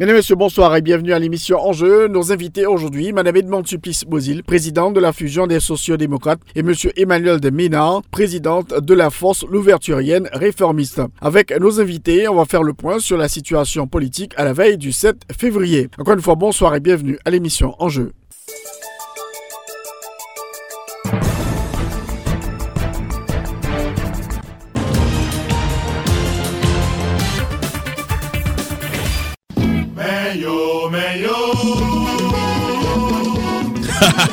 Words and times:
Mesdames 0.00 0.16
et 0.16 0.18
messieurs, 0.18 0.34
bonsoir 0.34 0.74
et 0.74 0.82
bienvenue 0.82 1.12
à 1.12 1.20
l'émission 1.20 1.56
Enjeu. 1.64 2.08
Nos 2.08 2.32
invités 2.32 2.66
aujourd'hui, 2.66 3.12
Mme 3.12 3.36
Edmond 3.36 3.64
Supplice 3.64 4.02
Bozil, 4.02 4.42
présidente 4.42 4.92
de 4.92 4.98
la 4.98 5.12
fusion 5.12 5.46
des 5.46 5.60
sociodémocrates, 5.60 6.40
et 6.56 6.60
M. 6.60 6.72
Emmanuel 6.96 7.38
de 7.38 7.48
Ménard, 7.48 8.02
présidente 8.10 8.74
de 8.74 8.92
la 8.92 9.10
force 9.10 9.46
louverturienne 9.46 10.28
réformiste. 10.32 11.00
Avec 11.20 11.56
nos 11.60 11.80
invités, 11.80 12.26
on 12.26 12.34
va 12.34 12.44
faire 12.44 12.64
le 12.64 12.74
point 12.74 12.98
sur 12.98 13.16
la 13.16 13.28
situation 13.28 13.86
politique 13.86 14.32
à 14.36 14.42
la 14.42 14.52
veille 14.52 14.78
du 14.78 14.90
7 14.90 15.16
février. 15.38 15.88
Encore 15.96 16.14
une 16.14 16.22
fois, 16.22 16.34
bonsoir 16.34 16.74
et 16.74 16.80
bienvenue 16.80 17.20
à 17.24 17.30
l'émission 17.30 17.76
Enjeu. 17.78 18.10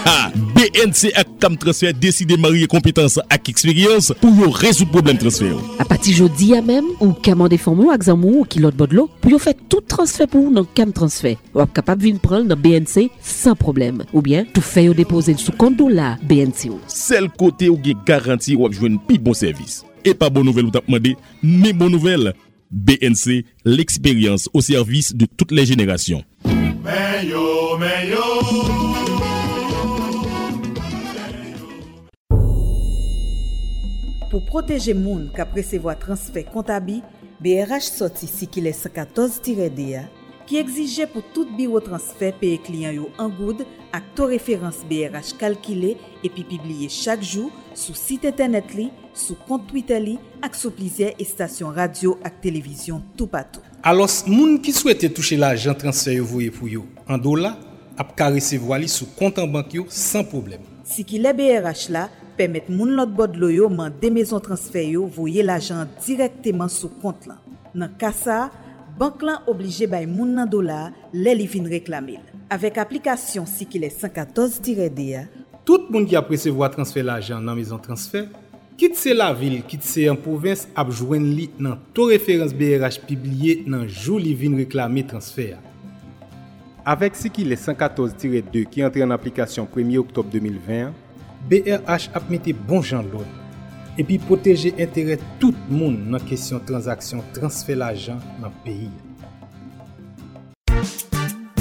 BNC 0.55 1.12
ak 1.17 1.29
Cam 1.41 1.55
Transfer 1.59 1.93
deside 1.95 2.37
mariye 2.41 2.67
kompetanse 2.70 3.21
ak 3.31 3.49
eksperyans 3.51 4.12
pou 4.21 4.34
yo 4.37 4.49
rezout 4.55 4.89
problem 4.93 5.20
transfer. 5.21 5.55
A 5.81 5.85
pati 5.87 6.13
jodi 6.15 6.51
ya 6.53 6.62
mem, 6.65 6.91
ou 6.99 7.15
kamande 7.26 7.59
formou 7.62 7.93
ak 7.93 8.05
zanmou 8.07 8.41
ou 8.41 8.49
kilot 8.49 8.77
bodlo, 8.77 9.07
pou 9.21 9.34
yo 9.34 9.39
fet 9.41 9.59
tout 9.71 9.85
transfer 9.89 10.29
pou 10.31 10.53
nan 10.53 10.67
Cam 10.77 10.93
Transfer. 10.95 11.37
Wap 11.57 11.73
kapap 11.77 12.01
vin 12.01 12.20
pral 12.21 12.45
nan 12.48 12.59
BNC 12.61 13.09
san 13.26 13.57
problem. 13.59 14.03
Ou 14.11 14.23
bien, 14.26 14.45
tou 14.53 14.65
fe 14.65 14.87
yo 14.87 14.98
depose 14.98 15.35
sou 15.41 15.55
konto 15.57 15.89
la 15.91 16.15
BNC 16.27 16.70
ou. 16.71 16.81
Sel 16.91 17.29
kote 17.37 17.71
ou 17.71 17.79
ge 17.81 17.95
garanti 18.07 18.57
wap 18.59 18.76
jwen 18.77 18.99
pi 19.07 19.20
bon 19.21 19.37
servis. 19.37 19.81
E 20.05 20.15
pa 20.17 20.31
bon 20.33 20.48
nouvel 20.48 20.70
ou 20.70 20.76
tap 20.76 20.87
mande, 20.91 21.15
me 21.43 21.73
bon 21.73 21.93
nouvel. 21.93 22.31
BNC, 22.71 23.43
l'expérience 23.65 24.48
au 24.54 24.61
service 24.61 25.13
de 25.13 25.27
toutes 25.37 25.51
les 25.51 25.65
générations. 25.65 26.23
pou 34.32 34.40
proteje 34.48 34.93
moun 34.96 35.26
ka 35.35 35.43
presevo 35.43 35.90
a 35.91 35.98
transfer 35.99 36.46
kontabi 36.48 37.01
BRH 37.43 37.90
soti 37.91 38.29
si 38.32 38.48
ki 38.48 38.62
le 38.63 38.71
114-DA 38.71 40.05
ki 40.48 40.60
egzije 40.62 41.07
pou 41.12 41.23
tout 41.35 41.49
biro 41.57 41.82
transfer 41.84 42.32
peye 42.40 42.60
kliyan 42.63 42.96
yo 42.96 43.10
an 43.20 43.34
goud 43.35 43.65
ak 43.91 44.07
to 44.15 44.29
referans 44.32 44.79
BRH 44.88 45.34
kalkile 45.41 45.98
epi 46.23 46.46
pibliye 46.48 46.88
chak 46.88 47.26
jou 47.27 47.51
sou 47.76 47.91
site 47.98 48.32
internet 48.32 48.71
li, 48.77 48.88
sou 49.12 49.35
kont 49.49 49.68
Twitter 49.68 49.99
li 49.99 50.15
ak 50.40 50.55
sou 50.55 50.71
plizye 50.76 51.12
estasyon 51.20 51.76
radio 51.76 52.16
ak 52.23 52.40
televizyon 52.43 53.04
tou 53.20 53.27
patou. 53.27 53.60
Alos 53.84 54.21
moun 54.29 54.62
ki 54.63 54.71
souwete 54.76 55.12
touche 55.12 55.35
la 55.35 55.57
jan 55.60 55.76
transfer 55.76 56.16
yo 56.21 56.29
voye 56.32 56.55
pou 56.55 56.71
yo 56.71 56.88
an 57.04 57.20
do 57.20 57.35
la 57.35 57.57
ap 57.99 58.16
ka 58.16 58.32
resevo 58.32 58.71
ali 58.71 58.88
sou 58.88 59.12
kontan 59.20 59.51
bank 59.51 59.76
yo 59.76 59.90
san 59.91 60.23
problem. 60.23 60.63
Si 60.88 61.04
ki 61.07 61.20
le 61.20 61.35
BRH 61.35 61.91
la 61.91 62.07
pemet 62.41 62.73
moun 62.73 62.95
lot 62.97 63.13
bod 63.13 63.37
lo 63.37 63.51
yo 63.53 63.70
man 63.70 63.93
de 64.01 64.09
mezon 64.09 64.41
transfer 64.41 64.89
yo 64.97 65.05
voye 65.05 65.45
l'ajan 65.45 65.85
direkteman 66.01 66.73
sou 66.73 66.89
kont 67.03 67.29
lan. 67.29 67.38
Nan 67.77 67.93
kasa, 68.01 68.49
bank 68.97 69.21
lan 69.21 69.45
oblije 69.47 69.85
bay 69.88 70.09
moun 70.09 70.33
nan 70.35 70.49
dola 70.49 70.89
lè 71.13 71.38
li 71.38 71.45
vin 71.45 71.69
reklamil. 71.69 72.19
Avek 72.51 72.81
aplikasyon 72.81 73.45
si 73.47 73.69
ki 73.69 73.79
lè 73.79 73.93
114-DA, 73.93 75.29
Tout 75.61 75.91
moun 75.93 76.07
ki 76.09 76.17
ap 76.17 76.25
presevo 76.25 76.63
a 76.66 76.71
transfer 76.73 77.05
l'ajan 77.05 77.43
nan 77.45 77.53
mezon 77.53 77.79
transfer, 77.83 78.25
kit 78.81 78.95
se 78.97 79.13
la 79.13 79.27
vil, 79.37 79.59
kit 79.69 79.83
se 79.85 80.07
an 80.09 80.17
provins 80.17 80.63
ap 80.73 80.89
jwen 80.89 81.27
li 81.37 81.45
nan 81.61 81.77
to 81.93 82.07
referans 82.09 82.55
BRH 82.57 83.03
pibliye 83.05 83.59
nan 83.69 83.85
jou 83.85 84.17
li 84.17 84.33
vin 84.37 84.57
reklami 84.57 85.03
transfer. 85.05 85.59
Avek 86.81 87.13
si 87.13 87.29
ki 87.29 87.45
lè 87.45 87.59
114-2 87.61 88.66
ki 88.73 88.81
entre 88.87 89.05
an 89.05 89.13
aplikasyon 89.13 89.69
1 89.69 89.93
oktob 90.01 90.33
2020, 90.33 90.89
BRH 91.50 92.12
ap 92.18 92.29
mette 92.29 92.53
bon 92.68 92.84
jan 92.85 93.07
loun, 93.12 93.29
epi 94.00 94.19
proteje 94.22 94.74
entere 94.78 95.18
tout 95.41 95.57
moun 95.69 95.97
nan 96.13 96.22
kesyon 96.28 96.66
transaksyon 96.68 97.24
transfer 97.38 97.79
la 97.79 97.94
jan 97.96 98.22
nan 98.41 98.53
peyi. 98.66 98.91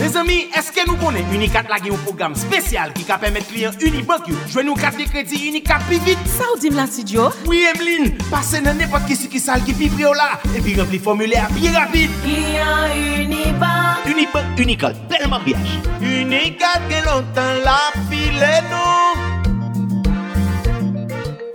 Les 0.00 0.16
amis, 0.16 0.48
eske 0.56 0.80
nou 0.88 0.96
konen 0.98 1.26
Unikat 1.36 1.68
lage 1.68 1.90
yon 1.90 2.00
program 2.06 2.32
spesyal 2.38 2.94
ki 2.96 3.04
ka 3.04 3.18
pemet 3.20 3.44
kliyen 3.50 3.76
Unibank 3.84 4.30
yo 4.30 4.38
jwen 4.48 4.66
nou 4.70 4.80
kat 4.80 4.96
de 4.98 5.04
kredi 5.10 5.38
Unikat 5.50 5.84
pi 5.90 6.00
vit? 6.06 6.22
Sa 6.32 6.48
ou 6.50 6.58
dim 6.58 6.74
la 6.78 6.86
si 6.90 7.04
Djo? 7.06 7.28
Oui, 7.46 7.60
Emeline, 7.68 8.14
pase 8.30 8.62
nan 8.64 8.80
nepot 8.80 9.04
ki 9.06 9.18
si 9.18 9.28
ki 9.28 9.74
pi 9.76 9.90
prio 9.92 10.14
la 10.16 10.40
epi 10.56 10.74
rempli 10.78 10.98
formule 10.98 11.36
a 11.36 11.46
pi 11.52 11.68
rapide. 11.68 12.10
Kliyen 12.24 12.96
Unibank 13.20 14.08
Unibank, 14.10 14.58
Unikat, 14.58 14.96
belman 15.12 15.44
biyaj. 15.44 15.76
Unikat 16.00 16.88
gen 16.88 17.04
lontan 17.04 17.60
la 17.62 17.78
file 18.08 18.54
nou 18.72 19.29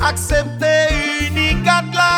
aksepte 0.10 0.74
unikat 1.28 1.86
la. 2.00 2.16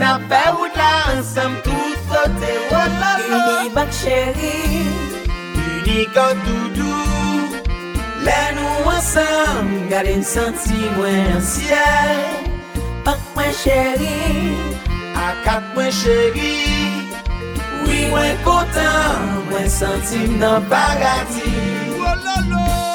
Na 0.00 0.10
pe 0.28 0.42
wout 0.56 0.74
la 0.80 0.92
ansam 1.12 1.52
tout 1.64 1.96
sote 2.08 2.52
wala 2.72 3.12
sa 3.26 3.38
Unibak 3.48 3.90
chéri 4.00 4.56
Unikat 5.60 6.36
doudou. 6.46 7.60
Le 8.26 8.40
nou 8.56 8.90
ansam 8.96 9.68
gade 9.92 10.16
n 10.20 10.24
senti 10.24 10.80
mwen 10.96 11.36
ansyel 11.36 12.20
Pak 13.04 13.20
mwen 13.34 13.52
chéri 13.62 14.18
Akat 15.28 15.64
mwen 15.74 15.92
chéri 16.00 16.56
Oui 17.84 18.00
mwen 18.12 18.36
kontan 18.44 19.44
mwen 19.50 19.68
senti 19.68 20.28
nan 20.40 20.64
bagati. 20.72 21.48
Wala 22.00 22.36
la. 22.52 22.89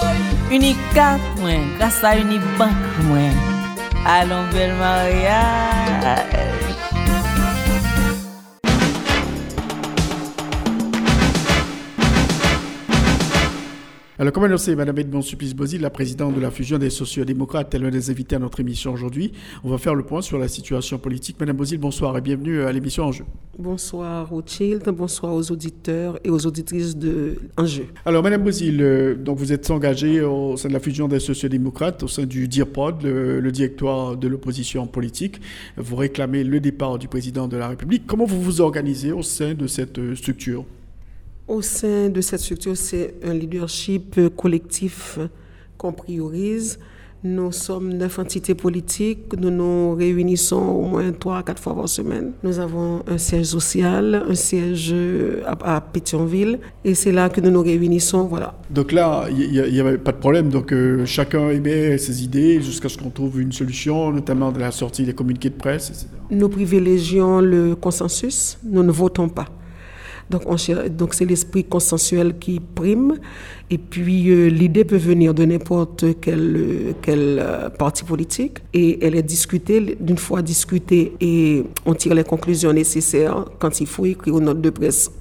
Unikat 0.56 1.20
mwen, 1.44 1.76
grasa 1.76 2.16
unibank 2.16 2.80
mwen. 3.04 3.36
Alon 4.08 4.48
bel 4.56 4.72
maryaj. 4.80 6.75
Alors, 14.18 14.32
comme 14.32 14.46
annoncé, 14.46 14.78
Mme 14.78 14.98
Edmond 15.00 15.22
Supplice-Bozil, 15.22 15.82
la 15.82 15.90
présidente 15.90 16.36
de 16.36 16.40
la 16.40 16.50
fusion 16.50 16.78
des 16.78 16.90
sociodémocrates, 16.90 17.76
est 17.76 17.80
l'un 17.80 17.90
des 17.90 18.10
invités 18.10 18.38
à 18.38 18.40
notre 18.40 18.62
émission 18.62 18.94
aujourd'hui. 18.94 19.34
On 19.62 19.70
va 19.70 19.78
faire 19.78 19.94
le 19.94 20.04
point 20.04 20.22
sur 20.22 20.38
la 20.38 20.48
situation 20.48 20.98
politique. 20.98 21.38
Mme 21.38 21.58
Bozil, 21.58 21.80
bonsoir 21.80 22.18
et 22.18 22.22
bienvenue 22.22 22.62
à 22.62 22.72
l'émission 22.72 23.04
Enjeu. 23.04 23.26
Bonsoir 23.60 24.30
Rothschild, 24.30 24.88
bonsoir 24.92 25.34
aux 25.34 25.52
auditeurs 25.52 26.18
et 26.24 26.30
aux 26.30 26.46
auditrices 26.48 26.96
de 26.96 27.36
Enjeu. 27.58 27.88
Alors, 28.06 28.24
Mme 28.24 28.42
Bozil, 28.42 28.82
euh, 28.82 29.16
donc 29.16 29.38
vous 29.38 29.52
êtes 29.52 29.70
engagée 29.70 30.22
au 30.22 30.56
sein 30.56 30.70
de 30.70 30.74
la 30.74 30.80
fusion 30.80 31.10
des 31.10 31.20
sociodémocrates, 31.20 32.02
au 32.04 32.08
sein 32.08 32.26
du 32.26 32.48
DIRPOD, 32.48 33.04
le, 33.04 33.42
le 33.42 33.52
directoire 33.52 34.16
de 34.16 34.30
l'opposition 34.30 34.88
politique. 34.88 35.42
Vous 35.76 35.98
réclamez 35.98 36.46
le 36.46 36.62
départ 36.62 37.00
du 37.00 37.10
président 37.10 37.50
de 37.50 37.58
la 37.58 37.68
République. 37.68 38.04
Comment 38.08 38.26
vous 38.26 38.42
vous 38.42 38.62
organisez 38.62 39.12
au 39.12 39.24
sein 39.24 39.56
de 39.56 39.68
cette 39.68 40.00
euh, 40.00 40.16
structure? 40.16 40.64
Au 41.48 41.62
sein 41.62 42.10
de 42.10 42.22
cette 42.22 42.40
structure, 42.40 42.76
c'est 42.76 43.14
un 43.24 43.34
leadership 43.34 44.20
collectif 44.36 45.20
qu'on 45.78 45.92
priorise. 45.94 46.80
Nous 47.24 47.52
sommes 47.52 47.94
neuf 47.94 48.18
entités 48.18 48.56
politiques. 48.56 49.34
Nous 49.40 49.52
nous 49.52 49.94
réunissons 49.94 50.58
au 50.58 50.84
moins 50.84 51.12
trois 51.12 51.40
à 51.40 51.44
quatre 51.44 51.62
fois 51.62 51.76
par 51.76 51.88
semaine. 51.88 52.34
Nous 52.44 52.58
avons 52.58 53.04
un 53.08 53.20
siège 53.20 53.46
social, 53.46 54.26
un 54.28 54.34
siège 54.34 54.94
à, 55.46 55.76
à 55.76 55.82
Pétionville. 55.82 56.60
Et 56.84 56.96
c'est 56.96 57.12
là 57.12 57.30
que 57.30 57.42
nous 57.42 57.52
nous 57.52 57.62
réunissons. 57.62 58.26
Voilà. 58.26 58.56
Donc 58.72 58.92
là, 58.92 59.28
il 59.30 59.72
n'y 59.72 59.80
avait 59.80 60.00
pas 60.00 60.14
de 60.14 60.18
problème. 60.18 60.50
Donc 60.50 60.74
euh, 60.74 61.06
chacun 61.06 61.50
émet 61.52 62.00
ses 62.00 62.24
idées 62.24 62.60
jusqu'à 62.60 62.90
ce 62.90 62.98
qu'on 62.98 63.12
trouve 63.12 63.40
une 63.40 63.52
solution, 63.52 64.12
notamment 64.12 64.52
de 64.52 64.60
la 64.60 64.72
sortie 64.72 65.04
des 65.04 65.14
communiqués 65.14 65.50
de 65.50 65.56
presse, 65.56 65.90
etc. 65.90 66.08
Nous 66.32 66.50
privilégions 66.50 67.40
le 67.40 67.76
consensus. 67.76 68.58
Nous 68.64 68.82
ne 68.82 68.92
votons 68.92 69.30
pas. 69.30 69.46
Donc, 70.30 70.44
donc 70.90 71.14
c'est 71.14 71.26
l'esprit 71.26 71.64
consensuel 71.64 72.38
qui 72.40 72.60
prime. 72.60 73.20
Et 73.72 73.78
puis, 73.78 74.30
euh, 74.30 74.48
l'idée 74.48 74.86
peut 74.86 74.96
venir 74.98 75.34
de 75.34 75.44
n'importe 75.44 76.06
quel, 76.22 76.96
quel 77.02 77.40
euh, 77.40 77.70
parti 77.70 78.04
politique 78.04 78.60
et 78.74 79.04
elle 79.04 79.16
est 79.16 79.24
discutée. 79.24 79.98
D'une 80.00 80.18
fois 80.18 80.42
discutée 80.42 81.14
et 81.20 81.64
on 81.86 81.94
tire 81.94 82.14
les 82.14 82.24
conclusions 82.24 82.72
nécessaires 82.74 83.46
quand 83.60 83.82
il 83.82 83.88
faut 83.88 84.06
écrire 84.06 84.38
une 84.38 84.46
note 84.46 84.62
de 84.62 84.70
presse. 84.70 85.12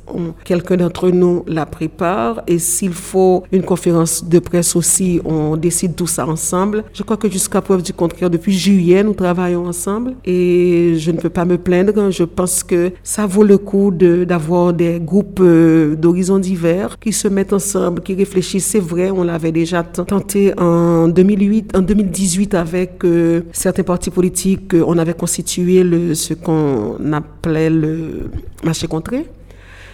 Quelqu'un 0.44 0.76
d'entre 0.76 1.11
nous 1.11 1.44
la 1.46 1.64
prépare 1.64 2.43
et 2.46 2.58
s'il 2.58 2.93
faut 2.93 3.44
une 3.50 3.62
conférence 3.62 4.25
de 4.25 4.38
presse 4.38 4.76
aussi, 4.76 5.20
on 5.25 5.56
décide 5.56 5.97
tout 5.97 6.06
ça 6.06 6.26
ensemble. 6.26 6.85
Je 6.93 7.02
crois 7.02 7.17
que 7.17 7.31
jusqu'à 7.31 7.62
preuve 7.62 7.82
du 7.82 7.94
contraire, 7.94 8.29
depuis 8.29 8.52
juillet, 8.52 9.02
nous 9.02 9.14
travaillons 9.14 9.67
ensemble 9.67 10.14
et 10.25 10.94
je 10.99 11.11
ne 11.11 11.17
peux 11.17 11.31
pas 11.31 11.47
me 11.47 11.56
plaindre. 11.56 12.11
Je 12.11 12.25
pense 12.25 12.62
que 12.62 12.93
ça 13.02 13.26
vaut 13.26 13.44
le 13.44 13.56
coup 13.56 13.90
d'avoir 13.90 14.75
des 14.75 15.00
groupes 15.00 15.40
euh, 15.40 15.97
d'horizons 15.97 16.38
divers 16.38 16.99
qui 16.99 17.12
se 17.12 17.29
mettent 17.29 17.55
ensemble, 17.55 18.02
qui 18.02 18.14
réfléchissent 18.14 18.34
c'est 18.43 18.81
vrai, 18.81 19.11
on 19.11 19.25
l'avait 19.25 19.53
déjà 19.53 19.83
tenté 19.83 20.53
en 20.59 21.09
2008, 21.09 21.77
en 21.77 21.81
2018 21.81 22.55
avec 22.55 23.05
euh, 23.05 23.43
certains 23.53 23.83
partis 23.83 24.11
politiques. 24.11 24.75
Euh, 24.75 24.85
on 24.87 24.99
avait 24.99 25.15
constitué 25.15 25.83
ce 26.15 26.35
qu'on 26.35 26.97
appelait 27.13 27.71
le 27.71 28.31
marché 28.65 28.87
contré. 28.87 29.27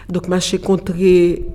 Donc, 0.08 0.28
marché 0.28 0.58
contré 0.58 1.46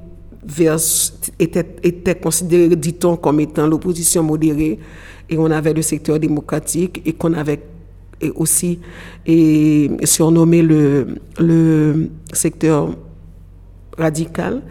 était, 1.39 2.15
considéré, 2.21 2.75
dit-on, 2.75 3.17
comme 3.17 3.39
étant 3.39 3.67
l'opposition 3.67 4.23
modérée. 4.23 4.79
Et 5.29 5.37
on 5.37 5.49
avait 5.49 5.73
le 5.73 5.81
secteur 5.81 6.19
démocratique 6.19 7.01
et 7.05 7.13
qu'on 7.13 7.33
avait 7.33 7.61
aussi 8.35 8.79
et 9.25 9.89
surnommé 10.03 10.61
le 10.61 12.09
secteur 12.31 12.95
radical. 13.97 14.61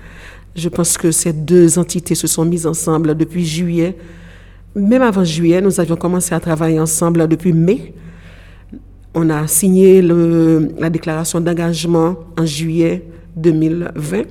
Je 0.55 0.69
pense 0.69 0.97
que 0.97 1.11
ces 1.11 1.33
deux 1.33 1.79
entités 1.79 2.15
se 2.15 2.27
sont 2.27 2.45
mises 2.45 2.67
ensemble 2.67 3.17
depuis 3.17 3.45
juillet. 3.45 3.97
Même 4.77 5.03
avant 5.03 5.25
juillet, 5.25 5.61
nous 5.61 5.81
avions 5.81 5.97
commencé 5.97 6.35
à 6.35 6.41
travailler 6.41 6.79
ensemble 6.79 7.27
depuis 7.27 7.53
mai. 7.53 7.95
On 9.15 9.31
a 9.31 9.47
signé 9.47 10.03
la 10.03 10.91
déclaration 10.91 11.41
d'engagement 11.41 12.17
en 12.39 12.47
juillet 12.47 13.05
2020. 13.37 14.23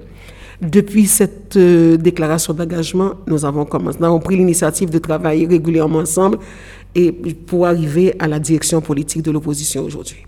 Depuis 0.62 1.08
cette 1.08 1.58
euh, 1.58 1.98
déclaration 1.98 2.54
d'engagement, 2.54 3.16
nous 3.28 3.44
avons 3.44 3.66
commencé, 3.66 3.98
nous 4.00 4.06
avons 4.06 4.20
pris 4.20 4.38
l'initiative 4.38 4.90
de 4.90 4.98
travailler 4.98 5.46
régulièrement 5.46 6.00
ensemble 6.00 6.38
et 6.96 7.12
pour 7.12 7.66
arriver 7.66 8.16
à 8.20 8.28
la 8.28 8.40
direction 8.40 8.80
politique 8.80 9.24
de 9.24 9.32
l'opposition 9.32 9.84
aujourd'hui. 9.84 10.26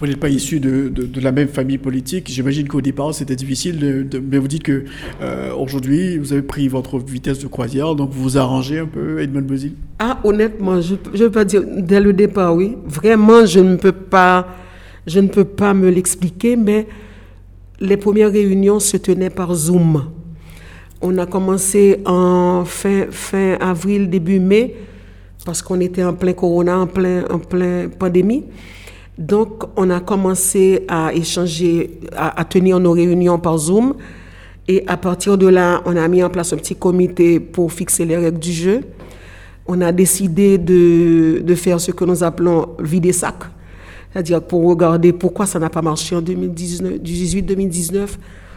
Vous 0.00 0.06
n'êtes 0.06 0.18
pas 0.18 0.30
issu 0.30 0.60
de, 0.60 0.88
de, 0.88 1.20
la 1.20 1.30
même 1.30 1.48
famille 1.48 1.76
politique. 1.76 2.26
J'imagine 2.30 2.66
qu'au 2.66 2.80
départ, 2.80 3.12
c'était 3.12 3.36
difficile, 3.36 4.08
mais 4.30 4.38
vous 4.38 4.48
dites 4.48 4.62
que 4.62 4.84
euh, 5.20 5.52
aujourd'hui, 5.54 6.16
vous 6.16 6.32
avez 6.32 6.40
pris 6.40 6.68
votre 6.68 6.98
vitesse 6.98 7.38
de 7.40 7.46
croisière, 7.48 7.94
donc 7.94 8.10
vous 8.10 8.22
vous 8.22 8.38
arrangez 8.38 8.78
un 8.78 8.86
peu, 8.86 9.20
Edmond 9.20 9.42
Bozil 9.42 9.74
Ah, 9.98 10.18
honnêtement, 10.24 10.80
je 10.80 10.94
ne 10.94 11.18
veux 11.18 11.30
pas 11.30 11.44
dire 11.44 11.62
dès 11.66 12.00
le 12.00 12.14
départ, 12.14 12.54
oui. 12.54 12.78
Vraiment, 12.86 13.44
je 13.44 13.60
ne 13.60 13.76
peux 13.76 13.92
pas, 13.92 14.48
je 15.06 15.20
ne 15.20 15.28
peux 15.28 15.44
pas 15.44 15.74
me 15.74 15.90
l'expliquer, 15.90 16.56
mais 16.56 16.86
les 17.78 17.98
premières 17.98 18.32
réunions 18.32 18.80
se 18.80 18.96
tenaient 18.96 19.28
par 19.28 19.54
Zoom. 19.54 20.06
On 21.02 21.18
a 21.18 21.26
commencé 21.26 22.00
en 22.06 22.64
fin, 22.64 23.04
fin 23.10 23.58
avril, 23.60 24.08
début 24.08 24.40
mai, 24.40 24.76
parce 25.44 25.60
qu'on 25.60 25.80
était 25.80 26.04
en 26.04 26.14
plein 26.14 26.32
corona, 26.32 26.78
en 26.78 26.86
plein, 26.86 27.24
en 27.30 27.38
plein 27.38 27.90
pandémie. 27.90 28.44
Donc, 29.20 29.64
on 29.76 29.90
a 29.90 30.00
commencé 30.00 30.86
à 30.88 31.12
échanger, 31.12 32.00
à, 32.16 32.42
tenir 32.46 32.80
nos 32.80 32.92
réunions 32.92 33.38
par 33.38 33.58
Zoom. 33.58 33.94
Et 34.66 34.82
à 34.86 34.96
partir 34.96 35.36
de 35.36 35.46
là, 35.46 35.82
on 35.84 35.94
a 35.94 36.08
mis 36.08 36.24
en 36.24 36.30
place 36.30 36.54
un 36.54 36.56
petit 36.56 36.74
comité 36.74 37.38
pour 37.38 37.70
fixer 37.70 38.06
les 38.06 38.16
règles 38.16 38.38
du 38.38 38.52
jeu. 38.52 38.80
On 39.66 39.82
a 39.82 39.92
décidé 39.92 40.56
de, 40.56 41.54
faire 41.54 41.78
ce 41.78 41.92
que 41.92 42.02
nous 42.06 42.24
appelons 42.24 42.70
vider 42.78 43.12
sac, 43.12 43.36
c'est-à-dire 44.10 44.42
pour 44.42 44.66
regarder 44.66 45.12
pourquoi 45.12 45.44
ça 45.44 45.58
n'a 45.58 45.68
pas 45.68 45.82
marché 45.82 46.16
en 46.16 46.22
2018-2019, 46.22 48.08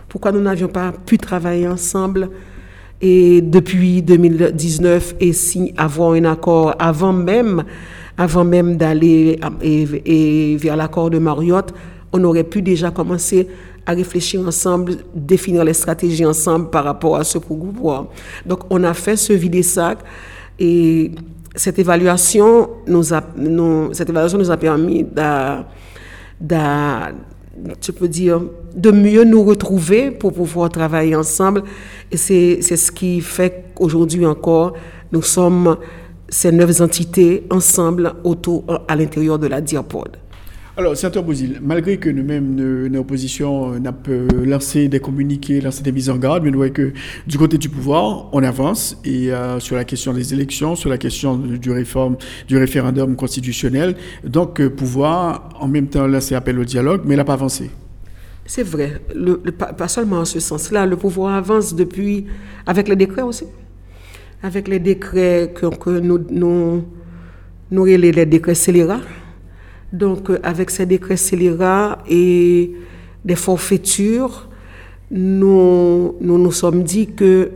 pourquoi 0.08 0.32
nous 0.32 0.40
n'avions 0.40 0.70
pas 0.70 0.94
pu 1.06 1.18
travailler 1.18 1.68
ensemble 1.68 2.30
et 3.02 3.42
depuis 3.42 4.02
2019 4.02 5.16
et 5.20 5.34
si 5.34 5.74
avoir 5.76 6.14
un 6.14 6.24
accord 6.24 6.74
avant 6.80 7.12
même 7.12 7.64
avant 8.18 8.44
même 8.44 8.78
d'aller 8.78 9.40
et, 9.62 10.58
vers 10.58 10.76
l'accord 10.76 11.10
de 11.10 11.20
Marriott, 11.20 11.74
on 12.12 12.24
aurait 12.24 12.44
pu 12.44 12.62
déjà 12.62 12.92
commencer 12.92 13.48
à 13.86 13.94
réfléchir 13.94 14.46
ensemble, 14.48 14.98
définir 15.14 15.64
les 15.66 15.74
stratégies 15.74 16.26
ensemble 16.26 16.70
par 16.70 16.84
rapport 16.86 17.18
à 17.18 17.24
ce 17.24 17.38
pouvoir. 17.38 18.08
Donc, 18.46 18.60
on 18.70 18.84
a 18.84 18.94
fait 18.94 19.18
ce 19.18 19.34
vide-sac 19.34 20.00
et 20.60 21.12
cette 21.56 21.80
évaluation 21.80 22.70
nous 22.88 23.14
a, 23.14 23.24
cette 23.92 24.10
évaluation 24.10 24.38
nous 24.38 24.52
a 24.52 24.58
permis 24.58 25.06
je 27.82 27.92
peux 27.92 28.08
dire, 28.08 28.42
de 28.76 28.92
mieux 28.92 29.24
nous 29.24 29.44
retrouver 29.44 30.12
pour 30.12 30.34
pouvoir 30.34 30.70
travailler 30.70 31.16
ensemble. 31.16 31.64
Et 32.12 32.18
c'est 32.18 32.62
ce 32.62 32.92
qui 32.92 33.22
fait 33.22 33.66
qu'aujourd'hui 33.76 34.26
encore, 34.26 34.74
nous 35.12 35.22
sommes 35.22 35.78
ces 36.30 36.52
neuf 36.52 36.82
entités 36.82 37.44
ensemble 37.50 38.14
autour, 38.24 38.64
à 38.88 38.96
l'intérieur 38.96 39.40
de 39.40 39.48
la 39.48 39.62
diapode. 39.62 40.18
Alors, 40.76 40.98
sénateur 40.98 41.22
Bouzil, 41.22 41.60
malgré 41.62 41.98
que 41.98 42.10
nous-mêmes, 42.10 42.56
nos 42.90 43.02
oppositions, 43.02 43.80
n'a 43.80 43.94
lancé 44.44 44.88
des 44.88 45.00
communiqués, 45.00 45.62
lancé 45.62 45.84
des 45.84 45.92
mises 45.92 46.10
en 46.10 46.18
garde, 46.18 46.44
mais 46.44 46.50
nous 46.50 46.58
voyons 46.58 46.74
que 46.74 46.94
du 47.28 47.38
côté 47.38 47.60
du 47.60 47.70
pouvoir, 47.70 48.30
on 48.32 48.42
avance 48.42 48.98
et 49.06 49.32
euh, 49.32 49.60
sur 49.60 49.76
la 49.76 49.84
question 49.84 50.14
des 50.14 50.34
élections, 50.34 50.76
sur 50.76 50.90
la 50.90 50.98
question 50.98 51.38
du, 51.38 51.70
réforme, 51.70 52.18
du 52.48 52.58
référendum 52.58 53.16
constitutionnel. 53.16 53.96
Donc, 54.24 54.60
euh, 54.60 54.70
pouvoir, 54.72 55.50
en 55.60 55.68
même 55.68 55.90
temps, 55.90 56.08
lancer 56.08 56.34
appel 56.34 56.58
au 56.58 56.64
dialogue, 56.64 57.02
mais 57.06 57.14
il 57.14 57.18
n'a 57.18 57.24
pas 57.24 57.34
avancé. 57.34 57.70
C'est 58.48 58.64
vrai, 58.64 59.00
le, 59.14 59.38
pas, 59.38 59.88
seulement 59.88 60.22
en 60.22 60.26
ce 60.26 60.40
sens-là, 60.40 60.88
le 60.88 60.98
pouvoir 60.98 61.36
avance 61.36 61.76
depuis, 61.76 62.26
avec 62.66 62.88
les 62.88 62.96
décrets 62.96 63.22
aussi 63.22 63.46
avec 64.44 64.68
les 64.68 64.80
décrets 64.80 65.54
que, 65.56 65.90
nous, 66.00 66.20
nous, 67.72 67.86
les, 67.86 68.26
décrets 68.26 68.56
scélérats. 68.56 69.00
Donc, 69.92 70.30
euh, 70.30 70.40
avec 70.44 70.70
ces 70.70 70.86
décrets 70.86 71.18
scélérats 71.18 72.00
et 72.10 72.74
des 73.24 73.36
forfaitures, 73.36 74.50
nous 75.10 76.16
nous, 76.20 76.38
nous 76.38 76.52
sommes 76.52 76.84
dit 76.84 77.08
que 77.08 77.52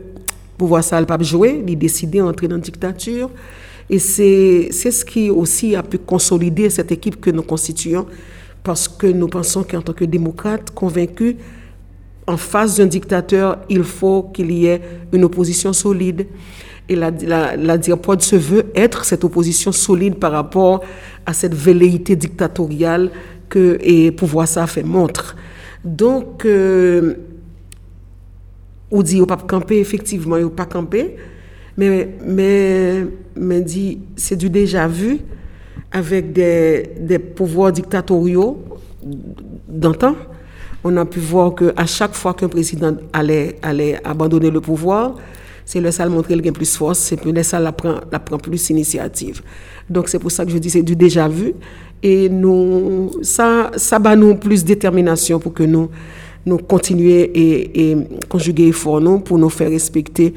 pouvoir 0.56 0.82
ça, 0.82 1.04
pas 1.04 1.20
jouer, 1.22 1.62
il 1.66 1.78
décidé 1.78 2.18
d'entrer 2.20 2.48
dans 2.48 2.56
la 2.56 2.62
dictature. 2.62 3.30
Et 3.90 3.98
c'est 3.98 4.70
ce 4.72 5.04
qui 5.04 5.30
aussi 5.30 5.76
a 5.76 5.82
pu 5.82 5.98
consolider 5.98 6.70
cette 6.70 6.90
équipe 6.90 7.20
que 7.20 7.30
nous 7.30 7.42
constituons, 7.42 8.06
parce 8.62 8.88
que 8.88 9.06
nous 9.06 9.28
pensons 9.28 9.62
qu'en 9.62 9.82
tant 9.82 9.92
que 9.92 10.04
démocrates 10.04 10.70
convaincus, 10.70 11.36
en 12.26 12.36
face 12.36 12.76
d'un 12.76 12.86
dictateur, 12.86 13.58
il 13.68 13.84
faut 13.84 14.24
qu'il 14.34 14.52
y 14.52 14.66
ait 14.66 14.80
une 15.12 15.24
opposition 15.24 15.72
solide. 15.72 16.26
Et 16.88 16.96
la, 16.96 17.10
la, 17.56 17.82
se 17.82 18.36
veut 18.36 18.66
être 18.74 19.04
cette 19.04 19.22
opposition 19.24 19.72
solide 19.72 20.14
par 20.16 20.32
rapport 20.32 20.82
à 21.26 21.32
cette 21.32 21.54
velléité 21.54 22.16
dictatoriale 22.16 23.10
que 23.48 23.78
et 23.80 24.10
pouvoir 24.10 24.48
ça 24.48 24.66
fait 24.66 24.82
montre. 24.82 25.36
Donc, 25.84 26.44
euh, 26.44 27.14
on 28.90 29.02
dit 29.02 29.20
au 29.20 29.26
pas 29.26 29.36
camper, 29.36 29.78
effectivement, 29.78 30.36
il 30.36 30.48
pas 30.48 30.64
camper, 30.66 31.16
mais, 31.76 32.16
mais, 32.24 33.06
mais 33.36 33.60
dit, 33.60 34.00
c'est 34.16 34.36
du 34.36 34.50
déjà 34.50 34.88
vu 34.88 35.18
avec 35.92 36.32
des, 36.32 36.90
des 37.00 37.18
pouvoirs 37.18 37.72
dictatoriaux 37.72 38.62
d'antan. 39.68 40.16
On 40.84 40.96
a 40.96 41.04
pu 41.04 41.18
voir 41.20 41.54
qu'à 41.54 41.86
chaque 41.86 42.14
fois 42.14 42.34
qu'un 42.34 42.48
président 42.48 42.96
allait, 43.12 43.56
allait 43.62 44.00
abandonner 44.04 44.50
le 44.50 44.60
pouvoir, 44.60 45.14
c'est 45.68 45.82
le 45.82 45.90
salle 45.90 46.08
montrer 46.08 46.34
le 46.34 46.50
plus 46.50 46.74
force, 46.74 46.98
c'est 46.98 47.18
plus 47.18 47.30
le 47.30 47.42
salle 47.42 47.64
la 47.64 47.72
prend, 47.72 47.96
la 48.10 48.18
prend 48.18 48.38
plus 48.38 48.70
initiative. 48.70 49.42
Donc 49.90 50.08
c'est 50.08 50.18
pour 50.18 50.30
ça 50.32 50.46
que 50.46 50.50
je 50.50 50.56
dis 50.56 50.70
c'est 50.70 50.82
du 50.82 50.96
déjà 50.96 51.28
vu 51.28 51.52
et 52.02 52.30
nous 52.30 53.10
ça 53.20 53.70
ça 53.76 53.98
bat 53.98 54.16
nous 54.16 54.36
plus 54.36 54.64
détermination 54.64 55.38
pour 55.38 55.52
que 55.52 55.64
nous 55.64 55.90
nous 56.46 56.56
continuer 56.56 57.20
et, 57.34 57.90
et 57.90 57.96
conjuguer 58.30 58.68
effort 58.68 58.98
nous 59.02 59.18
pour 59.18 59.36
nous 59.36 59.50
faire 59.50 59.68
respecter 59.68 60.32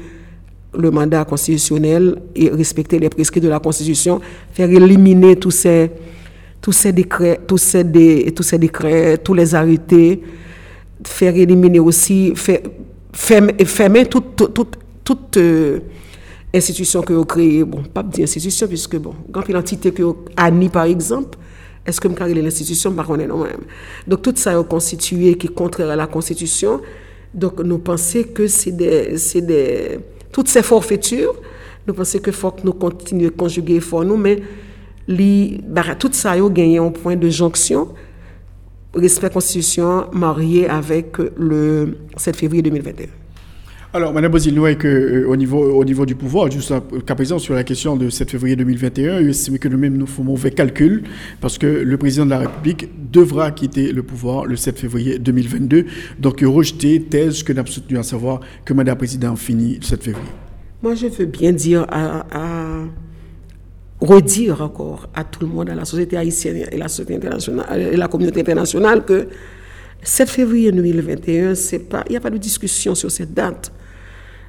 le 0.78 0.90
mandat 0.90 1.24
constitutionnel 1.24 2.20
et 2.36 2.50
respecter 2.50 2.98
les 2.98 3.08
prescrits 3.08 3.40
de 3.40 3.48
la 3.48 3.58
Constitution, 3.58 4.20
faire 4.52 4.68
éliminer 4.68 5.36
tous 5.36 5.50
ces 5.50 5.90
tous 6.60 6.72
ces 6.72 6.92
décrets, 6.92 7.40
tous 7.46 7.56
ces, 7.56 7.82
tous 8.36 8.42
ces 8.42 8.58
décrets, 8.58 9.16
tous 9.16 9.32
les 9.32 9.54
arrêtés, 9.54 10.22
faire 11.06 11.34
éliminer 11.34 11.80
aussi, 11.80 12.34
faire, 12.36 12.60
fermer, 13.14 13.54
fermer 13.64 14.04
euh, 15.36 15.80
institution 16.54 17.02
que 17.02 17.12
vous 17.12 17.24
créez, 17.24 17.64
bon, 17.64 17.82
pas 17.82 18.02
dire 18.02 18.24
institution, 18.24 18.66
puisque, 18.66 18.96
bon, 18.96 19.14
quand 19.32 19.48
une 19.48 19.56
entité 19.56 19.92
que 19.92 20.02
ANI, 20.36 20.68
par 20.68 20.84
exemple, 20.84 21.38
est-ce 21.84 22.00
que 22.00 22.08
je 22.08 22.34
l'institution, 22.34 22.92
par 22.92 23.06
contre, 23.06 23.24
non 23.26 23.38
même. 23.38 23.62
Donc, 24.06 24.22
tout 24.22 24.34
ça 24.36 24.58
est 24.58 24.68
constitué 24.68 25.36
qui 25.36 25.48
est 25.48 25.50
contraire 25.50 25.90
à 25.90 25.96
la 25.96 26.06
Constitution, 26.06 26.80
Donc, 27.34 27.60
nous 27.60 27.78
pensons 27.78 28.22
que 28.34 28.46
c'est 28.46 28.72
des, 28.72 29.16
des, 29.40 29.98
toutes 30.30 30.48
ces 30.48 30.62
forfaitures, 30.62 31.34
nous 31.86 31.94
pensons 31.94 32.18
que 32.18 32.30
faut 32.30 32.52
que 32.52 32.60
nous 32.62 32.74
continuions 32.74 33.28
à 33.28 33.32
conjuguer 33.32 33.80
pour 33.80 34.04
nous, 34.04 34.16
mais 34.16 34.42
bah, 35.68 35.82
tout 35.98 36.10
ça 36.12 36.32
a 36.32 36.48
gagné 36.48 36.78
un 36.78 36.90
point 36.90 37.16
de 37.16 37.28
jonction, 37.28 37.88
respect 38.94 39.30
constitution 39.30 40.06
marié 40.12 40.68
avec 40.68 41.16
le 41.36 41.98
7 42.16 42.36
février 42.36 42.62
2021. 42.62 43.21
Alors, 43.94 44.14
Mme 44.14 44.32
Bozil, 44.32 44.58
euh, 44.58 45.26
au, 45.28 45.36
niveau, 45.36 45.58
au 45.58 45.84
niveau 45.84 46.06
du 46.06 46.14
pouvoir, 46.14 46.50
juste 46.50 46.72
qu'à 47.04 47.14
présent, 47.14 47.38
sur 47.38 47.52
la 47.52 47.62
question 47.62 47.94
de 47.94 48.08
7 48.08 48.30
février 48.30 48.56
2021, 48.56 49.20
il 49.20 49.28
estime 49.28 49.58
que 49.58 49.68
nous-mêmes 49.68 49.98
nous 49.98 50.06
faisons 50.06 50.24
mauvais 50.24 50.50
calcul 50.50 51.02
parce 51.42 51.58
que 51.58 51.66
le 51.66 51.98
président 51.98 52.24
de 52.24 52.30
la 52.30 52.38
République 52.38 52.88
devra 53.12 53.50
quitter 53.50 53.92
le 53.92 54.02
pouvoir 54.02 54.46
le 54.46 54.56
7 54.56 54.78
février 54.78 55.18
2022. 55.18 55.84
Donc, 56.18 56.40
rejeter 56.40 57.02
thèse 57.02 57.42
que 57.42 57.52
nous 57.52 57.58
avons 57.58 57.70
soutenu 57.70 57.98
à 57.98 58.02
savoir 58.02 58.40
que 58.64 58.72
Mme 58.72 58.86
la 58.86 58.96
Présidente 58.96 59.38
finit 59.38 59.76
le 59.76 59.84
7 59.84 60.02
février. 60.02 60.30
Moi, 60.82 60.94
je 60.94 61.08
veux 61.08 61.26
bien 61.26 61.52
dire 61.52 61.84
à, 61.90 62.24
redire 64.00 64.62
encore 64.62 65.10
à 65.12 65.22
tout 65.22 65.40
le 65.40 65.48
monde, 65.48 65.68
à 65.68 65.74
la 65.74 65.84
société 65.84 66.16
haïtienne 66.16 66.66
et 66.72 66.78
la 66.78 66.88
société 66.88 67.16
internationale 67.16 67.88
et 67.92 67.96
la 67.96 68.08
communauté 68.08 68.40
internationale 68.40 69.04
que 69.04 69.28
7 70.02 70.30
février 70.30 70.72
2021, 70.72 71.52
il 71.52 72.10
n'y 72.10 72.16
a 72.16 72.20
pas 72.20 72.30
de 72.30 72.38
discussion 72.38 72.94
sur 72.94 73.10
cette 73.10 73.34
date. 73.34 73.70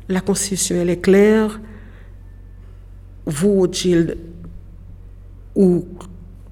La 0.09 0.21
Constitution, 0.21 0.75
elle 0.79 0.89
est 0.89 1.01
claire. 1.01 1.59
Vous, 3.25 3.59
Rothschild, 3.59 4.17
ou 5.55 5.85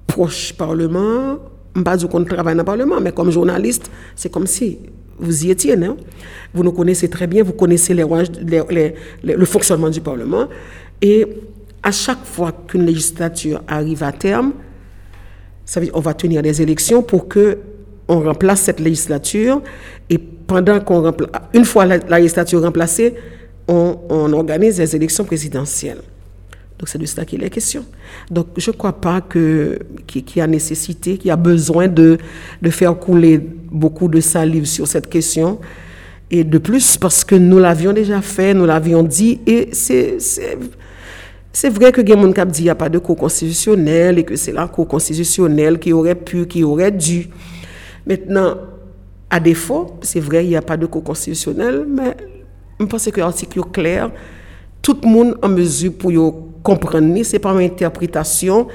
proche 0.06 0.52
Parlement, 0.54 1.38
pas 1.84 1.96
du 1.96 2.06
qu'on 2.06 2.24
travaille 2.24 2.54
dans 2.54 2.62
le 2.62 2.66
Parlement, 2.66 3.00
mais 3.00 3.12
comme 3.12 3.30
journaliste, 3.30 3.90
c'est 4.14 4.30
comme 4.30 4.46
si 4.46 4.78
vous 5.18 5.46
y 5.46 5.50
étiez, 5.50 5.76
non? 5.76 5.96
Vous 6.52 6.62
nous 6.62 6.72
connaissez 6.72 7.08
très 7.08 7.26
bien, 7.26 7.42
vous 7.42 7.52
connaissez 7.52 7.94
les, 7.94 8.94
le 9.22 9.44
fonctionnement 9.44 9.90
du 9.90 10.00
Parlement. 10.00 10.48
Et 11.00 11.26
à 11.82 11.92
chaque 11.92 12.24
fois 12.24 12.52
qu'une 12.52 12.86
législature 12.86 13.62
arrive 13.68 14.02
à 14.02 14.12
terme, 14.12 14.52
ça 15.64 15.80
veut 15.80 15.86
dire 15.86 15.96
on 15.96 16.00
va 16.00 16.14
tenir 16.14 16.42
des 16.42 16.60
élections 16.60 17.02
pour 17.02 17.28
que 17.28 17.58
on 18.08 18.20
remplace 18.20 18.62
cette 18.62 18.80
législature 18.80 19.62
et 20.10 20.18
pendant 20.18 20.80
qu'on 20.80 21.02
remplace, 21.02 21.30
une 21.54 21.64
fois 21.64 21.86
la 21.86 22.18
législature 22.18 22.60
remplacée, 22.62 23.14
on, 23.68 24.32
organise 24.32 24.78
les 24.78 24.96
élections 24.96 25.24
présidentielles. 25.24 26.00
Donc 26.78 26.88
c'est 26.88 26.98
de 26.98 27.06
cela 27.06 27.24
qu'il 27.24 27.42
est 27.44 27.50
question. 27.50 27.84
Donc 28.30 28.48
je 28.56 28.70
ne 28.70 28.76
crois 28.76 29.00
pas 29.00 29.20
qu'il 29.20 29.78
y 30.36 30.40
a 30.40 30.46
nécessité, 30.46 31.16
qu'il 31.16 31.28
y 31.28 31.30
a 31.30 31.36
besoin 31.36 31.86
de, 31.86 32.18
de 32.60 32.70
faire 32.70 32.98
couler 32.98 33.38
beaucoup 33.38 34.08
de 34.08 34.20
salive 34.20 34.64
sur 34.64 34.88
cette 34.88 35.08
question. 35.08 35.60
Et 36.30 36.44
de 36.44 36.58
plus, 36.58 36.96
parce 36.96 37.24
que 37.24 37.34
nous 37.34 37.58
l'avions 37.58 37.92
déjà 37.92 38.22
fait, 38.22 38.54
nous 38.54 38.64
l'avions 38.64 39.02
dit, 39.02 39.40
et 39.46 39.68
c'est 39.72 41.68
vrai 41.68 41.92
que 41.92 42.00
Guémon 42.00 42.32
Cap 42.32 42.48
dit 42.48 42.56
qu'il 42.56 42.64
n'y 42.64 42.70
a 42.70 42.74
pas 42.74 42.88
de 42.88 42.98
cours 42.98 43.16
constitutionnel 43.16 44.18
et 44.18 44.24
que 44.24 44.34
c'est 44.34 44.52
la 44.52 44.66
cour 44.66 44.88
constitutionnelle 44.88 45.78
qui 45.78 45.92
aurait 45.92 46.14
pu, 46.14 46.46
qui 46.46 46.64
aurait 46.64 46.90
dû. 46.90 47.28
Maintenant, 48.06 48.56
à 49.28 49.40
défaut, 49.40 49.98
c'est 50.00 50.20
vrai, 50.20 50.44
il 50.44 50.48
n'y 50.48 50.56
a 50.56 50.62
pas 50.62 50.78
de 50.78 50.86
cours 50.86 51.04
constitutionnel, 51.04 51.84
mais 51.86 52.16
je 52.82 52.86
pense 52.86 53.10
que 53.10 53.20
l'article 53.20 53.60
est 53.60 53.72
clair. 53.72 54.10
Tout 54.80 54.98
le 55.02 55.08
monde 55.08 55.38
en 55.42 55.48
mesure 55.48 55.92
pour 55.94 56.12
comprendre, 56.62 57.22
ce 57.22 57.32
n'est 57.32 57.38
pas 57.38 57.52
une 57.52 57.60
interprétation 57.60 58.68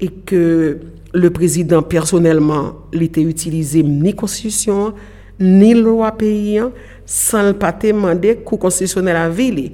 et 0.00 0.08
que 0.08 0.78
le 1.12 1.30
président 1.30 1.82
personnellement 1.82 2.74
l'était 2.92 3.22
utilisé 3.22 3.82
ni 3.82 4.14
constitution 4.14 4.92
ni 5.40 5.74
loi 5.74 6.12
pays 6.12 6.60
sans 7.04 7.42
le 7.42 7.52
pas 7.52 7.72
demander 7.72 8.36
cour 8.36 8.58
constitutionnel 8.58 9.16
à 9.16 9.28
ville 9.28 9.72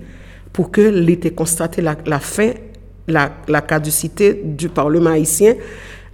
pour 0.52 0.70
que 0.70 0.80
l'était 0.80 1.30
constaté 1.30 1.82
la, 1.82 1.96
fin 2.18 2.50
la, 3.08 3.32
la, 3.48 3.60
caducité 3.60 4.40
du 4.44 4.68
Parlement 4.68 5.10
haïtien 5.10 5.54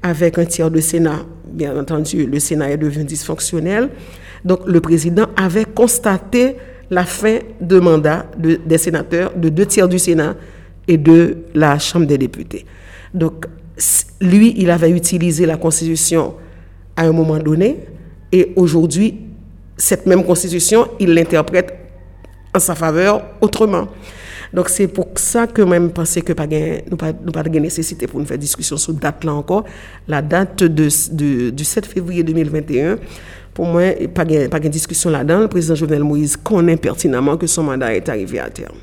avec 0.03 0.39
un 0.39 0.45
tiers 0.45 0.71
de 0.71 0.81
Sénat. 0.81 1.25
Bien 1.47 1.77
entendu, 1.79 2.27
le 2.27 2.39
Sénat 2.39 2.71
est 2.71 2.77
devenu 2.77 3.05
dysfonctionnel. 3.05 3.89
Donc 4.45 4.61
le 4.67 4.81
président 4.81 5.27
avait 5.37 5.65
constaté 5.65 6.57
la 6.91 7.05
fin 7.05 7.39
de 7.61 7.79
mandat 7.79 8.27
des 8.39 8.79
sénateurs, 8.79 9.33
de 9.35 9.49
deux 9.49 9.67
tiers 9.67 9.89
du 9.89 9.99
Sénat 9.99 10.35
et 10.87 10.97
de 10.97 11.39
la 11.55 11.79
Chambre 11.79 12.07
des 12.07 12.19
députés. 12.19 12.65
Donc, 13.13 13.47
lui, 14.21 14.55
il 14.57 14.71
avait 14.71 14.91
utilisé 14.91 15.47
la 15.47 15.57
Constitution 15.57 16.35
à 16.97 17.03
un 17.03 17.13
moment 17.13 17.39
donné 17.39 17.77
et 18.33 18.53
aujourd'hui, 18.57 19.21
cette 19.77 20.07
même 20.07 20.25
Constitution, 20.25 20.89
il 20.99 21.15
l'interprète 21.15 21.75
en 22.55 22.59
sa 22.59 22.75
faveur 22.75 23.23
autrement. 23.41 23.89
Donc 24.53 24.69
c'est 24.69 24.89
pour 24.89 25.09
ça 25.17 25.47
que 25.47 25.63
même 25.63 25.91
pensé 25.91 26.23
que 26.23 26.33
nous 26.91 26.97
pas 26.97 27.13
pas 27.13 27.43
de 27.43 27.59
nécessité 27.59 28.07
pour 28.07 28.19
nous 28.19 28.27
faire 28.27 28.39
discussion 28.39 28.77
sur 28.77 28.95
date 28.95 29.25
là 29.25 29.35
encore. 29.35 29.65
La 30.07 30.23
date 30.23 30.65
de, 30.65 31.51
du 31.51 31.65
7 31.65 31.87
février 31.87 32.23
2021 32.23 32.97
pour 33.59 33.67
moi, 33.67 33.91
pas 34.15 34.25
de 34.25 34.47
pas 34.47 34.61
de 34.61 34.69
discussion 34.69 35.11
là-dedans. 35.11 35.41
Le 35.41 35.49
président 35.49 35.75
Jovenel 35.75 36.05
Moïse 36.05 36.37
connaît 36.37 36.77
pertinemment 36.77 37.37
que 37.37 37.49
son 37.49 37.65
mandat 37.65 37.93
est 37.93 38.09
arrivé 38.09 38.39
à 38.39 38.49
terme. 38.49 38.77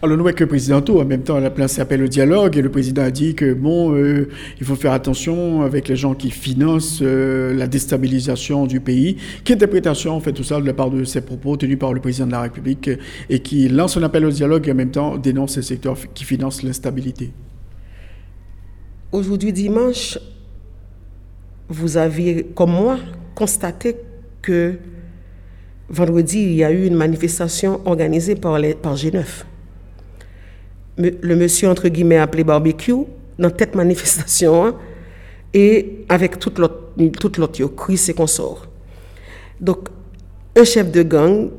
Alors, 0.00 0.16
nous 0.16 0.22
voyons 0.22 0.36
que 0.36 0.44
le 0.44 0.48
président 0.48 0.80
en 0.80 1.04
même 1.04 1.24
temps, 1.24 1.40
la 1.40 1.50
place 1.50 1.72
s'appelle 1.72 2.04
au 2.04 2.06
dialogue 2.06 2.56
et 2.56 2.62
le 2.62 2.70
président 2.70 3.02
a 3.02 3.10
dit 3.10 3.34
que, 3.34 3.52
bon, 3.52 3.96
euh, 3.96 4.28
il 4.60 4.64
faut 4.64 4.76
faire 4.76 4.92
attention 4.92 5.62
avec 5.62 5.88
les 5.88 5.96
gens 5.96 6.14
qui 6.14 6.30
financent 6.30 7.00
euh, 7.02 7.52
la 7.54 7.66
déstabilisation 7.66 8.68
du 8.68 8.78
pays. 8.78 9.16
Quelle 9.42 9.56
interprétation 9.56 10.20
fait 10.20 10.32
tout 10.32 10.44
ça 10.44 10.60
de 10.60 10.66
la 10.66 10.72
part 10.72 10.90
de 10.90 11.02
ces 11.02 11.22
propos 11.22 11.56
tenus 11.56 11.76
par 11.76 11.92
le 11.92 11.98
président 12.00 12.28
de 12.28 12.32
la 12.32 12.42
République 12.42 12.88
et 13.28 13.40
qui 13.40 13.68
lance 13.68 13.96
un 13.96 14.04
appel 14.04 14.24
au 14.24 14.30
dialogue 14.30 14.68
et 14.68 14.70
en 14.70 14.76
même 14.76 14.92
temps 14.92 15.16
dénonce 15.16 15.54
ces 15.54 15.62
secteurs 15.62 15.96
qui 16.14 16.22
financent 16.22 16.62
l'instabilité? 16.62 17.32
Aujourd'hui, 19.10 19.52
dimanche, 19.52 20.16
vous 21.68 21.96
aviez, 21.96 22.46
comme 22.54 22.70
moi, 22.70 22.98
constaté 23.36 23.96
que 24.42 24.74
vendredi, 25.88 26.42
il 26.42 26.54
y 26.54 26.64
a 26.64 26.72
eu 26.72 26.86
une 26.86 26.96
manifestation 26.96 27.80
organisée 27.84 28.34
par, 28.34 28.58
les, 28.58 28.74
par 28.74 28.96
G9. 28.96 29.24
Le 30.98 31.36
monsieur, 31.36 31.68
entre 31.68 31.88
guillemets, 31.88 32.16
appelé 32.18 32.42
barbecue, 32.42 33.04
dans 33.38 33.52
cette 33.56 33.74
manifestation, 33.82 34.64
hein, 34.64 34.74
et 35.54 36.04
avec 36.08 36.38
toute 36.38 36.58
l'autre, 36.58 36.94
toute 37.20 37.36
l'autre, 37.38 37.64
Chris 37.76 38.02
et 38.08 38.14
consorts. 38.14 38.66
Donc, 39.60 39.88
un 40.56 40.64
chef 40.64 40.90
de 40.90 41.02
gang 41.02 41.50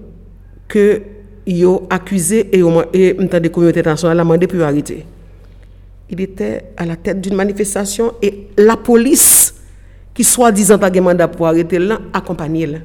que 0.67 1.01
a 1.49 1.95
accusé 1.95 2.49
et, 2.51 2.61
et 2.93 3.13
des 3.13 3.49
communautés 3.49 3.79
internationales 3.79 4.17
demandé 4.17 4.47
pour 4.47 4.61
arrêter. 4.61 5.05
Il 6.09 6.19
était 6.19 6.65
à 6.75 6.85
la 6.85 6.95
tête 6.95 7.21
d'une 7.21 7.35
manifestation 7.35 8.13
et 8.21 8.47
la 8.57 8.75
police 8.75 9.46
qui 10.17 10.23
soi-disant 10.23 10.79
a 10.79 10.89
mandat 10.99 11.27
pour 11.27 11.45
arrêter 11.45 11.77
là, 11.77 11.99
accompagner 12.11 12.65
là. 12.65 12.79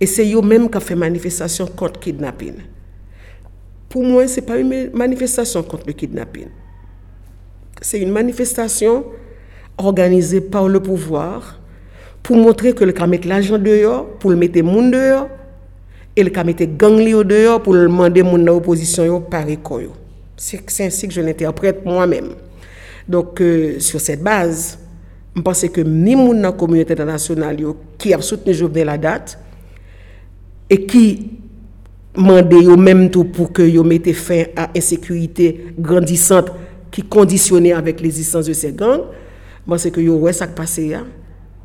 Et 0.00 0.06
c'est 0.06 0.32
eux 0.32 0.40
même 0.40 0.70
qui 0.70 0.78
ont 0.78 0.80
fait 0.80 0.94
manifestation 0.94 1.66
contre 1.66 2.00
le 2.00 2.00
kidnapping. 2.00 2.54
Pour 3.86 4.02
moi, 4.02 4.26
ce 4.26 4.36
n'est 4.40 4.46
pas 4.46 4.56
une 4.56 4.88
manifestation 4.94 5.62
contre 5.62 5.86
le 5.86 5.92
kidnapping. 5.92 6.46
C'est 7.82 8.00
une 8.00 8.10
manifestation 8.10 9.04
organisée 9.76 10.40
par 10.40 10.68
le 10.68 10.80
pouvoir 10.80 11.60
pour 12.22 12.38
montrer 12.38 12.72
que 12.72 12.84
le 12.84 12.92
cas 12.92 13.06
mettre 13.06 13.28
l'argent 13.28 13.58
dehors, 13.58 14.06
pour 14.20 14.30
le 14.30 14.36
mettre 14.36 14.62
monde 14.62 14.92
dehors, 14.92 15.28
et 16.16 16.24
le 16.24 16.30
cas 16.30 16.44
mettre 16.44 16.64
gang 16.64 16.96
dehors 17.24 17.62
pour 17.62 17.74
le 17.74 17.82
demander 17.82 18.22
mon 18.22 18.46
opposition 18.46 19.20
par 19.20 19.44
C'est 20.38 20.62
ainsi 20.80 21.08
que 21.08 21.12
je 21.12 21.20
l'interprète 21.20 21.84
moi-même. 21.84 22.36
Donc, 23.06 23.38
euh, 23.42 23.78
sur 23.80 24.00
cette 24.00 24.22
base, 24.22 24.78
pense 25.42 25.68
que 25.68 25.80
ni 25.80 26.14
la 26.40 26.52
communauté 26.52 26.92
internationale 26.92 27.56
qui 27.96 28.12
a 28.12 28.20
soutenu 28.20 28.52
Jovenel 28.52 28.86
la 28.86 28.98
date 28.98 29.38
et 30.68 30.86
qui 30.86 31.30
demandé 32.14 32.66
au 32.66 32.76
même 32.76 33.10
tout 33.10 33.24
pour 33.24 33.52
que 33.52 33.62
yo 33.62 33.84
mette 33.84 34.12
fin 34.12 34.44
à 34.56 34.70
insécurité 34.76 35.66
grandissante 35.78 36.50
qui 36.90 37.02
conditionnait 37.02 37.72
avec 37.72 38.00
l'existence 38.00 38.46
de 38.46 38.52
ces 38.52 38.72
gangs, 38.72 39.02
c'est 39.76 39.90
que 39.90 40.00
yo 40.00 40.16
ouais 40.16 40.32
ça 40.32 40.48
passé 40.48 40.94
hein. 40.94 41.06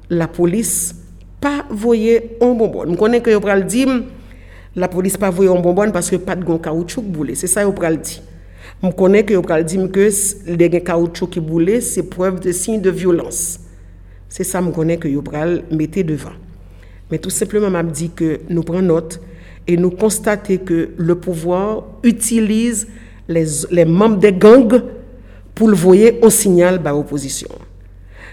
la 0.09 0.27
police 0.27 0.95
pas 1.41 1.65
voyé 1.69 2.37
un 2.41 2.53
bonbon. 2.53 2.85
Je 2.87 2.95
connais 2.95 3.21
que 3.21 3.31
yo 3.31 3.39
pral 3.39 3.65
dire 3.65 4.03
la 4.75 4.87
police 4.87 5.17
pas 5.17 5.29
voyé 5.31 5.49
un 5.51 5.59
bonbon 5.59 5.91
parce 5.91 6.09
que 6.09 6.17
pas 6.17 6.35
de 6.35 6.43
gon 6.43 6.59
caoutchouc 6.59 7.01
boulé. 7.01 7.35
C'est 7.35 7.47
ça 7.47 7.63
yo 7.63 7.71
pral 7.71 7.99
dit. 7.99 8.21
Je 8.83 8.89
connais 8.91 9.23
que 9.23 9.37
pral 9.39 9.63
dire 9.65 9.89
que 9.91 10.09
les 10.47 10.69
caoutchouc 10.83 11.27
qui 11.29 11.39
boulé 11.39 11.81
c'est 11.81 12.03
preuve 12.03 12.39
de 12.39 12.51
signe 12.51 12.81
de 12.81 12.89
violence. 12.89 13.59
C'est 14.29 14.43
ça 14.43 14.61
me 14.61 14.71
connais 14.71 14.97
que 14.97 15.07
pral 15.19 15.63
mettre 15.71 16.01
devant. 16.03 16.33
Mais 17.09 17.17
tout 17.17 17.29
simplement 17.29 17.69
m'a 17.69 17.83
dit 17.83 18.09
que 18.09 18.41
nous 18.49 18.63
prenons 18.63 18.81
note 18.81 19.21
et 19.67 19.77
nous 19.77 19.91
constatons 19.91 20.57
que 20.57 20.89
le 20.97 21.15
pouvoir 21.15 21.83
utilise 22.03 22.87
les, 23.27 23.85
membres 23.85 24.17
des 24.17 24.33
gangs 24.33 24.81
pour 25.53 25.67
le 25.67 25.75
voyer 25.75 26.19
au 26.21 26.29
signal 26.29 26.81
de 26.81 26.89
l'opposition. 26.89 27.49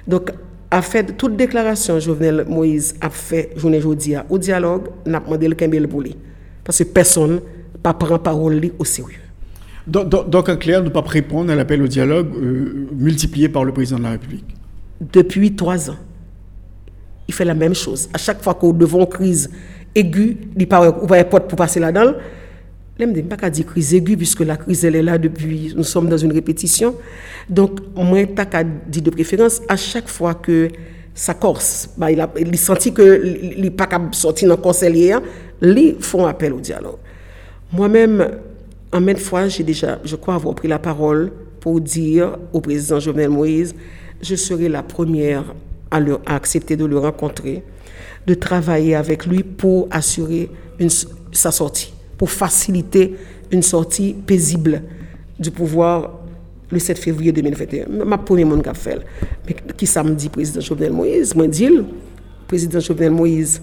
Donc, 0.07 0.31
a 0.71 0.83
fait 0.83 1.17
toute 1.17 1.37
déclaration 1.37 1.99
Jovenel 2.01 2.47
Moïse 2.49 2.95
a 3.01 3.11
fait 3.11 3.51
journée 3.57 3.79
aujourd'hui 3.79 4.15
au 4.31 4.39
dialogue, 4.39 4.89
n'a 5.05 5.21
demandé 5.21 5.47
le 5.47 5.55
Kembel. 5.55 5.87
Parce 6.65 6.79
que 6.79 6.85
personne 6.85 7.41
ne 7.85 7.93
prend 7.93 8.19
parole 8.19 8.61
au 8.79 8.85
sérieux. 8.85 9.19
Donc, 9.87 10.49
en 10.49 10.57
clair, 10.57 10.83
ne 10.83 10.89
pas 10.89 11.03
répondre 11.03 11.51
à 11.53 11.57
l'appel 11.57 11.83
au 11.83 11.89
dialogue 11.89 12.29
euh, 12.37 12.87
multiplié 12.93 13.49
par 13.49 13.65
le 13.65 13.73
président 13.73 13.99
de 13.99 14.05
la 14.05 14.11
République 14.11 14.45
Depuis 15.01 15.55
trois 15.55 15.91
ans, 15.91 15.97
il 17.27 17.35
fait 17.35 17.45
la 17.45 17.55
même 17.55 17.75
chose. 17.75 18.09
À 18.15 18.19
chaque 18.19 18.43
fois 18.43 18.55
qu'on 18.55 18.73
devant 18.73 19.01
une 19.01 19.07
crise 19.07 19.51
aiguë, 19.95 20.37
il 20.57 20.69
pas 20.69 20.93
porte 21.25 21.49
pour 21.49 21.57
passer 21.57 21.81
là-dedans. 21.81 22.13
Je 22.99 23.05
ne 23.05 23.23
pas 23.23 23.51
dire 23.51 23.67
crise 23.67 23.95
aiguë, 23.95 24.17
puisque 24.17 24.41
la 24.41 24.57
crise 24.57 24.85
elle 24.85 24.95
est 24.95 25.03
là 25.03 25.19
depuis, 25.19 25.73
nous 25.77 25.83
sommes 25.83 26.09
dans 26.09 26.17
une 26.17 26.33
répétition. 26.33 26.95
Donc, 27.49 27.81
moi, 27.97 28.21
je 28.21 28.65
dit 28.89 29.03
de 29.03 29.11
préférence, 29.11 29.61
à 29.69 29.77
chaque 29.77 30.09
fois 30.09 30.35
que 30.35 30.69
ça 31.15 31.35
corse, 31.35 31.91
bah, 31.97 32.13
il, 32.13 32.21
a, 32.21 32.31
il 32.39 32.57
senti 32.57 32.93
que 32.93 33.25
il 33.25 33.63
n'est 33.63 33.71
pas 33.71 33.89
sortir 34.13 34.49
dans 34.49 34.57
le 34.57 34.63
conseil, 34.63 35.13
ils 35.63 35.97
font 35.99 36.27
appel 36.27 36.53
au 36.53 36.61
dialogue. 36.61 36.99
Moi-même, 37.73 38.29
en 38.93 39.01
même 39.01 39.17
fois, 39.17 39.49
j'ai 39.49 39.65
déjà, 39.65 39.99
je 40.05 40.17
crois 40.17 40.35
avoir 40.35 40.55
pris 40.55 40.69
la 40.69 40.79
parole 40.79 41.33
pour 41.61 41.81
dire 41.81 42.39
au 42.53 42.61
président 42.61 43.01
Jovenel 43.01 43.31
Moïse, 43.31 43.75
je 44.21 44.35
serai 44.35 44.69
la 44.69 44.83
première 44.83 45.55
à, 45.91 46.01
accepter 46.27 46.77
de 46.77 46.85
le 46.85 46.99
rencontrer, 46.99 47.63
de 48.27 48.35
travailler 48.35 48.95
avec 48.95 49.27
lui 49.27 49.43
pour 49.43 49.89
assurer 49.91 50.51
sa 51.33 51.51
sortie, 51.51 51.93
pour 52.19 52.31
faciliter 52.31 53.17
une 53.51 53.63
sortie 53.63 54.15
paisible 54.15 54.83
du 55.39 55.51
pouvoir 55.51 56.19
le 56.71 56.79
7 56.79 56.99
février 56.99 57.33
2021. 57.33 58.05
Ma 58.05 58.19
première 58.19 58.47
monde. 58.47 58.67
Mais 59.47 59.57
qui 59.77 59.87
samedi, 59.87 60.29
président 60.29 60.61
Jovenel 60.61 60.93
Moïse, 60.93 61.35
moi 61.35 61.47
dit, 61.47 61.69
président 62.47 62.81
Jovenel 62.81 63.11
Moïse, 63.11 63.61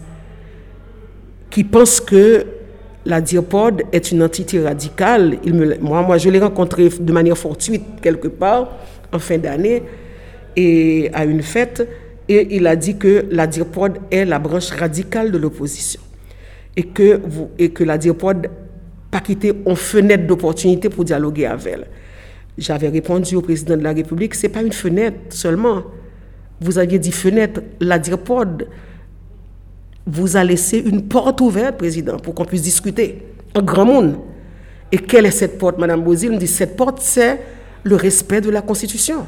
qui 1.49 1.63
pense 1.63 1.99
que 1.99 2.45
la 3.05 3.21
diapode 3.21 3.83
est 3.91 4.11
une 4.11 4.23
entité 4.23 4.61
radicale. 4.61 5.37
Moi, 5.81 6.01
moi, 6.01 6.17
je 6.17 6.29
l'ai 6.29 6.39
rencontré 6.39 6.89
de 6.89 7.13
manière 7.13 7.37
fortuite 7.37 7.83
quelque 8.01 8.27
part 8.27 8.69
en 9.11 9.19
fin 9.19 9.37
d'année 9.37 9.83
et 10.55 11.09
à 11.13 11.25
une 11.25 11.41
fête. 11.41 11.87
Et 12.27 12.55
il 12.55 12.67
a 12.67 12.75
dit 12.75 12.97
que 12.97 13.25
la 13.31 13.47
diapode 13.47 13.97
est 14.11 14.25
la 14.25 14.37
branche 14.37 14.69
radicale 14.71 15.31
de 15.31 15.37
l'opposition. 15.37 16.01
Et 16.75 16.83
que, 16.83 17.21
vous, 17.25 17.49
et 17.57 17.71
que 17.71 17.83
la 17.83 17.97
diapode 17.97 18.49
pas 19.09 19.21
quitté 19.21 19.53
une 19.65 19.75
fenêtre 19.75 20.27
d'opportunité 20.27 20.89
pour 20.89 21.03
dialoguer 21.03 21.47
avec 21.47 21.73
elle. 21.73 21.87
J'avais 22.57 22.89
répondu 22.89 23.35
au 23.35 23.41
président 23.41 23.77
de 23.77 23.83
la 23.83 23.93
République, 23.93 24.35
ce 24.35 24.45
n'est 24.45 24.53
pas 24.53 24.61
une 24.61 24.73
fenêtre 24.73 25.17
seulement. 25.29 25.83
Vous 26.61 26.77
aviez 26.77 26.99
dit 26.99 27.11
fenêtre, 27.11 27.61
la 27.79 27.97
diapode 27.97 28.67
vous 30.05 30.37
a 30.37 30.43
laissé 30.43 30.79
une 30.79 31.07
porte 31.07 31.41
ouverte, 31.41 31.77
président, 31.77 32.17
pour 32.17 32.33
qu'on 32.33 32.45
puisse 32.45 32.61
discuter. 32.61 33.23
Un 33.55 33.61
grand 33.61 33.85
monde. 33.85 34.17
Et 34.91 34.97
quelle 34.97 35.25
est 35.25 35.31
cette 35.31 35.57
porte, 35.57 35.77
Madame 35.77 36.03
Bozil? 36.03 36.31
Me 36.31 36.37
dit, 36.37 36.47
cette 36.47 36.75
porte, 36.75 36.99
c'est 37.01 37.39
le 37.83 37.95
respect 37.95 38.41
de 38.41 38.49
la 38.49 38.61
Constitution. 38.61 39.27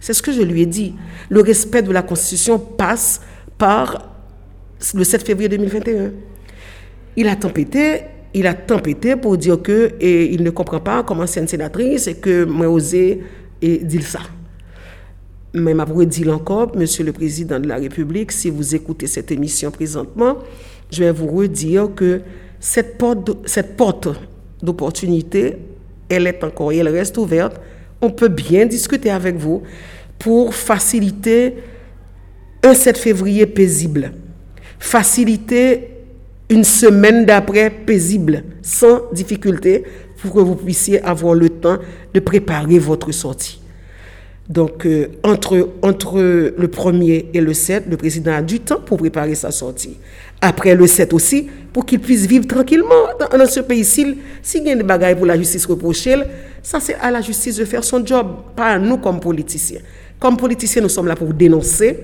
C'est 0.00 0.12
ce 0.12 0.22
que 0.22 0.32
je 0.32 0.42
lui 0.42 0.62
ai 0.62 0.66
dit. 0.66 0.94
Le 1.28 1.40
respect 1.40 1.82
de 1.82 1.92
la 1.92 2.02
Constitution 2.02 2.58
passe 2.58 3.20
par 3.58 4.10
le 4.94 5.04
7 5.04 5.26
février 5.26 5.48
2021. 5.48 6.12
Il 7.16 7.28
a 7.28 7.36
tempêté, 7.36 8.02
il 8.34 8.46
a 8.46 8.54
tempêté 8.54 9.16
pour 9.16 9.36
dire 9.36 9.60
que 9.60 9.92
et 10.00 10.32
il 10.32 10.42
ne 10.42 10.50
comprend 10.50 10.80
pas 10.80 11.02
comment 11.02 11.26
c'est 11.26 11.40
une 11.40 11.48
sénatrice 11.48 12.06
et 12.06 12.14
que 12.14 12.44
moi 12.44 12.68
osé 12.68 13.22
et 13.62 13.78
dire 13.78 14.06
ça. 14.06 14.20
Mais 15.58 15.72
m'a 15.72 15.86
dire 15.86 16.34
encore, 16.34 16.76
Monsieur 16.76 17.02
le 17.02 17.12
Président 17.12 17.58
de 17.58 17.66
la 17.66 17.76
République, 17.76 18.30
si 18.30 18.50
vous 18.50 18.74
écoutez 18.74 19.06
cette 19.06 19.30
émission 19.30 19.70
présentement, 19.70 20.36
je 20.90 21.02
vais 21.02 21.10
vous 21.10 21.28
redire 21.28 21.88
que 21.94 22.20
cette 22.60 22.98
porte, 22.98 23.30
cette 23.46 23.74
porte 23.74 24.08
d'opportunité, 24.62 25.56
elle 26.10 26.26
est 26.26 26.44
encore 26.44 26.72
et 26.72 26.76
elle 26.76 26.90
reste 26.90 27.16
ouverte. 27.16 27.58
On 28.02 28.10
peut 28.10 28.28
bien 28.28 28.66
discuter 28.66 29.08
avec 29.08 29.36
vous 29.36 29.62
pour 30.18 30.54
faciliter 30.54 31.54
un 32.62 32.74
7 32.74 32.98
février 32.98 33.46
paisible, 33.46 34.12
faciliter 34.78 35.88
une 36.50 36.64
semaine 36.64 37.24
d'après 37.24 37.70
paisible, 37.70 38.44
sans 38.60 39.10
difficulté, 39.10 39.84
pour 40.20 40.34
que 40.34 40.40
vous 40.40 40.54
puissiez 40.54 41.02
avoir 41.02 41.32
le 41.32 41.48
temps 41.48 41.78
de 42.12 42.20
préparer 42.20 42.78
votre 42.78 43.10
sortie. 43.10 43.62
Donc, 44.48 44.86
euh, 44.86 45.08
entre, 45.24 45.70
entre 45.82 46.18
le 46.20 46.68
1er 46.68 47.26
et 47.34 47.40
le 47.40 47.52
7, 47.52 47.84
le 47.90 47.96
président 47.96 48.32
a 48.32 48.42
du 48.42 48.60
temps 48.60 48.80
pour 48.80 48.96
préparer 48.98 49.34
sa 49.34 49.50
sortie. 49.50 49.96
Après 50.40 50.74
le 50.74 50.86
7 50.86 51.12
aussi, 51.14 51.48
pour 51.72 51.84
qu'il 51.84 51.98
puisse 51.98 52.26
vivre 52.26 52.46
tranquillement 52.46 53.08
dans, 53.18 53.46
ce 53.46 53.60
pays. 53.60 53.84
S'il 53.84 54.64
y 54.64 54.70
a 54.70 54.76
des 54.76 54.82
bagailles 54.82 55.16
pour 55.16 55.26
la 55.26 55.36
justice 55.36 55.66
reprochée, 55.66 56.16
ça 56.62 56.78
c'est 56.78 56.94
à 56.94 57.10
la 57.10 57.20
justice 57.20 57.56
de 57.56 57.64
faire 57.64 57.82
son 57.82 58.04
job, 58.06 58.28
pas 58.54 58.66
à 58.66 58.78
nous 58.78 58.98
comme 58.98 59.18
politiciens. 59.18 59.80
Comme 60.20 60.36
politiciens, 60.36 60.82
nous 60.82 60.88
sommes 60.88 61.08
là 61.08 61.16
pour 61.16 61.32
dénoncer, 61.34 62.00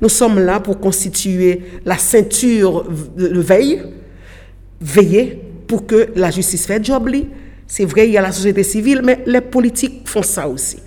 nous 0.00 0.08
sommes 0.08 0.38
là 0.38 0.60
pour 0.60 0.78
constituer 0.78 1.62
la 1.84 1.98
ceinture 1.98 2.86
de 3.16 3.40
veille, 3.40 3.82
veiller 4.80 5.40
pour 5.66 5.86
que 5.86 6.08
la 6.14 6.30
justice 6.30 6.66
fasse 6.66 6.82
job. 6.84 7.10
C'est 7.66 7.84
vrai, 7.84 8.06
il 8.06 8.12
y 8.12 8.18
a 8.18 8.22
la 8.22 8.32
société 8.32 8.62
civile, 8.62 9.00
mais 9.02 9.20
les 9.26 9.40
politiques 9.40 10.02
font 10.06 10.22
ça 10.22 10.48
aussi 10.48 10.78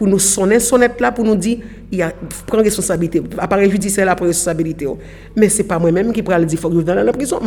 pour 0.00 0.08
nous 0.08 0.18
sonner 0.18 0.58
sonnette 0.60 0.98
là 0.98 1.12
pour 1.12 1.26
nous 1.26 1.36
dire 1.36 1.58
il 1.92 1.98
y 1.98 2.02
a 2.02 2.10
prendre 2.46 2.64
responsabilité. 2.64 3.22
Appareil 3.36 3.70
judiciaire 3.70 4.06
la 4.06 4.14
responsabilité 4.14 4.86
oh. 4.86 4.96
mais 5.36 5.50
c'est 5.50 5.64
pas 5.64 5.78
moi 5.78 5.92
même 5.92 6.10
qui 6.10 6.22
prend 6.22 6.38
le 6.38 6.46
dire 6.46 6.58
faut 6.58 6.70
que 6.70 6.80
dans 6.80 6.94
la 6.94 7.12
prison. 7.12 7.38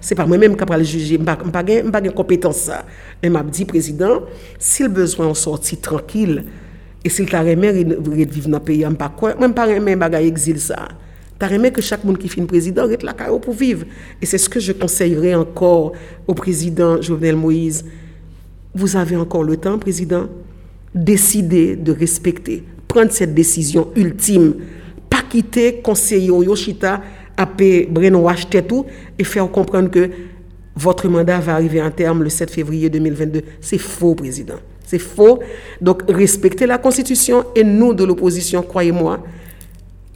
C'est 0.00 0.14
pas 0.14 0.24
moi 0.24 0.38
même 0.38 0.56
qui 0.56 0.64
prend 0.64 0.76
le 0.76 0.84
juger 0.84 1.18
pas 1.18 1.34
pas 1.34 1.64
pas 1.64 2.00
compétence 2.12 2.58
ça. 2.58 2.84
Mais 3.20 3.28
m'a 3.28 3.42
dit 3.42 3.64
président 3.64 4.20
s'il 4.56 4.86
besoin 4.86 5.26
en 5.26 5.34
sortie 5.34 5.78
tranquille. 5.78 6.44
Et 7.04 7.08
s'il 7.08 7.28
t'a 7.28 7.40
remis 7.40 7.72
vivre 7.72 8.50
dans 8.50 8.58
le 8.58 8.64
pays 8.64 8.86
pas 8.96 9.08
quoi. 9.08 9.34
Même 9.34 9.52
pas 9.52 9.66
remis 9.66 9.96
bagaille 9.96 10.28
exil 10.28 10.60
ça. 10.60 10.86
T'as 11.40 11.50
aimé 11.50 11.72
que 11.72 11.82
chaque 11.82 12.04
monde 12.04 12.18
qui 12.18 12.28
finit 12.28 12.46
président 12.46 12.86
reste 12.86 13.02
là 13.02 13.14
pour 13.14 13.52
vivre. 13.52 13.84
Et 14.22 14.26
c'est 14.26 14.38
ce 14.38 14.48
que 14.48 14.60
je 14.60 14.70
conseillerais 14.70 15.34
encore 15.34 15.90
au 16.28 16.34
président 16.34 17.02
Jovenel 17.02 17.34
Moïse. 17.34 17.84
Vous 18.76 18.96
avez 18.96 19.16
encore 19.16 19.42
le 19.42 19.56
temps, 19.56 19.76
président, 19.76 20.28
décider 20.96 21.76
de 21.76 21.92
respecter, 21.92 22.64
prendre 22.88 23.12
cette 23.12 23.34
décision 23.34 23.88
ultime, 23.94 24.54
pas 25.08 25.22
quitter 25.28 25.80
conseiller 25.82 26.26
Yoshita 26.26 27.02
à 27.36 27.44
brainwash 27.44 28.48
tout 28.66 28.86
et 29.18 29.24
faire 29.24 29.48
comprendre 29.50 29.90
que 29.90 30.10
votre 30.74 31.08
mandat 31.08 31.38
va 31.38 31.54
arriver 31.54 31.80
en 31.82 31.90
terme 31.90 32.22
le 32.22 32.30
7 32.30 32.50
février 32.50 32.88
2022. 32.88 33.42
C'est 33.60 33.78
faux, 33.78 34.14
président. 34.14 34.56
C'est 34.84 34.98
faux. 34.98 35.40
Donc, 35.80 36.02
respectez 36.08 36.66
la 36.66 36.78
Constitution 36.78 37.44
et 37.54 37.64
nous, 37.64 37.92
de 37.92 38.04
l'opposition, 38.04 38.62
croyez-moi, 38.62 39.22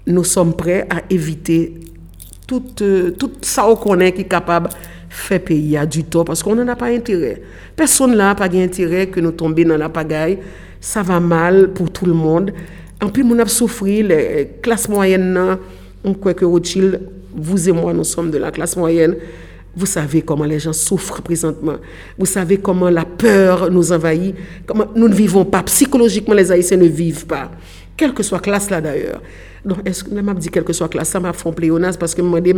nous 0.06 0.24
sommes 0.24 0.54
prêts 0.54 0.86
à 0.90 1.02
éviter 1.10 1.74
tout, 2.46 2.62
euh, 2.82 3.10
tout 3.12 3.32
ça 3.42 3.66
qu'on 3.80 4.00
est 4.00 4.12
qui 4.12 4.22
est 4.22 4.24
capable 4.24 4.68
de 4.68 4.74
faire 5.08 5.40
payer 5.40 5.86
du 5.86 6.04
tort 6.04 6.24
parce 6.24 6.42
qu'on 6.42 6.54
n'en 6.54 6.68
a 6.68 6.76
pas 6.76 6.86
intérêt. 6.86 7.42
Personne 7.76 8.16
n'a 8.16 8.34
pas 8.34 8.48
d'intérêt 8.48 9.08
que 9.08 9.20
nous 9.20 9.32
tombions 9.32 9.68
dans 9.68 9.76
la 9.76 9.88
pagaille 9.88 10.38
ça 10.80 11.02
va 11.02 11.20
mal 11.20 11.72
pour 11.72 11.90
tout 11.90 12.06
le 12.06 12.12
monde. 12.12 12.52
En 13.02 13.08
plus, 13.08 13.24
on 13.24 13.38
a 13.38 13.46
souffert, 13.46 14.04
les 14.04 14.50
classes 14.62 14.88
moyennes, 14.88 15.58
on 16.04 16.14
croit 16.14 16.34
que 16.34 16.44
Rothschild, 16.44 17.00
vous 17.34 17.68
et 17.68 17.72
moi, 17.72 17.92
nous 17.92 18.04
sommes 18.04 18.30
de 18.30 18.38
la 18.38 18.50
classe 18.50 18.76
moyenne. 18.76 19.16
Vous 19.76 19.86
savez 19.86 20.22
comment 20.22 20.44
les 20.44 20.58
gens 20.58 20.72
souffrent 20.72 21.22
présentement. 21.22 21.76
Vous 22.18 22.26
savez 22.26 22.58
comment 22.58 22.90
la 22.90 23.04
peur 23.04 23.70
nous 23.70 23.92
envahit. 23.92 24.34
Nous 24.96 25.08
ne 25.08 25.14
vivons 25.14 25.44
pas. 25.44 25.62
Psychologiquement, 25.62 26.34
les 26.34 26.50
Haïtiens 26.50 26.76
ne 26.76 26.86
vivent 26.86 27.26
pas. 27.26 27.52
Quelle 27.96 28.12
que 28.12 28.22
soit 28.22 28.40
classe 28.40 28.68
là 28.70 28.80
d'ailleurs. 28.80 29.22
Donc, 29.64 29.78
est-ce 29.84 30.02
que 30.02 30.10
je 30.10 30.32
dit 30.34 30.48
quelle 30.48 30.64
que 30.64 30.72
soit 30.72 30.88
classe, 30.88 31.10
ça 31.10 31.20
m'a 31.20 31.32
fait 31.32 31.52
pléonasme 31.52 31.98
parce 31.98 32.14
que 32.14 32.22
je 32.22 32.26
me 32.26 32.40
dis, 32.40 32.54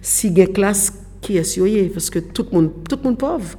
si 0.00 0.28
il 0.28 0.38
y 0.38 0.42
a 0.42 0.46
classe 0.46 0.92
qui 1.20 1.36
est 1.36 1.44
sur 1.44 1.66
parce 1.92 2.10
que 2.10 2.18
tout 2.18 2.46
le 2.50 2.58
monde, 2.58 2.70
tout 2.88 2.96
le 2.96 3.02
monde 3.02 3.18
pauvre 3.18 3.58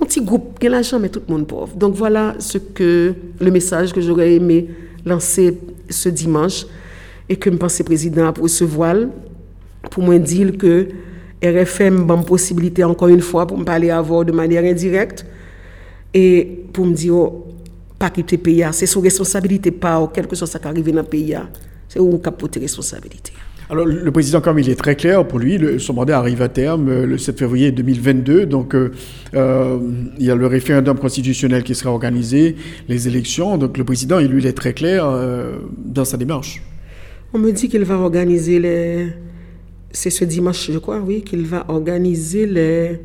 un 0.00 0.04
petit 0.04 0.20
groupe 0.22 0.58
qui 0.58 0.66
a 0.66 0.70
l'argent, 0.70 0.98
mais 0.98 1.08
tout 1.08 1.22
le 1.26 1.32
monde 1.32 1.46
pauvre? 1.46 1.74
Donc 1.76 1.94
voilà 1.94 2.34
ce 2.38 2.58
que 2.58 3.14
le 3.40 3.50
message 3.50 3.92
que 3.92 4.00
j'aurais 4.00 4.34
aimé 4.34 4.68
lancer 5.04 5.58
ce 5.88 6.08
dimanche 6.08 6.66
et 7.28 7.36
que 7.36 7.48
me 7.50 7.56
pense 7.56 7.80
président 7.82 8.32
pour 8.32 8.44
recevoir 8.44 8.96
pour 9.90 10.02
moi 10.02 10.18
dire 10.18 10.56
que 10.58 10.88
RFM 11.42 12.10
a 12.10 12.14
une 12.14 12.24
possibilité 12.24 12.84
encore 12.84 13.08
une 13.08 13.22
fois 13.22 13.46
pour 13.46 13.56
me 13.56 13.64
parler 13.64 13.90
vous 14.02 14.24
de 14.24 14.32
manière 14.32 14.64
indirecte 14.64 15.24
et 16.12 16.64
pour 16.72 16.84
me 16.84 16.92
dire 16.92 17.14
oh, 17.14 17.46
pas 17.98 18.10
quitter 18.10 18.36
le 18.36 18.42
pays, 18.42 18.66
c'est 18.72 18.86
sous 18.86 19.00
responsabilité 19.00 19.70
pas, 19.70 20.10
quel 20.12 20.26
que 20.26 20.36
soit 20.36 20.46
ce 20.46 20.58
qui 20.58 20.66
arrive 20.66 20.90
dans 20.90 21.02
le 21.02 21.02
pays, 21.02 21.36
c'est 21.88 21.98
où 21.98 22.18
qui 22.18 22.28
a 22.28 22.60
responsabilité. 22.60 23.32
Alors, 23.70 23.86
le 23.86 24.10
président, 24.10 24.40
comme 24.40 24.58
il 24.58 24.68
est 24.68 24.74
très 24.74 24.96
clair, 24.96 25.24
pour 25.28 25.38
lui, 25.38 25.56
le, 25.56 25.78
son 25.78 25.94
mandat 25.94 26.18
arrive 26.18 26.42
à 26.42 26.48
terme 26.48 26.88
euh, 26.88 27.06
le 27.06 27.18
7 27.18 27.38
février 27.38 27.70
2022. 27.70 28.44
Donc, 28.46 28.74
euh, 28.74 28.90
euh, 29.34 29.78
il 30.18 30.26
y 30.26 30.30
a 30.32 30.34
le 30.34 30.48
référendum 30.48 30.98
constitutionnel 30.98 31.62
qui 31.62 31.76
sera 31.76 31.92
organisé, 31.92 32.56
les 32.88 33.06
élections. 33.06 33.58
Donc, 33.58 33.78
le 33.78 33.84
président, 33.84 34.18
il, 34.18 34.26
lui, 34.26 34.42
il 34.42 34.46
est 34.48 34.54
très 34.54 34.72
clair 34.72 35.08
dans 35.78 36.04
sa 36.04 36.16
démarche. 36.16 36.60
On 37.32 37.38
me 37.38 37.52
dit 37.52 37.68
qu'il 37.68 37.84
va 37.84 37.94
organiser 37.94 38.58
les. 38.58 39.06
C'est 39.92 40.10
ce 40.10 40.24
dimanche, 40.24 40.68
je 40.68 40.78
crois, 40.78 40.98
oui, 40.98 41.22
qu'il 41.22 41.46
va 41.46 41.64
organiser 41.68 42.46
les. 42.46 42.98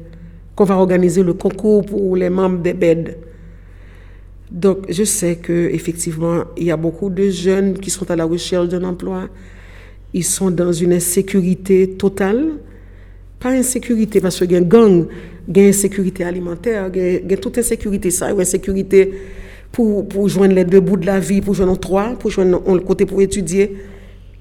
Qu'on 0.56 0.64
va 0.64 0.78
organiser 0.78 1.22
le 1.22 1.34
concours 1.34 1.86
pour 1.86 2.16
les 2.16 2.32
membres 2.32 2.64
des 2.64 2.74
BED. 2.74 3.18
Donc, 4.50 4.78
je 4.90 5.04
sais 5.04 5.36
que 5.36 5.70
effectivement, 5.72 6.46
il 6.58 6.64
y 6.64 6.72
a 6.72 6.78
beaucoup 6.78 7.12
de 7.12 7.30
jeunes 7.30 7.78
qui 7.78 7.92
sont 7.92 8.10
à 8.10 8.16
la 8.16 8.26
recherche 8.26 8.70
d'un 8.70 8.84
emploi. 8.84 9.30
ils 10.16 10.24
sont 10.24 10.50
dans 10.50 10.72
une 10.72 10.94
insécurité 10.94 11.90
totale. 11.90 12.54
Pas 13.38 13.50
insécurité, 13.50 14.22
parce 14.22 14.40
qu'il 14.40 14.54
y 14.54 14.56
a 14.56 14.60
un 14.60 14.62
gang, 14.62 15.06
il 15.48 15.58
y 15.58 15.66
a 15.66 15.68
insécurité 15.68 16.24
alimentaire, 16.24 16.90
il 16.96 17.30
y 17.30 17.34
a 17.34 17.38
toute 17.38 17.58
insécurité, 17.58 18.10
ça, 18.10 18.32
une 18.32 18.40
insécurité 18.40 19.14
pour, 19.74 20.08
pour 20.08 20.30
joindre 20.30 20.56
les 20.56 20.64
deux 20.64 20.80
bouts 20.80 20.96
de 20.96 21.06
la 21.06 21.20
vie, 21.20 21.42
pour 21.42 21.54
joindre 21.54 21.78
trois, 21.78 22.16
pour 22.18 22.32
joindre 22.32 22.64
le 22.74 22.80
côté 22.80 23.06
pour 23.06 23.22
étudier. 23.22 23.76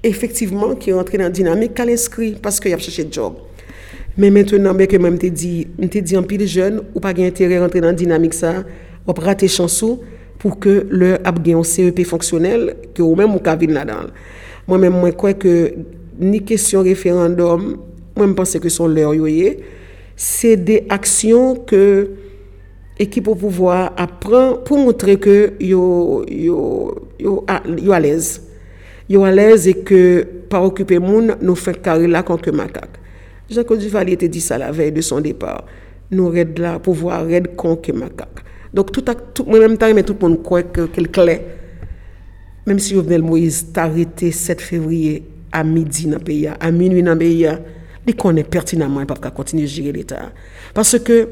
Effectivement, 0.01 0.75
qui 0.75 0.91
est 0.91 0.93
entré 0.93 1.17
dans 1.17 1.25
la 1.25 1.29
dynamique 1.29 1.73
qu'à 1.73 1.83
l'inscrit, 1.83 2.37
parce 2.41 2.61
qu'il 2.61 2.71
y 2.71 2.73
a 2.73 2.77
cherché 2.77 3.03
de 3.03 3.11
job. 3.11 3.33
Mais 4.17 4.29
maintenant, 4.29 4.73
mais 4.73 4.87
que 4.87 4.95
même 4.95 5.17
t'ai 5.17 5.29
dit, 5.29 5.67
t'ai 5.91 6.01
dit 6.01 6.15
en 6.15 6.23
pile 6.23 6.47
jeune, 6.47 6.83
ou 6.95 7.01
pas 7.01 7.09
intérêt 7.09 7.57
à 7.57 7.63
rentrer 7.63 7.81
dans 7.81 7.87
la 7.87 7.93
dynamique 7.93 8.33
ça, 8.33 8.63
ou 9.05 9.11
rater 9.11 9.49
chansons 9.49 9.99
pour 10.39 10.57
que 10.57 10.87
le 10.89 11.15
ap 11.27 11.39
un 11.45 11.63
CEP 11.63 12.05
fonctionnel, 12.05 12.77
que 12.93 13.01
ou 13.01 13.13
même 13.15 13.35
ou 13.35 13.41
vivre 13.59 13.73
là-dedans. 13.73 14.07
Mwen 14.65 14.81
men 14.81 14.95
mwen 14.95 15.13
kwe 15.13 15.35
ke 15.37 15.53
ni 16.17 16.39
kesyon 16.41 16.87
referandom, 16.87 17.75
mwen 18.15 18.31
mpense 18.31 18.57
ke 18.63 18.71
son 18.73 18.93
lèr 18.95 19.11
yoye, 19.13 19.51
se 20.17 20.55
de 20.57 20.79
aksyon 20.93 21.59
ke 21.69 21.81
ekip 23.03 23.27
ou 23.27 23.37
pouvoi 23.37 23.77
apren 23.99 24.55
pou 24.65 24.79
moutre 24.79 25.17
ke 25.21 25.35
yo, 25.61 26.23
yo, 26.31 26.59
yo, 27.21 27.37
a, 27.51 27.59
yo 27.77 27.93
alèz. 27.93 28.37
Yo 29.11 29.21
alèz 29.27 29.67
e 29.69 29.75
ke 29.85 29.99
pa 30.49 30.63
okupè 30.65 30.97
moun 31.03 31.35
nou 31.35 31.59
fèk 31.59 31.83
kare 31.85 32.09
la 32.09 32.23
konke 32.25 32.53
makak. 32.55 32.97
Jaco 33.51 33.77
Duvalier 33.77 34.17
te 34.17 34.29
di 34.31 34.41
sa 34.41 34.57
la 34.57 34.71
vey 34.73 34.89
de 34.95 35.03
son 35.05 35.21
depar. 35.21 35.61
Nou 36.09 36.31
red 36.33 36.57
la 36.61 36.79
pou 36.81 36.97
vwa 36.97 37.19
red 37.27 37.51
konke 37.59 37.93
makak. 37.93 38.41
Donk 38.73 38.89
tout 38.95 39.13
ak, 39.13 39.43
mwen 39.45 39.61
mèm 39.61 39.77
tan 39.77 39.93
mè 39.93 40.01
tout 40.07 40.17
moun 40.25 40.39
kwek 40.41 40.73
kel 40.95 41.11
klè. 41.13 41.37
Même 42.65 42.79
si 42.79 42.95
Jovenel 42.95 43.21
Moïse 43.21 43.67
t'a 43.71 43.83
arrêté 43.83 44.31
7 44.31 44.59
février 44.61 45.23
à 45.51 45.63
midi 45.63 46.05
dans 46.07 46.17
le 46.17 46.23
pays, 46.23 46.47
à 46.47 46.71
minuit 46.71 47.03
dans 47.03 47.13
le 47.13 47.19
pays, 47.19 47.47
il 48.07 48.15
connaît 48.15 48.43
pertinemment 48.43 49.05
qu'il 49.05 49.13
ne 49.15 49.19
pas 49.19 49.29
continuer 49.31 49.63
à 49.63 49.67
gérer 49.67 49.91
l'État. 49.91 50.31
Parce 50.73 50.97
que, 50.99 51.29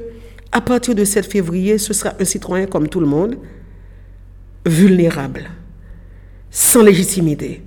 à 0.52 0.62
partir 0.62 0.94
de 0.94 1.04
7 1.04 1.26
février, 1.26 1.78
ce 1.78 1.94
sera 1.94 2.14
un 2.20 2.26
citoyen 2.26 2.68
comme 2.68 2.88
tout 2.88 3.00
le 3.00 3.08
monde, 3.08 3.38
vulnérable, 4.66 5.50
sans 6.52 6.84
légitimité. 6.84 7.62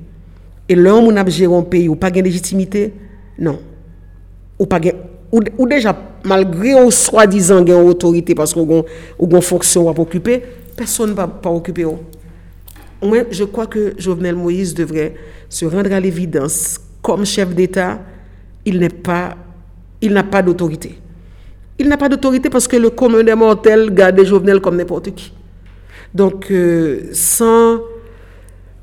Et 0.69 0.75
l'homme 0.75 1.05
on 1.05 1.17
a 1.17 1.29
géré 1.29 1.55
un 1.55 1.63
pays 1.63 1.89
ou 1.89 1.97
pas 1.97 2.11
de 2.11 2.21
légitimité, 2.21 2.93
non. 3.39 3.61
Ou, 4.59 4.67
pas, 4.67 4.81
ou 5.31 5.69
déjà 5.69 5.97
malgré 6.25 6.75
au 6.75 6.91
soi-disant 6.91 7.65
une 7.65 7.73
autorité 7.73 8.35
parce 8.35 8.55
qu'on 8.55 8.81
a 8.81 8.85
une 9.21 9.43
fonction 9.43 9.89
à 9.89 10.01
occuper, 10.01 10.43
personne 10.77 11.11
ne 11.11 11.15
va 11.15 11.29
pas 11.29 11.51
occuper. 11.51 11.85
Moi, 13.03 13.25
je 13.31 13.45
crois 13.45 13.67
que 13.67 13.95
Jovenel 13.99 14.35
Moïse 14.35 14.75
devrait 14.75 15.15
se 15.49 15.65
rendre 15.67 15.93
à 15.93 16.01
l'évidence 16.01 16.81
comme 17.03 17.25
chef 17.25 17.55
d'État, 17.55 18.01
il 18.65 18.79
n'est 18.79 18.89
pas, 18.89 19.37
il 20.01 20.13
n'a 20.13 20.25
pas 20.25 20.43
d'autorité. 20.43 20.99
Il 21.79 21.89
n'a 21.89 21.97
pas 21.97 22.09
d'autorité 22.09 22.51
parce 22.51 22.67
que 22.67 22.77
le 22.77 22.91
commun 22.91 23.23
des 23.23 23.35
mortels 23.35 23.91
garde 23.93 24.23
Jovenel 24.25 24.61
comme 24.61 24.77
n'importe 24.77 25.15
qui. 25.15 25.33
Donc, 26.15 26.51
euh, 26.51 27.11
sans 27.13 27.81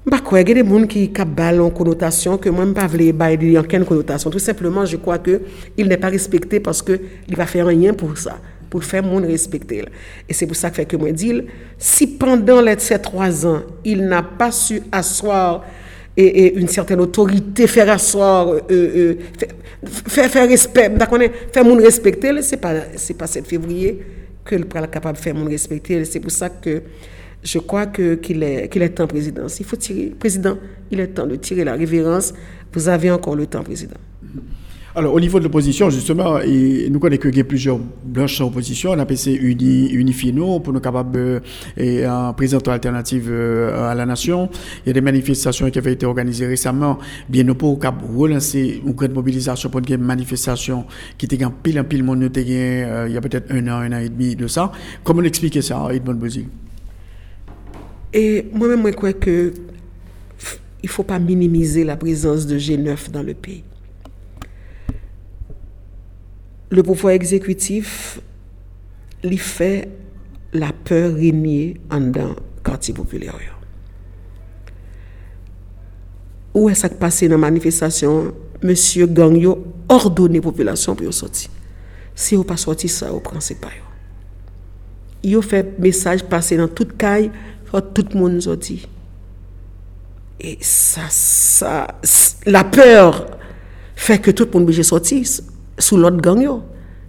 bah 0.06 0.20
quoi, 0.20 0.42
il 0.42 0.50
y 0.50 0.52
a 0.52 0.64
des 0.64 0.70
gens 0.70 0.86
qui 0.86 1.12
ont 1.18 1.66
en 1.66 1.70
connotation 1.70 2.38
que 2.38 2.50
moi, 2.50 2.66
je 2.66 2.70
ne 2.70 3.12
pas 3.14 3.30
en 3.32 3.86
connotation. 3.86 4.30
Tout 4.30 4.40
simplement, 4.40 4.86
je 4.86 4.98
crois 4.98 5.18
qu'il 5.18 5.88
n'est 5.88 5.98
pas 5.98 6.10
respecté 6.10 6.60
parce 6.60 6.82
qu'il 6.82 7.00
va 7.38 7.46
faire 7.46 7.68
rien 7.68 7.94
pour 7.94 8.18
ça, 8.18 8.38
pour 8.74 8.84
faire. 8.84 9.04
Et 10.28 10.34
c'est 10.34 10.48
pour 10.48 10.56
ça 10.56 10.72
que, 10.72 10.76
fait 10.78 10.86
que 10.86 10.96
moi, 10.98 11.12
dis, 11.12 11.44
si 11.78 12.08
pendant 12.08 12.64
ces 12.80 13.00
trois 13.00 13.46
ans, 13.46 13.62
il 13.86 14.04
n'a 14.04 14.24
pas 14.24 14.52
su 14.52 14.82
asseoir 14.92 15.64
et, 16.18 16.56
une 16.56 16.68
certaine 16.68 17.00
autorité, 17.00 17.68
faire 17.68 17.92
asseoir, 17.92 18.48
euh, 18.48 18.62
euh, 18.72 19.16
faire, 20.08 20.28
faire 20.28 20.50
respect, 20.50 20.92
faire 21.52 21.64
monde 21.64 21.82
respecter, 21.82 22.42
ce 22.42 22.52
n'est 22.52 22.58
pas, 22.62 22.74
pas 23.20 23.28
7 23.28 23.46
février 23.46 24.00
que 24.44 24.56
le 24.56 24.64
capable 24.66 25.20
de 25.20 25.24
faire 25.24 25.36
monde 25.36 25.50
respecter. 25.50 26.04
C'est 26.06 26.20
pour 26.20 26.32
ça 26.32 26.50
que 26.50 26.82
je 27.44 27.60
crois 27.60 27.86
que, 27.86 28.16
qu'il, 28.16 28.42
est, 28.42 28.70
qu'il 28.70 28.82
est 28.82 28.90
temps, 28.90 29.06
président. 29.06 29.46
Il 29.60 29.66
faut 29.66 29.76
tirer, 29.76 30.12
président, 30.18 30.58
il 30.90 31.00
est 31.00 31.10
temps 31.10 31.28
de 31.28 31.36
tirer 31.36 31.64
la 31.64 31.74
révérence. 31.74 32.34
Vous 32.74 32.88
avez 32.90 33.12
encore 33.12 33.36
le 33.36 33.46
temps, 33.46 33.62
président. 33.62 33.98
Alors, 34.96 35.16
au 35.16 35.20
niveau 35.20 35.40
de 35.40 35.46
l'opposition, 35.46 35.90
justement, 35.90 36.38
nous 36.38 37.00
connaissons 37.00 37.22
qu'il 37.22 37.38
y 37.38 37.40
a 37.40 37.44
plusieurs 37.44 37.80
blanches 37.80 38.40
en 38.42 38.46
opposition. 38.46 38.92
On 38.92 39.00
a 39.00 39.08
passé 39.08 39.34
uni, 39.34 39.90
Unifino 39.90 40.60
pour 40.60 40.72
nous 40.72 40.80
capables 40.80 41.42
et 41.76 42.06
en 42.08 42.32
présentant 42.34 42.72
alternative 42.72 43.28
euh, 43.32 43.90
à 43.90 43.96
la 43.96 44.06
nation. 44.06 44.50
Il 44.86 44.90
y 44.90 44.92
a 44.92 44.94
des 44.94 45.02
manifestations 45.02 45.72
qui 45.72 45.80
avaient 45.80 45.94
été 45.94 46.06
organisées 46.06 46.46
récemment. 46.46 47.00
Bien, 47.28 47.44
nous 47.44 47.56
pouvons 47.56 47.80
relancer 48.16 48.84
une 48.86 48.92
grande 48.92 49.14
mobilisation 49.14 49.68
pour 49.72 49.82
une 49.82 49.98
manifestation 49.98 50.86
qui 51.18 51.26
était 51.26 51.44
en 51.44 51.50
pile 51.50 51.80
en 51.80 51.86
pile 51.86 52.04
monde, 52.04 52.22
euh, 52.24 53.06
il 53.08 53.14
y 53.14 53.18
a 53.18 53.22
peut-être 53.22 53.52
un 53.52 53.68
an, 53.70 53.80
un 53.80 53.94
an 53.94 54.00
et 54.00 54.10
demi 54.10 54.36
de 54.36 54.46
ça. 54.46 54.72
Comment 55.04 55.24
expliquer 55.24 55.64
ça, 55.64 55.88
Edmond 55.92 56.14
Bozil? 56.14 56.46
Et 58.14 58.46
moi-même, 58.54 58.86
je 58.86 58.92
crois 58.92 59.14
que 59.14 59.54
il 60.84 60.88
ne 60.88 60.92
faut 60.92 61.04
pas 61.04 61.18
minimiser 61.18 61.84
la 61.84 61.98
présence 61.98 62.46
de 62.46 62.60
G9 62.60 63.10
dans 63.10 63.24
le 63.24 63.34
pays. 63.34 63.64
le 66.74 66.84
pouvoi 66.86 67.16
ekzekwitif 67.18 68.18
li 69.24 69.38
fè 69.40 69.74
la 70.58 70.72
peur 70.86 71.14
renyer 71.16 71.78
an 71.94 72.12
dan 72.16 72.34
kanti 72.66 72.96
populè 72.96 73.30
yo. 73.30 73.60
Ou 76.54 76.70
e 76.70 76.76
sak 76.78 77.00
pase 77.02 77.30
nan 77.32 77.42
manifestasyon, 77.42 78.34
Monsie 78.64 79.04
gang 79.12 79.36
yo 79.36 79.58
ordone 79.92 80.40
populasyon 80.44 80.96
pou 80.96 81.04
yo 81.04 81.14
soti. 81.16 81.50
Si 82.16 82.38
yo 82.38 82.46
pa 82.48 82.56
soti 82.60 82.88
sa, 82.88 83.10
yo 83.12 83.20
pranse 83.24 83.58
pa 83.60 83.74
yo. 83.76 83.84
Yo 85.34 85.42
fe 85.44 85.64
mesaj 85.84 86.24
pase 86.32 86.56
nan 86.60 86.72
tout 86.72 86.94
kay, 87.00 87.28
fwa 87.68 87.82
tout 87.84 88.16
moun 88.16 88.40
soti. 88.44 88.80
E 90.40 90.56
sa, 90.64 91.10
sa, 91.12 91.74
la 92.48 92.64
peur 92.64 93.20
fe 94.00 94.18
ke 94.24 94.32
tout 94.32 94.56
moun 94.56 94.68
beje 94.68 94.86
soti. 94.88 95.20
Sous 95.78 95.98
l'autre 95.98 96.18
gang. 96.18 96.62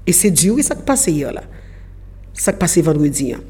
Et 0.07 0.13
c'est 0.13 0.31
dur, 0.31 0.57
ça 0.63 0.75
qui 0.75 0.83
passe 0.83 1.07
hier 1.07 1.33
là. 1.33 1.43
Ça 2.33 2.53
qui 2.53 2.59
passe 2.59 2.79
vendredi. 2.79 3.33
Hein. 3.33 3.41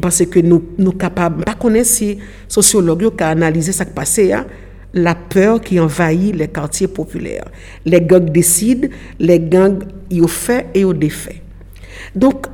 Parce 0.00 0.24
que 0.24 0.40
nous 0.40 0.62
nous 0.78 0.92
capables, 0.92 1.44
pas 1.44 1.54
connaître 1.54 1.88
si 1.88 2.18
sociologues 2.48 3.14
qui 3.14 3.24
analysé 3.24 3.72
ça 3.72 3.84
qui 3.84 3.92
passe 3.92 4.18
hein. 4.18 4.46
la 4.94 5.14
peur 5.14 5.60
qui 5.60 5.78
envahit 5.78 6.34
les 6.34 6.48
quartiers 6.48 6.88
populaires. 6.88 7.46
Les 7.84 8.00
gangs 8.00 8.30
décident, 8.30 8.88
les 9.18 9.40
gangs 9.40 9.84
ils 10.10 10.26
fait 10.28 10.68
et 10.74 10.80
ils 10.80 10.98
défait. 10.98 11.42
Donc, 12.14 12.46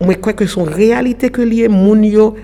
je 0.00 0.12
crois 0.12 0.32
que 0.32 0.46
son 0.46 0.64
réalité 0.64 1.30
que 1.30 1.42
lié 1.42 1.68
moun 1.68 2.04
yo 2.04 2.34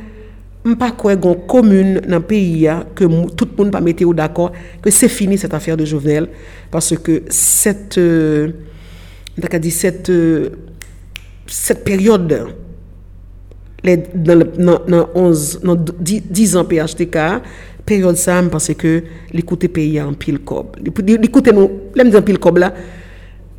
je 0.64 0.74
pas 0.74 0.92
croire 0.92 1.16
une 1.16 1.46
commune 1.46 2.00
dans 2.08 2.16
le 2.16 2.22
pays 2.22 2.68
que 2.94 3.04
tout 3.34 3.48
le 3.50 3.64
monde 3.64 3.72
pas 3.72 3.80
mettre 3.80 4.12
d'accord 4.14 4.52
que 4.80 4.90
c'est 4.90 5.08
fini 5.08 5.36
cette 5.36 5.54
affaire 5.54 5.76
de 5.76 5.84
Jovenel 5.84 6.28
parce 6.70 6.96
que 6.96 7.24
cette 7.28 7.98
euh, 7.98 8.52
Ndak 9.38 9.56
a 9.56 9.62
di 9.62 9.72
set 9.74 10.10
euh, 10.12 10.50
Set 11.46 11.84
peryode 11.86 12.42
Nan 13.82 14.46
10 15.98 16.56
an 16.60 16.68
PHTK 16.70 17.18
Peryode 17.88 18.20
sa 18.20 18.38
m 18.42 18.50
pense 18.52 18.76
ke 18.78 18.98
Li 19.34 19.42
koute 19.46 19.70
peyi 19.72 19.98
an 20.02 20.14
pil 20.18 20.42
kob 20.46 20.76
Li 20.78 20.92
koute 21.32 21.54
nou, 21.54 21.90
lem 21.98 22.12
di 22.12 22.20
an 22.20 22.26
pil 22.26 22.40
kob 22.42 22.60
la 22.62 22.70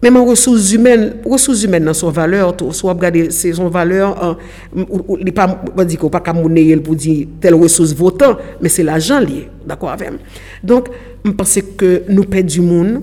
Mèm 0.03 0.17
an 0.19 0.25
resous 0.27 0.73
humèn, 0.75 1.05
resous 1.23 1.61
humèn 1.63 1.85
nan 1.87 1.95
son 1.95 2.11
valeur, 2.11 2.49
sou 2.75 2.89
ap 2.91 2.99
gade 2.99 3.29
se 3.31 3.53
son 3.55 3.69
valeur, 3.71 4.11
an, 4.19 4.33
ou 4.83 5.15
li 5.15 5.31
pa, 5.31 5.45
wè 5.77 5.85
di 5.87 5.95
ko 5.99 6.09
pa 6.11 6.19
kamouneye 6.25 6.75
l 6.75 6.81
pou 6.83 6.97
di 6.99 7.21
tel 7.39 7.55
resous 7.61 7.93
votan, 7.95 8.35
mè 8.59 8.71
se 8.71 8.83
l'ajan 8.83 9.23
liye, 9.23 9.45
d'akwa 9.63 9.93
avèm. 9.93 10.17
Donk, 10.59 10.89
m'pense 11.23 11.63
ke 11.79 11.93
nou 12.09 12.27
pè 12.27 12.43
di 12.43 12.59
moun, 12.59 12.97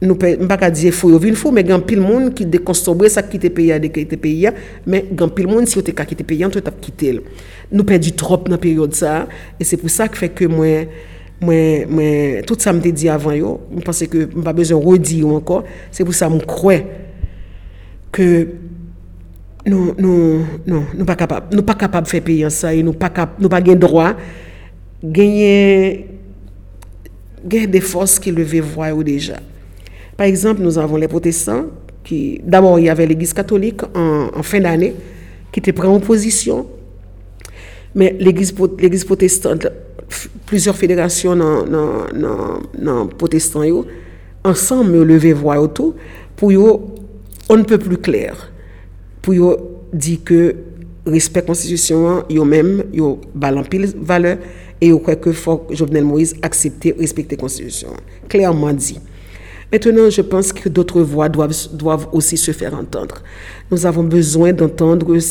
nou 0.00 0.16
pe, 0.16 0.32
mpa 0.40 0.56
ka 0.56 0.70
diye 0.72 0.92
fou 0.96 1.12
yo 1.12 1.18
vin 1.20 1.36
fou, 1.36 1.52
men 1.52 1.66
gen 1.68 1.82
pil 1.84 2.00
moun 2.00 2.30
ki 2.36 2.46
dekonstobre 2.48 3.10
sa 3.12 3.20
kite 3.26 3.50
peya 3.52 3.76
de 3.82 3.90
kite 3.92 4.16
peya, 4.20 4.54
men 4.88 5.10
gen 5.12 5.32
pil 5.36 5.48
moun 5.50 5.68
si 5.68 5.76
yo 5.76 5.84
te 5.84 5.92
ka 5.96 6.06
kite 6.08 6.24
peya, 6.24 6.48
an 6.48 6.54
tou 6.54 6.64
tap 6.64 6.78
kite 6.80 7.10
el. 7.12 7.18
Nou 7.68 7.84
pe 7.88 7.98
di 8.00 8.14
trop 8.16 8.48
nan 8.48 8.60
peryode 8.62 8.96
sa, 8.96 9.26
e 9.60 9.66
se 9.68 9.76
pou 9.80 9.92
sa 9.92 10.08
ki 10.08 10.22
fek 10.22 10.38
ke 10.38 10.48
mwen, 10.48 10.88
mwen, 11.44 11.92
mwen, 11.92 12.40
tout 12.48 12.64
sa 12.64 12.72
mte 12.76 12.94
di 12.96 13.10
avan 13.12 13.36
yo, 13.36 13.52
mwen 13.68 13.84
pense 13.84 14.08
ke 14.08 14.24
mpa 14.32 14.56
bezon 14.56 14.80
rodi 14.80 15.20
yo 15.20 15.34
anko, 15.36 15.60
se 15.92 16.08
pou 16.08 16.16
sa 16.16 16.30
mwen 16.32 16.48
kwe, 16.48 16.78
ke 18.16 18.30
nou, 19.68 19.92
nou, 20.00 20.40
nou, 20.64 20.86
nou 20.96 21.04
pa 21.04 21.18
kapab, 21.20 21.52
nou 21.52 21.66
pa 21.68 21.76
kapab 21.76 22.08
fe 22.08 22.22
peya 22.24 22.48
sa, 22.48 22.72
e 22.72 22.80
nou 22.86 22.96
pa 22.96 23.12
kap, 23.12 23.36
nou 23.36 23.52
pa 23.52 23.60
gen 23.68 23.84
drwa, 23.84 24.14
genye, 25.04 26.08
genye 27.44 27.68
de 27.76 27.84
fos 27.84 28.16
ki 28.16 28.32
leve 28.32 28.64
vwa 28.72 28.94
yo 28.94 29.04
deja. 29.04 29.44
Par 30.20 30.26
exemple, 30.26 30.60
nous 30.60 30.76
avons 30.76 30.96
les 30.96 31.08
protestants, 31.08 31.64
qui, 32.04 32.42
d'abord, 32.44 32.78
il 32.78 32.84
y 32.84 32.88
avait 32.90 33.06
l'église 33.06 33.32
catholique 33.32 33.80
en, 33.94 34.42
fin 34.42 34.60
d'année, 34.60 34.94
qui 35.50 35.60
était 35.60 35.72
pris 35.72 35.88
en 35.88 35.98
position. 35.98 36.66
Mais 37.94 38.14
l'église, 38.20 38.52
protestante, 38.52 39.66
plusieurs 40.44 40.76
fédérations 40.76 41.34
non, 41.34 43.06
protestants, 43.16 43.62
ensemble, 44.44 44.90
me 44.90 45.04
lever 45.04 45.32
voix 45.32 45.58
autour, 45.58 45.94
pour 46.36 46.52
yo, 46.52 46.94
on 47.48 47.56
ne 47.56 47.62
peut 47.62 47.78
plus 47.78 47.96
clair. 47.96 48.52
Pour 49.22 49.32
yo, 49.32 49.56
dire 49.90 50.18
que 50.22 50.54
respect 51.06 51.46
constitution, 51.46 52.24
yo 52.28 52.44
même, 52.44 52.84
yo 52.92 53.22
balan 53.34 53.62
pile 53.62 53.88
valeur, 53.96 54.36
et 54.82 54.88
yo 54.88 54.98
croit 54.98 55.16
que 55.16 55.30
Jovenel 55.70 56.04
Moïse 56.04 56.36
accepter, 56.42 56.94
respecter 56.98 57.38
constitution. 57.38 57.94
Clairement 58.28 58.74
dit. 58.74 59.00
Maintenant, 59.72 60.10
je 60.10 60.22
pense 60.22 60.52
que 60.52 60.68
d'autres 60.68 61.00
voix 61.00 61.28
doivent, 61.28 61.54
doivent 61.72 62.08
aussi 62.12 62.36
se 62.36 62.50
faire 62.50 62.74
entendre. 62.74 63.22
Nous 63.70 63.86
avons 63.86 64.02
besoin 64.02 64.52
d'entendre 64.52 65.14
les, 65.14 65.22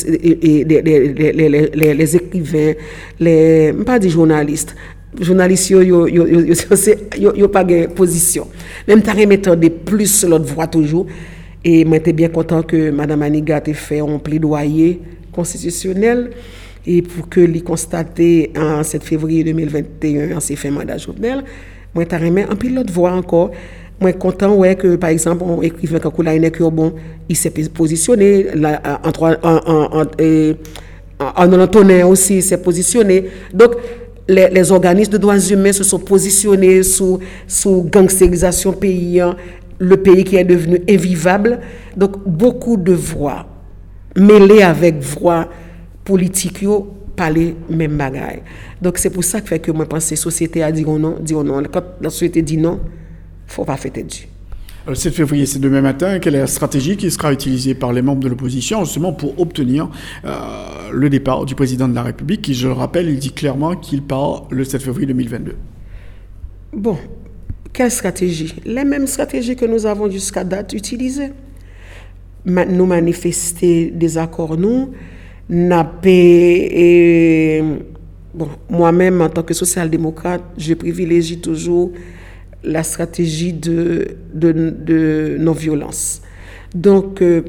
écrivains, 2.15 2.73
les, 3.19 3.73
pas 3.86 3.99
des 3.99 4.10
journalistes, 4.10 4.73
journalistes, 5.19 5.71
yo, 5.71 6.08
yo, 6.08 7.47
pas 7.49 7.65
de 7.65 7.88
position. 7.88 8.47
Même 8.88 9.02
t'as 9.02 9.56
de 9.56 9.67
plus 9.67 10.23
l'autre 10.23 10.45
voix 10.45 10.67
toujours. 10.67 11.06
Et 11.65 11.84
moi, 11.84 11.97
j'étais 11.97 12.13
bien 12.13 12.30
content 12.30 12.63
que 12.63 12.91
Mme 12.91 13.21
Aniga 13.21 13.62
ait 13.65 13.73
fait 13.73 13.99
un 13.99 14.19
plaidoyer 14.19 15.02
constitutionnel 15.34 16.30
et 16.88 17.02
pour 17.02 17.28
que 17.28 17.41
les 17.41 17.60
constaté 17.60 18.54
en 18.58 18.84
7 18.84 19.04
février 19.04 19.43
2021 19.43 20.38
en 20.38 20.39
ses 20.39 20.56
fin 20.56 20.71
mandat 20.71 20.97
journal, 20.97 21.43
moi, 21.93 22.06
t'as 22.06 22.19
remis 22.19 22.41
un 22.41 22.56
pilote 22.56 22.89
voix 22.89 23.12
encore 23.12 23.52
moi 24.00 24.14
content 24.14 24.56
ouais 24.56 24.76
que 24.76 24.96
par 24.96 25.10
exemple 25.10 25.44
on 25.46 25.62
écrivait 25.62 26.00
quand 26.00 26.12
que 26.12 26.70
bon 26.70 26.94
il 27.28 27.36
s'est 27.36 27.52
positionné 27.74 28.48
là, 28.56 28.82
en 29.04 29.12
trois 29.12 29.36
en 29.44 29.60
en, 29.66 30.06
en, 31.20 31.54
en 31.54 32.04
aussi 32.10 32.42
s'est 32.42 32.62
positionné. 32.62 33.26
Donc 33.54 33.72
les, 34.28 34.48
les, 34.50 34.72
organismes 34.72 35.12
de 35.14 35.18
droits 35.18 35.40
humains 35.40 35.74
se 35.74 35.84
sont 35.84 36.00
positionnés 36.00 36.84
sous 36.84 37.20
sous 37.48 37.84
gangstérisation 37.84 38.74
pays 38.74 39.22
le 39.80 39.98
pays 39.98 40.24
qui 40.24 40.36
est 40.36 40.44
devenu 40.44 40.82
invivable. 40.90 41.60
Donc 41.98 42.18
beaucoup 42.28 42.78
de 42.78 42.94
voix 42.94 43.46
mêlées 44.16 44.62
avec 44.62 45.02
voix 45.02 45.48
politiques 46.04 46.66
parler 47.16 47.56
même 47.70 47.98
bagaille. 47.98 48.42
Donc 48.82 48.98
c'est 48.98 49.10
pour 49.10 49.24
ça 49.24 49.42
que 49.42 49.50
fait 49.50 49.60
que 49.60 49.72
moi 49.72 49.86
pense 49.86 50.06
que 50.06 50.12
la 50.12 50.16
société 50.16 50.64
a 50.64 50.72
dit 50.72 50.86
non 50.86 51.16
dit 51.20 51.34
non. 51.34 51.64
Quand 51.72 51.84
la 52.00 52.10
société 52.10 52.42
dit 52.42 52.58
non 52.58 52.80
faut 53.50 53.66
pas 53.66 53.78
fêter 53.78 54.04
Dieu. 54.04 54.26
Le 54.88 54.96
7 54.96 55.14
février, 55.14 55.46
c'est 55.46 55.60
demain 55.60 55.82
matin. 55.82 56.20
Quelle 56.20 56.36
est 56.36 56.40
la 56.40 56.48
stratégie 56.48 56.98
qui 56.98 57.12
sera 57.12 57.34
utilisée 57.34 57.76
par 57.76 57.94
les 57.94 58.02
membres 58.02 58.22
de 58.22 58.30
l'opposition 58.30 58.86
justement 58.86 59.14
pour 59.14 59.40
obtenir 59.40 59.90
euh, 60.26 60.30
le 60.92 61.10
départ 61.10 61.46
du 61.46 61.54
président 61.54 61.88
de 61.88 61.94
la 61.94 62.04
République 62.04 62.42
qui, 62.42 62.54
je 62.54 62.68
le 62.68 62.74
rappelle, 62.74 63.10
il 63.10 63.20
dit 63.20 63.32
clairement 63.32 63.76
qu'il 63.76 64.02
part 64.02 64.48
le 64.50 64.64
7 64.64 64.82
février 64.82 65.08
2022 65.08 65.56
Bon, 66.74 66.98
quelle 67.74 67.92
stratégie? 67.92 68.56
Les 68.66 68.84
mêmes 68.86 69.08
stratégies 69.08 69.56
que 69.56 69.66
nous 69.66 69.86
avons 69.86 70.10
jusqu'à 70.10 70.44
date 70.44 70.74
utilisées. 70.74 71.32
Nous 72.46 72.86
manifester 72.86 73.92
des 73.92 74.18
accords, 74.18 74.58
nous, 74.58 74.92
et 76.04 77.64
bon, 78.34 78.50
moi-même, 78.70 79.22
en 79.22 79.30
tant 79.30 79.44
que 79.44 79.54
social-démocrate, 79.54 80.44
je 80.58 80.74
privilégie 80.74 81.40
toujours 81.40 81.92
la 82.63 82.84
stratégie 82.84 83.54
de, 83.54 84.17
de, 84.34 85.38
non-violence. 85.39 86.22
Donc, 86.74 87.22
euh, 87.22 87.41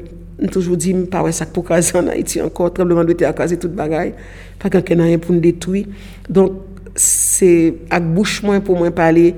toujours 0.51 0.77
dit, 0.77 0.93
pas 0.93 1.21
ouais, 1.21 1.31
ça 1.31 1.45
pour 1.45 1.67
caser 1.67 1.97
en 1.97 2.07
Haïti 2.07 2.41
encore, 2.41 2.73
tremblement 2.73 3.03
de 3.03 3.13
terre, 3.13 3.35
caser 3.35 3.57
toute 3.57 3.73
bagaille, 3.73 4.13
pas 4.59 4.69
quelqu'un 4.69 4.95
n'a 4.95 5.03
rien 5.03 5.19
pour 5.19 5.33
nous 5.33 5.41
détruire. 5.41 5.85
Donc, 6.29 6.53
c'est 6.95 7.75
avec 7.89 8.13
bouche 8.13 8.43
moins 8.43 8.59
pour 8.59 8.77
moi 8.77 8.91
parler, 8.91 9.35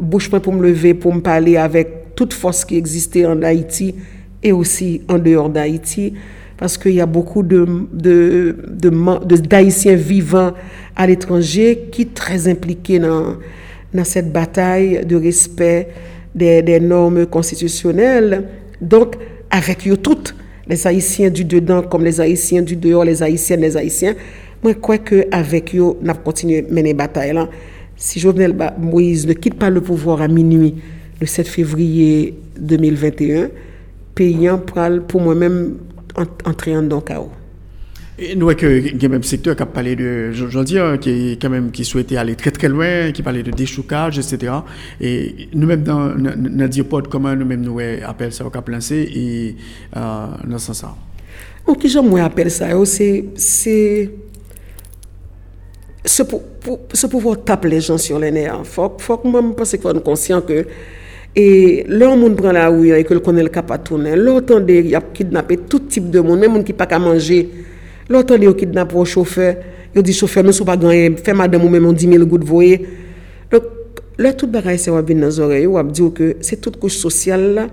bouche 0.00 0.30
moins 0.30 0.40
pour 0.40 0.52
me 0.52 0.62
lever, 0.62 0.94
pour 0.94 1.14
me 1.14 1.20
parler 1.20 1.56
avec 1.56 2.14
toute 2.14 2.32
force 2.32 2.64
qui 2.64 2.76
existait 2.76 3.26
en 3.26 3.42
Haïti 3.42 3.94
et 4.42 4.52
aussi 4.52 5.02
en 5.08 5.18
dehors 5.18 5.48
d'Haïti, 5.48 6.14
parce 6.56 6.76
qu'il 6.76 6.92
y 6.92 7.00
a 7.00 7.06
beaucoup 7.06 7.42
de, 7.42 7.66
de, 7.92 8.56
de, 8.68 9.36
d'Haïtiens 9.36 9.94
vivants 9.94 10.52
à 10.96 11.06
l'étranger 11.06 11.88
qui 11.90 12.02
sont 12.02 12.08
très 12.14 12.48
impliqués 12.48 12.98
dans 12.98 13.36
dans 13.92 14.04
cette 14.04 14.32
bataille 14.32 15.04
de 15.04 15.16
respect 15.16 15.88
des, 16.34 16.80
normes 16.80 17.26
constitutionnelles. 17.26 18.44
Donc, 18.80 19.16
avec 19.50 19.86
eux 19.86 19.96
toutes, 19.96 20.34
les 20.66 20.86
Haïtiens 20.86 21.30
du 21.30 21.44
dedans 21.44 21.82
comme 21.82 22.04
les 22.04 22.20
Haïtiens 22.20 22.62
du 22.62 22.76
dehors, 22.76 23.04
les 23.04 23.22
Haïtiennes, 23.22 23.60
les 23.60 23.76
Haïtiens, 23.76 24.14
moi, 24.62 24.72
je 24.72 24.78
crois 24.78 24.98
qu'avec 24.98 25.74
eux, 25.74 25.94
on 26.02 26.08
a 26.08 26.14
continué 26.14 26.64
à 26.68 26.72
mener 26.72 26.94
bataille. 26.94 27.34
Si 27.96 28.20
Jovenel 28.20 28.54
Moïse 28.78 29.26
ne 29.26 29.32
quitte 29.32 29.54
pas 29.54 29.70
le 29.70 29.80
pouvoir 29.80 30.22
à 30.22 30.28
minuit 30.28 30.76
le 31.20 31.26
7 31.26 31.48
février 31.48 32.38
2021, 32.58 33.48
payant 34.14 34.60
pour 35.08 35.20
moi-même 35.20 35.78
entrer 36.44 36.76
en 36.76 37.00
chaos. 37.00 37.30
Nous, 38.36 38.50
il 38.50 39.02
y 39.02 39.06
a 39.06 39.08
même 39.08 39.22
secteur 39.22 39.56
qui 39.56 39.62
a 39.62 39.66
parlé 39.66 39.96
de, 39.96 40.32
j'en 40.32 40.62
dis, 40.62 40.78
qui, 41.00 41.38
quand 41.40 41.50
même, 41.50 41.70
qui 41.70 41.84
souhaitait 41.84 42.16
aller 42.16 42.36
très 42.36 42.50
très 42.50 42.68
loin, 42.68 43.10
qui 43.12 43.22
parlait 43.22 43.42
de 43.42 43.50
déchoucage, 43.50 44.18
etc. 44.18 44.52
Et 45.00 45.48
nous-mêmes, 45.54 45.82
dans 45.82 46.14
notre 46.14 46.82
pod 46.82 47.08
commun, 47.08 47.36
nous-mêmes, 47.36 47.62
nous 47.62 47.78
appelons 48.06 48.30
ça 48.30 48.44
au 48.44 48.50
cap 48.50 48.68
lancé 48.68 49.08
et 49.14 49.56
euh, 49.96 50.26
dans 50.46 50.58
ce 50.58 50.66
sens-là. 50.66 50.94
Ou 51.66 51.78
ki 51.78 51.90
jan 51.92 52.06
mwen 52.06 52.24
apel 52.26 52.50
sa 52.50 52.72
yo, 52.72 52.82
se, 52.88 53.06
se, 53.38 53.74
se 56.02 56.24
pou, 56.26 56.42
pou, 56.64 56.80
se 56.98 57.06
pou 57.10 57.22
vò 57.22 57.36
tap 57.38 57.68
le 57.70 57.78
jan 57.78 58.00
sur 58.02 58.18
le 58.22 58.32
ne 58.34 58.48
a. 58.50 58.56
Fòk, 58.66 58.98
fòk 59.04 59.28
mwen 59.28 59.52
mpase 59.52 59.78
kwa 59.82 59.94
nou 59.94 60.02
konsyant 60.06 60.48
ke, 60.48 60.64
e 61.38 61.44
lè 61.86 62.08
an 62.08 62.18
moun 62.18 62.34
pran 62.38 62.58
la 62.58 62.66
ou 62.72 62.82
yo, 62.86 62.98
e 62.98 63.06
ke 63.06 63.14
l 63.14 63.22
konen 63.22 63.46
l 63.46 63.52
kap 63.54 63.70
a 63.74 63.78
tounen, 63.78 64.18
lò 64.18 64.40
tan 64.46 64.66
de 64.66 64.80
yap 64.90 65.12
kidnapè 65.14 65.60
tout 65.68 65.86
tip 65.92 66.10
de 66.10 66.24
moun, 66.24 66.42
mè 66.42 66.50
moun 66.50 66.66
ki 66.66 66.74
pa 66.74 66.88
ka 66.90 66.98
manje, 67.02 67.44
L'autre, 68.08 68.36
ils 68.40 68.48
ont 68.48 68.52
kidnappé 68.52 68.96
un 68.96 69.04
chauffeur. 69.04 69.56
Ils 69.94 69.98
ont 69.98 70.02
dit 70.02 70.12
chauffeur, 70.12 70.42
nous 70.42 70.48
ne 70.48 70.52
sommes 70.52 70.66
pas 70.66 70.76
gagnés. 70.76 71.14
Fais 71.16 71.34
madame 71.34 71.64
ou 71.64 71.68
même 71.68 71.86
on 71.86 71.92
10 71.92 72.08
000 72.08 72.24
gouttes, 72.26 72.44
voyez. 72.44 72.86
Donc, 73.50 73.62
là, 74.18 74.32
tout 74.32 74.46
bagaille, 74.46 74.78
c'est 74.78 74.90
dans 74.90 75.06
les 75.06 75.40
oreilles. 75.40 75.66
On 75.66 75.82
dit 75.84 76.02
que 76.14 76.36
c'est 76.40 76.60
toute 76.60 76.78
couche 76.78 76.96
sociale 76.96 77.54
là, 77.54 77.68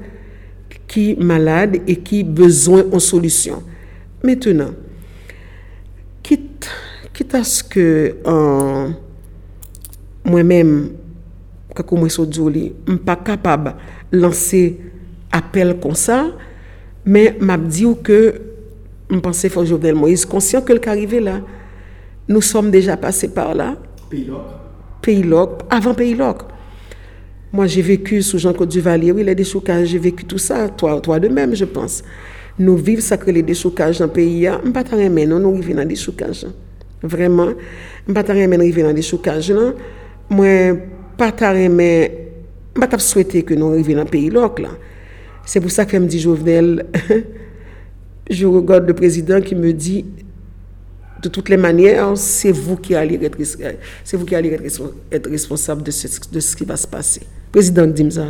qui 0.88 1.12
est 1.12 1.20
malade 1.20 1.78
et 1.88 1.96
qui 1.96 2.22
a 2.22 2.24
besoin 2.24 2.84
en 2.92 3.00
solution. 3.00 3.64
Maintenant, 4.24 4.72
quitte, 6.22 6.70
quitte 7.14 7.36
à 7.36 7.44
ce 7.44 7.64
que 7.64 8.16
euh, 8.28 8.90
moi-même, 10.26 10.92
kako 11.80 12.00
mwen 12.00 12.12
so 12.14 12.26
djou 12.28 12.52
li, 12.52 12.70
m 12.90 13.00
pa 13.06 13.16
kapab 13.24 13.74
lanse 14.12 14.62
apel 15.36 15.76
kon 15.82 15.96
sa, 15.98 16.22
men 17.06 17.40
m 17.40 17.54
ap 17.54 17.66
diw 17.70 17.96
ke 18.06 18.20
Je 19.10 19.18
pensais 19.20 19.50
que 19.50 19.66
Jovenel 19.66 19.96
Moïse, 19.96 20.26
conscient 20.26 20.62
que 20.62 20.74
le 20.74 20.88
arrivé 20.88 21.20
là, 21.20 21.42
nous 22.28 22.42
sommes 22.42 22.70
déjà 22.70 22.96
passés 22.96 23.30
par 23.30 23.56
là. 23.56 23.76
Pays-Loc. 24.10 24.42
Pays-Loc, 25.02 25.62
avant 25.70 25.94
Pays-Loc. 25.94 26.44
Moi, 27.52 27.66
j'ai 27.66 27.82
vécu 27.82 28.22
sous 28.22 28.38
Jean-Claude 28.38 28.70
Duvalier, 28.70 29.12
oui, 29.12 29.24
les 29.24 29.34
déchoucages, 29.34 29.88
j'ai 29.88 29.98
vécu 29.98 30.26
tout 30.26 30.38
ça, 30.38 30.70
toi, 30.70 31.02
toi 31.02 31.20
de 31.20 31.28
même, 31.28 31.56
je 31.56 31.66
pense. 31.66 32.04
Nous 32.60 32.78
vivons 32.78 33.02
ça 33.02 33.18
que 33.18 33.32
les 33.32 33.42
déchoucages 33.42 33.98
dans 33.98 34.06
le 34.06 34.12
pays, 34.12 34.44
je 34.46 34.68
ne 34.68 34.72
pas 34.72 34.84
mais 35.10 35.26
non, 35.26 35.40
nous 35.40 35.56
vivons 35.56 35.76
dans 35.76 35.82
les 35.82 35.88
déchoucages. 35.88 36.46
Vraiment, 37.02 37.50
je 38.06 38.12
ne 38.12 38.22
pas 38.22 38.34
nous 38.34 38.64
vivons 38.64 38.82
dans 38.82 38.88
les 38.90 38.94
déchoucages. 38.94 39.50
Non. 39.50 39.74
Moi, 40.30 40.46
je 40.46 41.22
ne 41.22 42.86
pas 42.86 43.00
souhaiter 43.00 43.42
que 43.42 43.56
nous 43.56 43.74
vivions 43.74 43.98
dans 43.98 44.04
le 44.04 44.10
pays, 44.10 44.30
là. 44.30 44.48
C'est 45.46 45.60
pour 45.60 45.72
ça 45.72 45.86
que 45.86 45.94
je 45.94 45.98
me 45.98 46.06
dis, 46.06 46.20
Jovenel, 46.20 46.86
je 48.30 48.46
regarde 48.46 48.88
le 48.88 48.94
président 48.94 49.42
qui 49.42 49.56
me 49.56 49.74
dit, 49.74 50.06
de 51.22 51.28
toutes 51.30 51.50
les 51.50 51.58
manières, 51.58 52.16
c'est 52.16 52.52
vous 52.52 52.78
qui 52.78 52.96
allez 52.96 53.20
être, 53.24 53.38
c'est 54.04 54.18
vous 54.18 54.26
qui 54.26 54.36
allez 54.36 54.58
être, 55.12 55.30
responsable 55.30 55.84
de 55.84 55.92
ce, 55.92 56.08
de 56.32 56.40
ce 56.40 56.56
qui 56.56 56.64
va 56.64 56.78
se 56.78 56.88
passer. 56.88 57.22
Président 57.52 57.88
Dimza, 57.88 58.28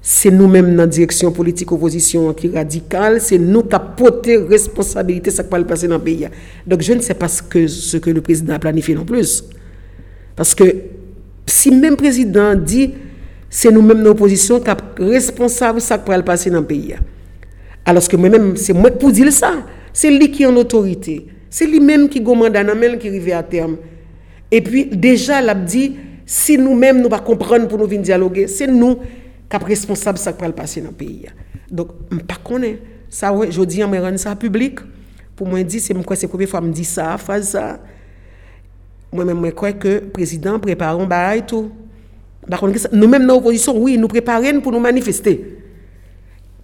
c'est 0.00 0.30
nous-mêmes 0.30 0.70
dans 0.70 0.82
la 0.82 0.86
direction 0.86 1.30
politique 1.32 1.70
opposition 1.72 2.32
qui 2.32 2.46
est 2.46 2.54
radicale, 2.54 3.20
c'est 3.20 3.38
nous 3.38 3.62
qui 3.62 3.76
porté 3.96 4.36
responsabilité 4.38 5.30
ce 5.30 5.42
qui 5.42 5.48
va 5.50 5.58
se 5.58 5.64
passer 5.64 5.88
dans 5.88 5.98
le 5.98 6.02
pays. 6.04 6.26
Donc 6.66 6.80
je 6.80 6.92
ne 6.94 7.00
sais 7.00 7.14
pas 7.14 7.28
ce 7.28 7.42
que, 7.42 7.66
ce 7.66 7.96
que 7.98 8.10
le 8.10 8.22
président 8.22 8.54
a 8.54 8.58
planifié 8.58 8.94
non 8.94 9.04
plus. 9.04 9.44
Parce 10.34 10.54
que 10.54 10.64
si 11.46 11.70
même 11.70 11.90
le 11.90 11.96
président 11.96 12.54
dit, 12.54 12.92
c'est 13.50 13.70
nous-mêmes 13.70 13.98
dans 13.98 14.10
l'opposition 14.10 14.60
qui 14.60 14.66
sommes 14.66 15.08
responsables 15.10 15.78
de 15.78 15.82
ce 15.82 15.94
va 15.94 16.16
se 16.16 16.22
passer 16.22 16.50
dans 16.50 16.60
le 16.60 16.66
pays. 16.66 16.94
Alors 17.88 18.06
que 18.06 18.16
moi-même, 18.18 18.54
c'est 18.54 18.74
moi 18.74 18.90
pour 18.90 19.10
dire 19.10 19.32
ça. 19.32 19.64
C'est 19.94 20.10
lui 20.10 20.30
qui 20.30 20.42
est 20.42 20.46
en 20.46 20.54
autorité. 20.56 21.26
C'est 21.48 21.64
lui-même 21.64 22.10
qui 22.10 22.20
gommande 22.20 22.54
un 22.54 22.96
qui 22.98 23.08
arrive 23.08 23.32
à 23.32 23.42
terme. 23.42 23.78
Et 24.50 24.60
puis, 24.60 24.84
déjà, 24.84 25.40
l'a 25.40 25.54
dit, 25.54 25.96
si 26.26 26.58
nous-mêmes 26.58 27.00
nous 27.00 27.08
pas 27.08 27.20
comprendre 27.20 27.66
pour 27.66 27.78
nous 27.78 27.86
venir 27.86 28.02
dialoguer, 28.02 28.46
c'est 28.46 28.66
nous 28.66 28.96
qui 28.96 29.02
sommes 29.50 29.62
responsables 29.66 30.18
de 30.18 30.22
ce 30.22 30.28
qui 30.28 30.36
va 30.38 30.52
passer 30.52 30.82
dans 30.82 30.88
le 30.88 30.96
pays. 30.96 31.24
Donc, 31.70 31.88
je 32.10 32.16
ne 32.16 32.20
connais 32.44 32.74
pas 32.74 32.80
ça. 33.08 33.34
Je 33.48 33.62
dis, 33.62 33.80
je 33.80 34.16
ça 34.18 34.36
public. 34.36 34.80
Pour 35.34 35.48
moi, 35.48 35.60
c'est 35.66 35.94
la 35.94 36.02
première 36.28 36.46
fois 36.46 36.60
que 36.60 36.66
je 36.66 36.72
dis 36.72 36.84
ça, 36.84 37.16
phrase 37.16 37.48
ça. 37.48 37.80
Moi-même, 39.10 39.42
je 39.46 39.50
crois 39.52 39.72
que 39.72 39.88
le 39.88 40.00
président 40.10 40.58
prépare 40.58 41.00
un 41.00 41.06
bail 41.06 41.46
tout. 41.46 41.70
Nous-mêmes, 42.92 43.26
dans 43.26 43.36
l'opposition, 43.36 43.74
oui, 43.78 43.96
nous 43.96 44.08
préparons 44.08 44.60
pour 44.60 44.72
nous 44.72 44.78
manifester. 44.78 45.56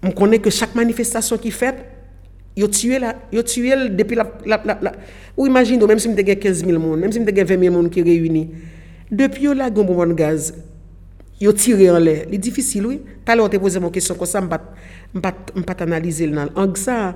On 0.04 0.10
connaît 0.10 0.38
que 0.38 0.50
chaque 0.50 0.74
manifestation 0.74 1.38
qui 1.38 1.50
fait, 1.50 1.74
ils 2.56 2.68
tué 2.68 2.98
là, 2.98 3.16
ils 3.32 3.42
tué 3.42 3.72
depuis 3.88 4.14
la, 4.14 4.30
la, 4.44 4.62
la, 4.80 4.92
Ou 5.36 5.46
imagine, 5.46 5.84
même 5.86 5.98
si 5.98 6.08
nous 6.08 6.18
avons 6.18 6.34
15 6.34 6.64
000 6.64 6.78
personnes, 6.78 7.00
même 7.00 7.10
si 7.12 7.20
nous 7.20 7.26
avons 7.28 7.44
20 7.44 7.46
000 7.46 7.60
personnes 7.60 7.90
qui 7.90 8.02
réunis, 8.02 8.50
depuis 9.10 9.44
là, 9.54 9.70
il 9.74 9.76
y 9.76 9.80
a 9.80 10.02
un 10.02 10.12
gaz, 10.12 10.54
ils 11.40 11.48
ont 11.48 11.52
tiré 11.52 11.90
en 11.90 11.98
l'air. 11.98 12.26
C'est 12.30 12.38
difficile, 12.38 12.86
oui. 12.86 13.00
Tout 13.24 13.32
à 13.32 13.34
l'heure, 13.36 13.48
on 13.52 13.58
posé 13.58 13.78
une 13.80 13.90
question 13.90 14.14
comme 14.14 14.26
ça, 14.26 14.40
je 14.40 15.18
ne 15.18 15.20
pas 15.20 15.76
analyser. 15.80 16.30
En 16.54 16.74
ça, 16.74 17.14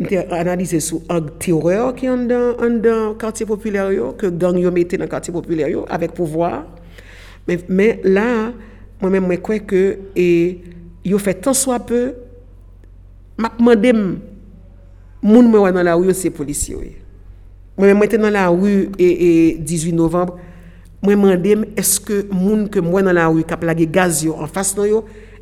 on 0.00 0.32
analysé 0.32 0.80
sur 0.80 1.00
un 1.08 1.20
terreur 1.20 1.94
qui 1.94 2.06
est 2.06 2.08
dans 2.08 2.56
le 2.60 3.14
quartier 3.14 3.44
populaire, 3.44 3.90
que 4.16 4.26
gang 4.28 4.56
yo 4.56 4.70
mis 4.70 4.84
dans 4.84 4.98
le 5.00 5.06
quartier 5.06 5.32
populaire 5.32 5.84
avec 5.88 6.12
pouvoir. 6.12 6.66
Mais, 7.46 7.58
mais 7.68 8.00
là, 8.04 8.52
moi-même, 9.00 9.26
je 9.30 9.36
crois 9.36 9.58
que 9.58 9.98
et 10.16 10.60
yo 11.04 11.18
fait 11.18 11.34
tant 11.34 11.54
soit 11.54 11.80
peu 11.80 12.14
m'a 13.36 13.50
demandé 13.58 13.92
moun 15.22 15.48
moi 15.48 15.72
dans 15.72 15.82
la 15.82 15.94
rue 15.94 16.12
c'est 16.14 16.30
policier. 16.30 17.00
Moi 17.76 17.94
même 17.94 18.06
dans 18.06 18.30
la 18.30 18.48
rue 18.48 18.90
et, 18.98 19.56
18 19.58 19.92
novembre, 19.92 20.38
moi 21.02 21.14
demandé 21.14 21.56
est-ce 21.76 22.00
que 22.00 22.26
moun 22.32 22.68
que 22.68 22.80
moi 22.80 23.02
dans 23.02 23.12
la 23.12 23.28
rue 23.28 23.44
cap 23.44 23.62
la 23.64 23.74
gaz 23.74 24.24
yo 24.24 24.34
en 24.34 24.46
face 24.46 24.74
de 24.74 24.82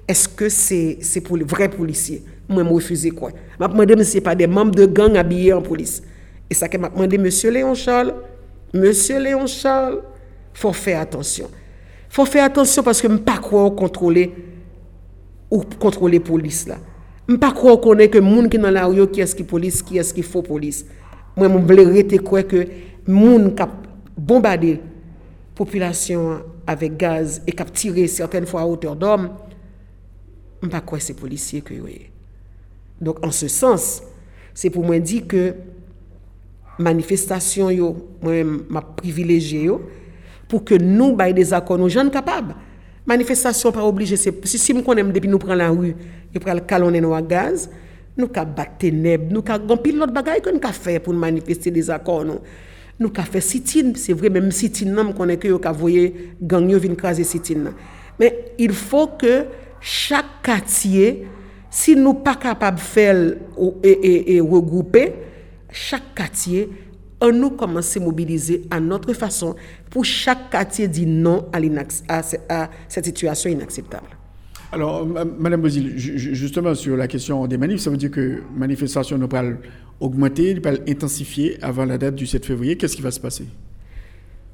est-ce 0.06 0.28
que 0.28 0.48
c'est 0.48 0.98
c'est 1.00 1.20
pour 1.20 1.36
les 1.36 1.44
policiers 1.44 2.22
Moi 2.48 2.64
me 2.64 2.70
refusé 2.70 3.10
quoi. 3.10 3.30
M'a 3.58 3.68
demandé 3.68 4.02
c'est 4.04 4.20
pas 4.20 4.34
des 4.34 4.46
membres 4.46 4.74
de 4.74 4.86
gang 4.86 5.16
habillés 5.16 5.52
en 5.52 5.62
police. 5.62 6.02
Et 6.48 6.54
ça 6.54 6.68
que 6.68 6.78
m'a 6.78 6.88
demandé 6.88 7.18
monsieur 7.18 7.50
Léon 7.50 7.74
Charles, 7.74 8.14
monsieur 8.72 9.20
Léon 9.20 9.46
Charles, 9.46 10.00
faut 10.54 10.72
faire 10.72 11.00
attention. 11.00 11.50
Faut 12.08 12.24
faire 12.24 12.44
attention 12.44 12.82
parce 12.82 13.02
que 13.02 13.08
je 13.08 13.16
pas 13.16 13.36
quoi 13.38 13.70
contrôler 13.70 14.32
ou 15.50 15.64
kontrole 15.80 16.20
polis 16.24 16.64
la. 16.68 16.78
Mpa 17.28 17.50
kwa 17.56 17.76
konen 17.84 18.08
ke 18.12 18.20
moun 18.24 18.48
ki 18.48 18.60
nan 18.60 18.72
la 18.76 18.86
ryo 18.88 19.08
ki 19.12 19.24
eski 19.24 19.44
polis, 19.48 19.82
ki 19.84 20.00
eski 20.00 20.24
fo 20.24 20.42
polis. 20.44 20.84
Mwen 21.36 21.52
mwen 21.52 21.66
ble 21.68 21.84
rete 21.90 22.20
kwe 22.24 22.44
ke 22.48 22.62
moun 23.08 23.50
kap 23.56 23.74
bombade 24.16 24.78
populasyon 25.58 26.40
avek 26.68 26.96
gaz 27.00 27.40
e 27.48 27.54
kap 27.56 27.72
tire 27.74 28.06
certaine 28.10 28.48
fwa 28.48 28.62
a 28.64 28.70
oteur 28.70 28.96
dom, 28.98 29.28
mpa 30.64 30.80
kwa 30.84 31.00
se 31.02 31.16
polisye 31.16 31.60
kwe 31.64 31.80
yoye. 31.82 32.06
Donk 33.00 33.20
an 33.24 33.34
se 33.34 33.50
sens, 33.52 33.98
se 34.56 34.72
pou 34.72 34.84
mwen 34.86 35.04
di 35.04 35.20
ke 35.28 35.52
manifestasyon 36.82 37.74
yo, 37.76 37.92
mwen 38.22 38.56
mwen 38.70 38.88
privileje 38.98 39.66
yo, 39.68 39.82
pou 40.48 40.64
ke 40.64 40.80
nou 40.80 41.16
baye 41.18 41.36
de 41.36 41.44
zakon 41.44 41.80
nou 41.82 41.92
jan 41.92 42.10
kapab. 42.12 42.54
Manifestation 43.08 43.72
pas 43.72 43.84
obligé 43.84 44.16
c'est 44.16 44.46
si 44.46 44.58
si 44.58 44.82
connais 44.84 45.02
depuis 45.02 45.28
nous 45.28 45.38
prend 45.38 45.54
la 45.54 45.70
rue 45.70 45.96
et 46.34 46.38
pral 46.38 46.62
gaz 47.26 47.70
nous 48.16 48.28
ka 48.28 48.44
battre 48.44 48.78
ténèbres 48.78 49.32
nous 49.32 49.42
ka 49.42 49.56
l'autre 49.58 50.12
bagaille 50.12 50.42
que 50.42 50.50
nous 50.50 50.58
ka 50.58 50.72
faire 50.72 51.00
pour 51.00 51.14
manifester 51.14 51.70
des 51.70 51.88
accords 51.88 52.24
nous 52.24 52.40
nous 53.00 53.08
ka 53.08 53.22
faire 53.22 53.42
sit-in 53.42 53.92
c'est 53.94 54.12
vrai 54.12 54.28
même 54.28 54.50
sit-in 54.50 54.90
nous 54.90 55.12
connaît 55.14 55.38
que 55.38 55.48
yo 55.48 55.58
ka 55.58 55.72
voyer 55.72 56.34
gang 56.42 56.68
yo 56.68 56.78
vinn 56.78 56.96
craser 56.96 57.24
sit-in. 57.24 57.72
Mais 58.18 58.52
il 58.58 58.72
faut 58.72 59.06
que 59.06 59.44
chaque 59.80 60.42
quartier 60.42 61.26
si 61.70 61.96
nous 61.96 62.14
pas 62.14 62.34
capable 62.34 62.78
faire 62.78 63.34
et, 63.82 63.88
et, 63.90 64.36
et 64.36 64.40
regrouper 64.40 65.14
chaque 65.70 66.14
quartier 66.14 66.68
on 67.20 67.32
nous 67.32 67.50
commence 67.50 67.96
à 67.96 68.00
mobiliser 68.00 68.62
à 68.70 68.80
notre 68.80 69.12
façon 69.12 69.56
pour 69.90 70.04
chaque 70.04 70.50
quartier 70.50 70.88
dire 70.88 71.08
non 71.08 71.46
à, 71.52 72.22
à, 72.48 72.70
cette 72.88 73.04
situation 73.04 73.50
inacceptable. 73.50 74.06
Alors, 74.70 75.06
Madame 75.06 75.62
Bozil, 75.62 75.94
justement 75.96 76.74
sur 76.74 76.96
la 76.96 77.08
question 77.08 77.46
des 77.46 77.56
manifs, 77.56 77.80
ça 77.80 77.90
veut 77.90 77.96
dire 77.96 78.10
que 78.10 78.42
manifestation 78.54 79.16
ne 79.16 79.26
pas 79.26 79.42
augmenter, 79.98 80.54
ne 80.54 80.60
pas 80.60 80.72
intensifier 80.86 81.58
avant 81.62 81.86
la 81.86 81.96
date 81.96 82.14
du 82.14 82.26
7 82.26 82.44
février. 82.44 82.76
Qu'est-ce 82.76 82.94
qui 82.94 83.02
va 83.02 83.10
se 83.10 83.20
passer? 83.20 83.46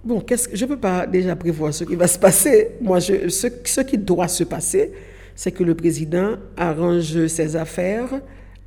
Bon, 0.04 0.20
qu'est-ce 0.20 0.48
que, 0.48 0.56
je 0.56 0.64
ne 0.64 0.70
peux 0.70 0.78
pas 0.78 1.06
déjà 1.06 1.34
prévoir 1.34 1.74
ce 1.74 1.82
qui 1.82 1.96
va 1.96 2.06
se 2.06 2.18
passer. 2.18 2.72
Moi, 2.80 3.00
je, 3.00 3.28
ce, 3.28 3.48
ce 3.64 3.80
qui 3.80 3.98
doit 3.98 4.28
se 4.28 4.44
passer, 4.44 4.92
c'est 5.34 5.50
que 5.50 5.64
le 5.64 5.74
président 5.74 6.36
arrange 6.56 7.26
ses 7.26 7.56
affaires 7.56 8.20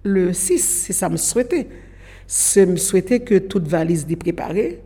le 0.03 0.33
6. 0.33 0.57
C'est 0.87 0.93
ça 0.93 1.09
me 1.09 1.17
souhaiter. 1.17 1.67
C'est 2.25 2.65
me 2.65 2.75
souhaiter 2.75 3.21
que 3.21 3.37
toute 3.37 3.67
valise 3.67 4.05
est 4.09 4.15
préparée. 4.15 4.81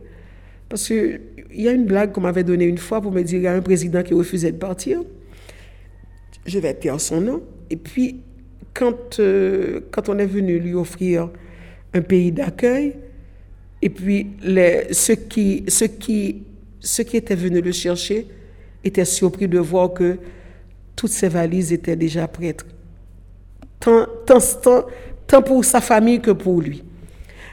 Parce 0.72 0.86
qu'il 0.86 1.20
y 1.52 1.68
a 1.68 1.72
une 1.72 1.84
blague 1.84 2.12
qu'on 2.12 2.22
m'avait 2.22 2.44
donnée 2.44 2.64
une 2.64 2.78
fois 2.78 3.02
pour 3.02 3.12
me 3.12 3.20
dire 3.20 3.34
qu'il 3.36 3.42
y 3.42 3.46
a 3.46 3.52
un 3.52 3.60
président 3.60 4.02
qui 4.02 4.14
refusait 4.14 4.52
de 4.52 4.56
partir. 4.56 5.02
Je 6.46 6.58
vais 6.58 6.72
taire 6.72 6.98
son 6.98 7.20
nom. 7.20 7.42
Et 7.68 7.76
puis, 7.76 8.22
quand, 8.72 9.20
euh, 9.20 9.80
quand 9.90 10.08
on 10.08 10.16
est 10.18 10.24
venu 10.24 10.58
lui 10.58 10.72
offrir 10.72 11.28
un 11.92 12.00
pays 12.00 12.32
d'accueil, 12.32 12.96
et 13.82 13.90
puis 13.90 14.28
les, 14.42 14.94
ceux, 14.94 15.16
qui, 15.16 15.64
ceux, 15.68 15.88
qui, 15.88 16.44
ceux 16.80 17.04
qui 17.04 17.18
étaient 17.18 17.34
venus 17.34 17.62
le 17.62 17.72
chercher 17.72 18.26
étaient 18.82 19.04
surpris 19.04 19.48
de 19.48 19.58
voir 19.58 19.92
que 19.92 20.16
toutes 20.96 21.10
ces 21.10 21.28
valises 21.28 21.70
étaient 21.70 21.96
déjà 21.96 22.26
prêtes. 22.26 22.64
Tant, 23.78 24.06
tant, 24.24 24.38
tant, 24.62 24.86
tant 25.26 25.42
pour 25.42 25.66
sa 25.66 25.82
famille 25.82 26.22
que 26.22 26.30
pour 26.30 26.62
lui. 26.62 26.82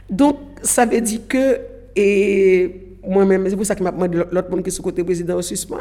Donc, 0.10 0.38
ça 0.64 0.86
veut 0.86 1.02
dire 1.02 1.28
que, 1.28 1.60
et 1.98 2.86
moi-même, 3.08 3.50
c'est 3.50 3.56
pour 3.56 3.66
ça 3.66 3.76
que 3.76 3.84
m'a 3.84 3.92
demandé 3.92 4.18
l'autre 4.32 4.50
monde 4.50 4.64
qui 4.64 4.70
est 4.70 4.72
sur 4.72 4.84
côté 4.84 5.04
président 5.04 5.38
au 5.38 5.42
suspend. 5.42 5.78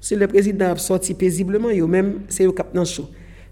Si 0.00 0.14
le 0.16 0.26
président 0.26 0.72
a 0.72 0.76
sorti 0.76 1.14
paisiblement, 1.14 1.70
il 1.70 1.84
même, 1.84 2.20
c'est 2.28 2.46
au 2.46 2.52
cap 2.52 2.74
dans 2.74 2.84
chaud. 2.84 3.08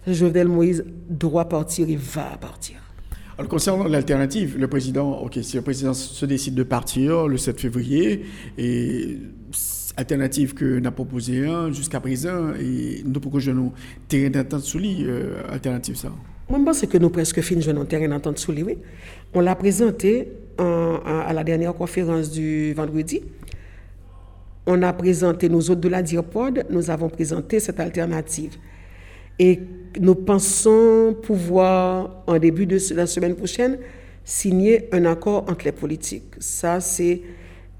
Jovenel 0.06 0.48
Moïse 0.48 0.84
doit 1.08 1.48
partir, 1.48 1.88
il 1.88 1.98
va 1.98 2.36
partir. 2.40 2.76
Alors, 3.38 3.50
concernant 3.50 3.84
l'alternative, 3.84 4.56
le 4.58 4.68
président, 4.68 5.18
ok, 5.20 5.38
si 5.42 5.56
le 5.56 5.62
président 5.62 5.92
se 5.92 6.24
décide 6.24 6.54
de 6.54 6.62
partir 6.62 7.28
le 7.28 7.36
7 7.36 7.60
février, 7.60 8.24
et 8.56 9.18
alternative 9.96 10.54
que 10.54 10.78
n'a 10.78 10.90
proposé 10.90 11.46
un 11.46 11.70
jusqu'à 11.70 12.00
présent, 12.00 12.54
et 12.58 13.02
nous 13.04 13.20
que 13.20 13.50
nous 13.50 13.72
terrain 14.08 14.30
d'entente 14.30 14.62
sous 14.62 14.78
lui, 14.78 15.04
euh, 15.04 15.42
alternative 15.50 15.96
ça. 15.96 16.12
Moi, 16.48 16.60
je 16.60 16.64
pense 16.64 16.86
que 16.86 16.98
nous 16.98 17.10
presque 17.10 17.40
fin 17.40 17.56
de 17.56 17.84
terrain 17.84 18.08
d'entente 18.08 18.38
sous 18.38 18.52
lui, 18.52 18.62
oui. 18.62 18.78
On 19.34 19.40
l'a 19.40 19.56
présenté 19.56 20.28
à 20.58 21.32
la 21.32 21.44
dernière 21.44 21.74
conférence 21.74 22.30
du 22.30 22.72
vendredi. 22.74 23.22
On 24.66 24.82
a 24.82 24.92
présenté, 24.92 25.48
nous 25.48 25.70
autres 25.70 25.80
de 25.80 25.88
la 25.88 26.02
DIRPOD, 26.02 26.66
nous 26.70 26.90
avons 26.90 27.08
présenté 27.08 27.60
cette 27.60 27.78
alternative. 27.78 28.56
Et 29.38 29.60
nous 30.00 30.14
pensons 30.14 31.14
pouvoir, 31.22 32.22
en 32.26 32.38
début 32.38 32.66
de 32.66 32.78
la 32.94 33.06
semaine 33.06 33.34
prochaine, 33.36 33.78
signer 34.24 34.88
un 34.92 35.04
accord 35.04 35.44
entre 35.48 35.64
les 35.66 35.72
politiques. 35.72 36.34
Ça, 36.38 36.80
c'est. 36.80 37.20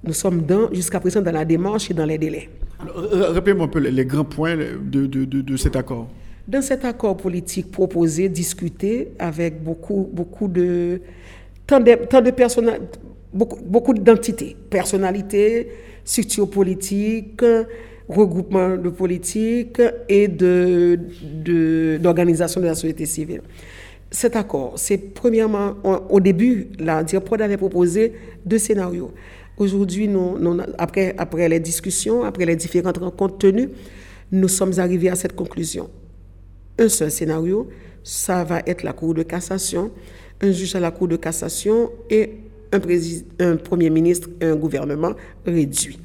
Nous 0.05 0.13
sommes 0.13 0.47
jusqu'à 0.73 1.01
présent 1.01 1.21
dans 1.21 1.33
la 1.33 1.45
démarche 1.45 1.91
et 1.91 1.95
dans 1.95 2.05
les 2.05 2.19
délais. 2.19 2.49
Rappelez-moi 2.79 3.65
un 3.65 3.69
peu 3.69 3.81
les 3.81 4.05
grands 4.05 4.25
points 4.25 4.57
de, 4.57 5.07
de, 5.07 5.25
de 5.25 5.57
cet 5.57 5.75
accord. 5.75 6.09
Dans 6.47 6.63
cet 6.63 6.85
accord 6.85 7.17
politique 7.17 7.73
proposé, 7.73 8.29
discuté 8.29 9.09
avec 9.19 9.65
beaucoup, 9.65 10.09
beaucoup 10.13 10.47
de 10.47 11.01
tant 11.67 11.81
de, 11.81 11.95
tant 12.07 12.21
de 12.21 12.33
beaucoup, 13.33 13.59
beaucoup 13.63 13.95
d'identités, 13.95 14.57
personnalités, 14.71 15.69
structures 16.05 16.49
politiques, 16.49 17.43
regroupements 18.09 18.77
de 18.77 18.89
politiques 18.89 19.83
et 20.09 20.29
de, 20.29 20.99
d'organisations 21.99 22.61
de, 22.61 22.67
la 22.67 22.75
société 22.75 23.07
civile. 23.07 23.43
Cet 24.11 24.37
accord, 24.37 24.75
c'est 24.77 24.99
premièrement, 24.99 25.75
au 26.09 26.21
début, 26.21 26.69
la 26.79 27.03
DIRPROD 27.03 27.43
avait 27.43 27.57
proposé 27.57 28.13
deux 28.45 28.59
scénarios. 28.59 29.13
Aujourd'hui, 29.59 30.07
nous, 30.07 30.37
après, 30.79 31.15
après 31.19 31.49
les 31.49 31.59
discussions, 31.59 32.23
après 32.23 32.45
les 32.45 32.57
différentes 32.57 32.99
rencontres 32.99 33.39
tenues, 33.39 33.71
nous 34.31 34.49
sommes 34.49 34.79
arrivés 34.79 35.09
à 35.09 35.17
cette 35.17 35.35
conclusion. 35.35 35.91
Un 36.79 36.89
seul 36.89 37.11
scénario, 37.11 37.69
ça 38.05 38.45
va 38.45 38.63
être 38.67 38.85
la 38.85 38.93
Cour 38.93 39.15
de 39.15 39.23
cassation 39.25 39.91
un 40.41 40.53
juge 40.53 40.75
à 40.75 40.81
la 40.81 40.91
Cour 40.91 41.09
de 41.09 41.17
cassation 41.17 41.91
et 42.11 42.35
un, 42.73 43.57
Premier 43.57 43.91
ministre 43.91 44.29
et 44.41 44.47
un 44.47 44.57
gouvernement 44.57 45.13
réduit. 45.45 45.99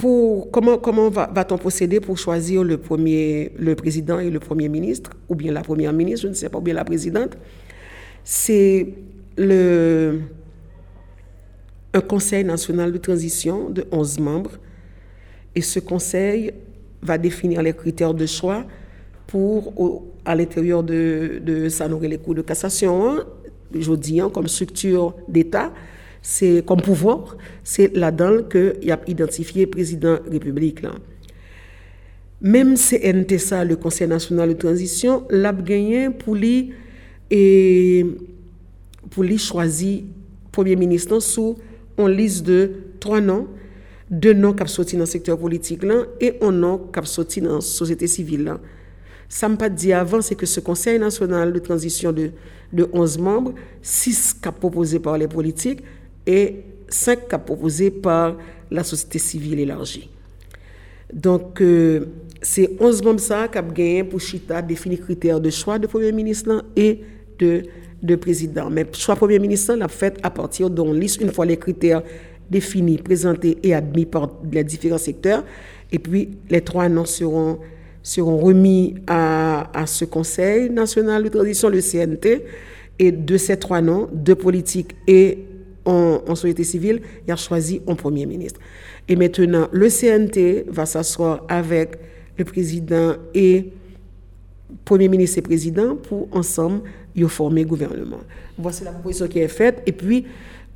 Comment 0.00 1.10
va-t-on 1.10 1.58
procéder 1.58 1.98
pour 1.98 2.18
choisir 2.18 2.62
le, 2.62 2.78
premier, 2.78 3.52
président 3.76 4.20
et 4.20 4.30
le 4.30 4.38
Premier 4.38 4.68
ministre, 4.68 5.10
ou 5.28 5.34
bien 5.34 5.52
la 5.52 5.62
Première 5.62 5.92
ministre, 5.92 6.22
je 6.22 6.28
ne 6.28 6.34
sais 6.34 6.48
pas, 6.48 6.58
ou 6.58 6.60
bien 6.60 6.74
la 6.74 6.84
présidente? 6.84 7.36
C'est 8.22 8.86
un 11.94 12.00
Conseil 12.06 12.44
national 12.44 12.92
de 12.92 12.98
transition 12.98 13.70
de 13.70 13.86
11 13.90 14.20
membres 14.20 14.52
Et 15.54 15.62
ce 15.62 15.80
conseil 15.80 16.52
va 17.02 17.18
définir 17.18 17.62
les 17.62 17.72
critères 17.72 18.14
de 18.14 18.26
choix 18.26 18.64
pour, 19.26 20.04
à 20.28 20.34
l'intérieur 20.34 20.82
de, 20.82 21.40
de 21.42 21.70
ça, 21.70 21.88
les 21.88 22.18
cours 22.18 22.34
de 22.34 22.42
cassation, 22.42 23.08
hein, 23.08 23.24
je 23.74 24.20
hein, 24.20 24.28
comme 24.28 24.46
structure 24.46 25.14
d'État, 25.26 25.72
c'est 26.20 26.62
comme 26.66 26.82
pouvoir, 26.82 27.38
c'est 27.64 27.96
là-dedans 27.96 28.42
qu'il 28.42 28.92
a 28.92 29.00
identifié 29.06 29.64
le 29.64 29.70
président 29.70 30.18
République. 30.30 30.82
Là. 30.82 30.90
Même 32.42 32.74
CNT, 32.76 33.38
ça, 33.38 33.64
le 33.64 33.76
Conseil 33.76 34.06
national 34.06 34.50
de 34.50 34.54
transition, 34.54 35.24
l'a 35.30 35.54
pour 36.18 36.34
lui 36.34 36.74
et 37.30 38.04
pour 39.08 39.22
lui 39.24 39.38
choisir 39.38 40.02
Premier 40.52 40.76
ministre 40.76 41.20
sous 41.20 41.56
une 41.96 42.08
liste 42.08 42.44
de 42.44 42.70
trois 43.00 43.22
noms, 43.22 43.46
deux 44.10 44.34
noms 44.34 44.52
qui 44.52 44.68
sont 44.68 44.82
dans 44.82 44.98
le 44.98 45.06
secteur 45.06 45.38
politique 45.38 45.84
et 46.20 46.34
un 46.42 46.52
nom 46.52 46.86
qui 46.92 47.06
sorti 47.06 47.40
dans 47.40 47.54
la 47.54 47.60
société 47.62 48.06
civile. 48.06 48.58
Ça 49.28 49.48
ne 49.48 49.56
pas 49.56 49.68
dit 49.68 49.92
avant, 49.92 50.20
c'est 50.22 50.34
que 50.34 50.46
ce 50.46 50.60
Conseil 50.60 50.98
national 50.98 51.52
de 51.52 51.58
transition 51.58 52.12
de, 52.12 52.30
de 52.72 52.88
11 52.92 53.18
membres, 53.18 53.54
6 53.82 54.34
qui 54.42 54.48
proposés 54.50 54.98
par 54.98 55.18
les 55.18 55.28
politiques 55.28 55.82
et 56.26 56.64
5 56.88 57.28
qui 57.28 57.36
proposés 57.44 57.90
par 57.90 58.36
la 58.70 58.84
société 58.84 59.18
civile 59.18 59.60
élargie. 59.60 60.10
Donc, 61.12 61.60
euh, 61.60 62.06
c'est 62.42 62.70
11 62.80 63.02
membres 63.02 63.20
ça 63.20 63.48
qui 63.48 63.58
ont 63.58 63.62
gagné 63.62 64.04
pour 64.04 64.20
Chita 64.20 64.62
définir 64.62 65.00
critères 65.00 65.40
de 65.40 65.50
choix 65.50 65.78
de 65.78 65.86
Premier 65.86 66.12
ministre 66.12 66.64
et 66.76 67.00
de, 67.38 67.62
de 68.02 68.16
président. 68.16 68.70
Mais 68.70 68.86
choix 68.92 69.16
Premier 69.16 69.38
ministre 69.38 69.74
l'a 69.74 69.88
fait 69.88 70.18
à 70.22 70.30
partir 70.30 70.70
d'une 70.70 70.94
liste, 70.98 71.20
une 71.20 71.32
fois 71.32 71.46
les 71.46 71.56
critères 71.56 72.02
définis, 72.50 72.98
présentés 72.98 73.58
et 73.62 73.74
admis 73.74 74.06
par 74.06 74.30
les 74.50 74.64
différents 74.64 74.98
secteurs. 74.98 75.44
Et 75.90 75.98
puis, 75.98 76.30
les 76.50 76.60
trois 76.60 76.88
noms 76.88 77.04
seront, 77.04 77.58
seront 78.08 78.38
remis 78.38 78.94
à, 79.06 79.84
ce 79.86 80.06
Conseil 80.06 80.70
national 80.70 81.24
de 81.24 81.28
transition, 81.28 81.68
le 81.68 81.80
CNT. 81.80 82.42
Et 82.98 83.12
de 83.12 83.36
ces 83.36 83.58
trois 83.58 83.82
noms, 83.82 84.08
deux 84.12 84.34
politiques 84.34 84.96
et 85.06 85.44
en, 85.84 86.34
société 86.34 86.64
civile, 86.64 87.00
il 87.26 87.32
a 87.32 87.36
choisi 87.36 87.82
un 87.86 87.94
Premier 87.94 88.24
ministre. 88.24 88.60
Et 89.08 89.14
maintenant, 89.14 89.68
le 89.72 89.88
CNT 89.88 90.64
va 90.68 90.86
s'asseoir 90.86 91.44
avec 91.48 91.96
le 92.38 92.44
président 92.44 93.14
et 93.34 93.72
Premier 94.84 95.08
ministre 95.08 95.38
et 95.38 95.42
président 95.42 95.94
pour 95.96 96.28
ensemble 96.32 96.80
y 97.14 97.22
former 97.24 97.64
gouvernement. 97.64 98.20
Voici 98.58 98.84
la 98.84 98.92
proposition 98.92 99.28
qui 99.28 99.38
est 99.40 99.48
faite. 99.48 99.82
Et 99.86 99.92
puis, 99.92 100.24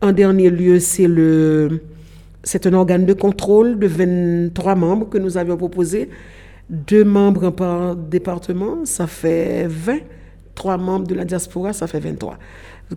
en 0.02 0.12
dernier 0.12 0.50
lieu, 0.50 0.78
c'est 0.80 1.08
le 1.08 1.80
c'est 2.44 2.66
un 2.66 2.72
organe 2.74 3.06
de 3.06 3.12
contrôle 3.12 3.78
de 3.78 3.86
23 3.86 4.74
membres 4.74 5.08
que 5.08 5.18
nous 5.18 5.38
avions 5.38 5.56
proposé. 5.56 6.08
Deux 6.72 7.04
membres 7.04 7.50
par 7.50 7.94
département, 7.94 8.86
ça 8.86 9.06
fait 9.06 9.66
20. 9.68 9.98
Trois 10.54 10.78
membres 10.78 11.06
de 11.06 11.14
la 11.14 11.26
diaspora, 11.26 11.74
ça 11.74 11.86
fait 11.86 12.00
23. 12.00 12.38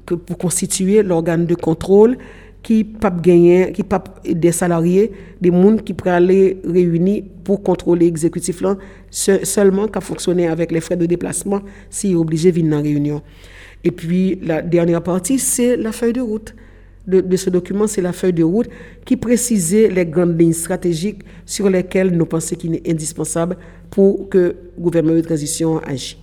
Que 0.05 0.15
pour 0.15 0.37
constituer 0.37 1.03
l'organe 1.03 1.45
de 1.45 1.55
contrôle 1.55 2.17
qui 2.63 2.85
pas 2.85 3.11
gagner, 3.11 3.73
qui 3.73 3.83
pas 3.83 4.01
des 4.23 4.53
salariés, 4.53 5.11
des 5.41 5.51
monde 5.51 5.83
qui 5.83 5.93
pourraient 5.93 6.11
aller 6.11 6.61
réunir 6.65 7.23
pour 7.43 7.61
contrôler 7.63 8.05
l'exécutif 8.05 8.61
là, 8.61 8.77
seulement 9.11 9.87
qu'à 9.87 9.99
fonctionner 9.99 10.47
avec 10.47 10.71
les 10.71 10.79
frais 10.79 10.95
de 10.95 11.05
déplacement 11.05 11.59
s'il 11.89 12.13
est 12.13 12.15
obligé 12.15 12.53
de 12.53 12.55
venir 12.55 12.77
la 12.77 12.81
réunion. 12.81 13.21
Et 13.83 13.91
puis 13.91 14.39
la 14.41 14.61
dernière 14.61 15.03
partie, 15.03 15.37
c'est 15.37 15.75
la 15.75 15.91
feuille 15.91 16.13
de 16.13 16.21
route. 16.21 16.55
De, 17.07 17.21
de 17.21 17.37
ce 17.37 17.51
document, 17.51 17.85
c'est 17.85 18.01
la 18.01 18.13
feuille 18.13 18.33
de 18.33 18.43
route 18.43 18.67
qui 19.05 19.15
précisait 19.15 19.89
les 19.89 20.05
grandes 20.07 20.39
lignes 20.39 20.53
stratégiques 20.53 21.21
sur 21.45 21.69
lesquelles 21.69 22.09
nous 22.09 22.25
pensons 22.25 22.55
qu'il 22.55 22.73
est 22.73 22.89
indispensable 22.89 23.57
pour 23.91 24.27
que 24.27 24.37
le 24.37 24.55
gouvernement 24.81 25.15
de 25.15 25.21
transition 25.21 25.77
agisse. 25.79 26.17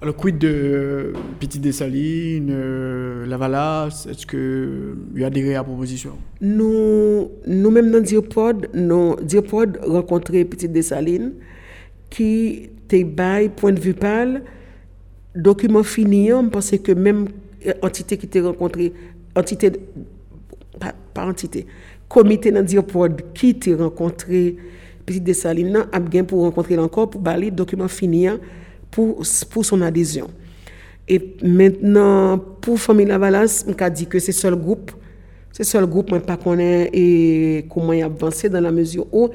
Alors, 0.00 0.14
quid 0.14 0.38
de 0.38 1.12
Petite 1.40 1.60
Dessaline, 1.60 2.50
euh, 2.52 3.26
Lavalas? 3.26 4.06
Est-ce 4.08 4.26
que 4.26 4.94
vous 5.12 5.24
adhéré 5.24 5.56
à 5.56 5.58
la 5.58 5.64
proposition 5.64 6.12
Nous, 6.40 7.28
nous-mêmes 7.48 7.90
dans 7.90 8.00
Diopod, 8.00 8.68
nous, 8.74 9.16
Diopod 9.20 9.80
rencontré 9.82 10.44
Petite 10.44 10.72
Dessaline 10.72 11.32
qui 12.10 12.70
était 12.84 13.04
point 13.56 13.72
de 13.72 13.80
vue 13.80 13.94
pâle, 13.94 14.42
document 15.34 15.82
fini, 15.82 16.30
parce 16.52 16.70
que 16.78 16.92
même 16.92 17.26
entité 17.82 18.16
qui 18.16 18.26
était 18.26 18.40
rencontrée, 18.40 18.92
entité, 19.34 19.72
pas 21.18 21.26
entité, 21.26 21.66
comité 22.08 22.52
dans 22.52 22.62
Diopod 22.62 23.32
qui 23.34 23.50
était 23.50 23.74
rencontré 23.74 24.56
Petite 25.04 25.24
Dessaline, 25.24 25.86
a 25.90 25.98
bien 26.00 26.22
pour 26.22 26.42
rencontrer 26.42 26.78
encore, 26.78 27.10
pour 27.10 27.20
balayer 27.20 27.50
document 27.50 27.88
fini, 27.88 28.28
pour, 28.90 29.22
pour 29.50 29.64
son 29.64 29.80
adhésion. 29.82 30.28
Et 31.08 31.36
maintenant, 31.42 32.38
pour 32.60 32.78
Famille 32.78 33.06
Lavalas, 33.06 33.64
on 33.66 33.72
a 33.72 33.90
dit 33.90 34.06
que 34.06 34.18
c'est 34.18 34.32
seul 34.32 34.54
groupe, 34.54 34.92
c'est 35.50 35.64
seul 35.64 35.86
groupe, 35.86 36.12
mais 36.12 36.20
pas 36.20 36.36
connaît 36.36 36.90
et 36.92 37.66
comment 37.70 37.94
il 37.94 38.02
a 38.02 38.06
avancé 38.06 38.48
dans 38.48 38.60
la 38.60 38.70
mesure 38.70 39.06
où 39.12 39.30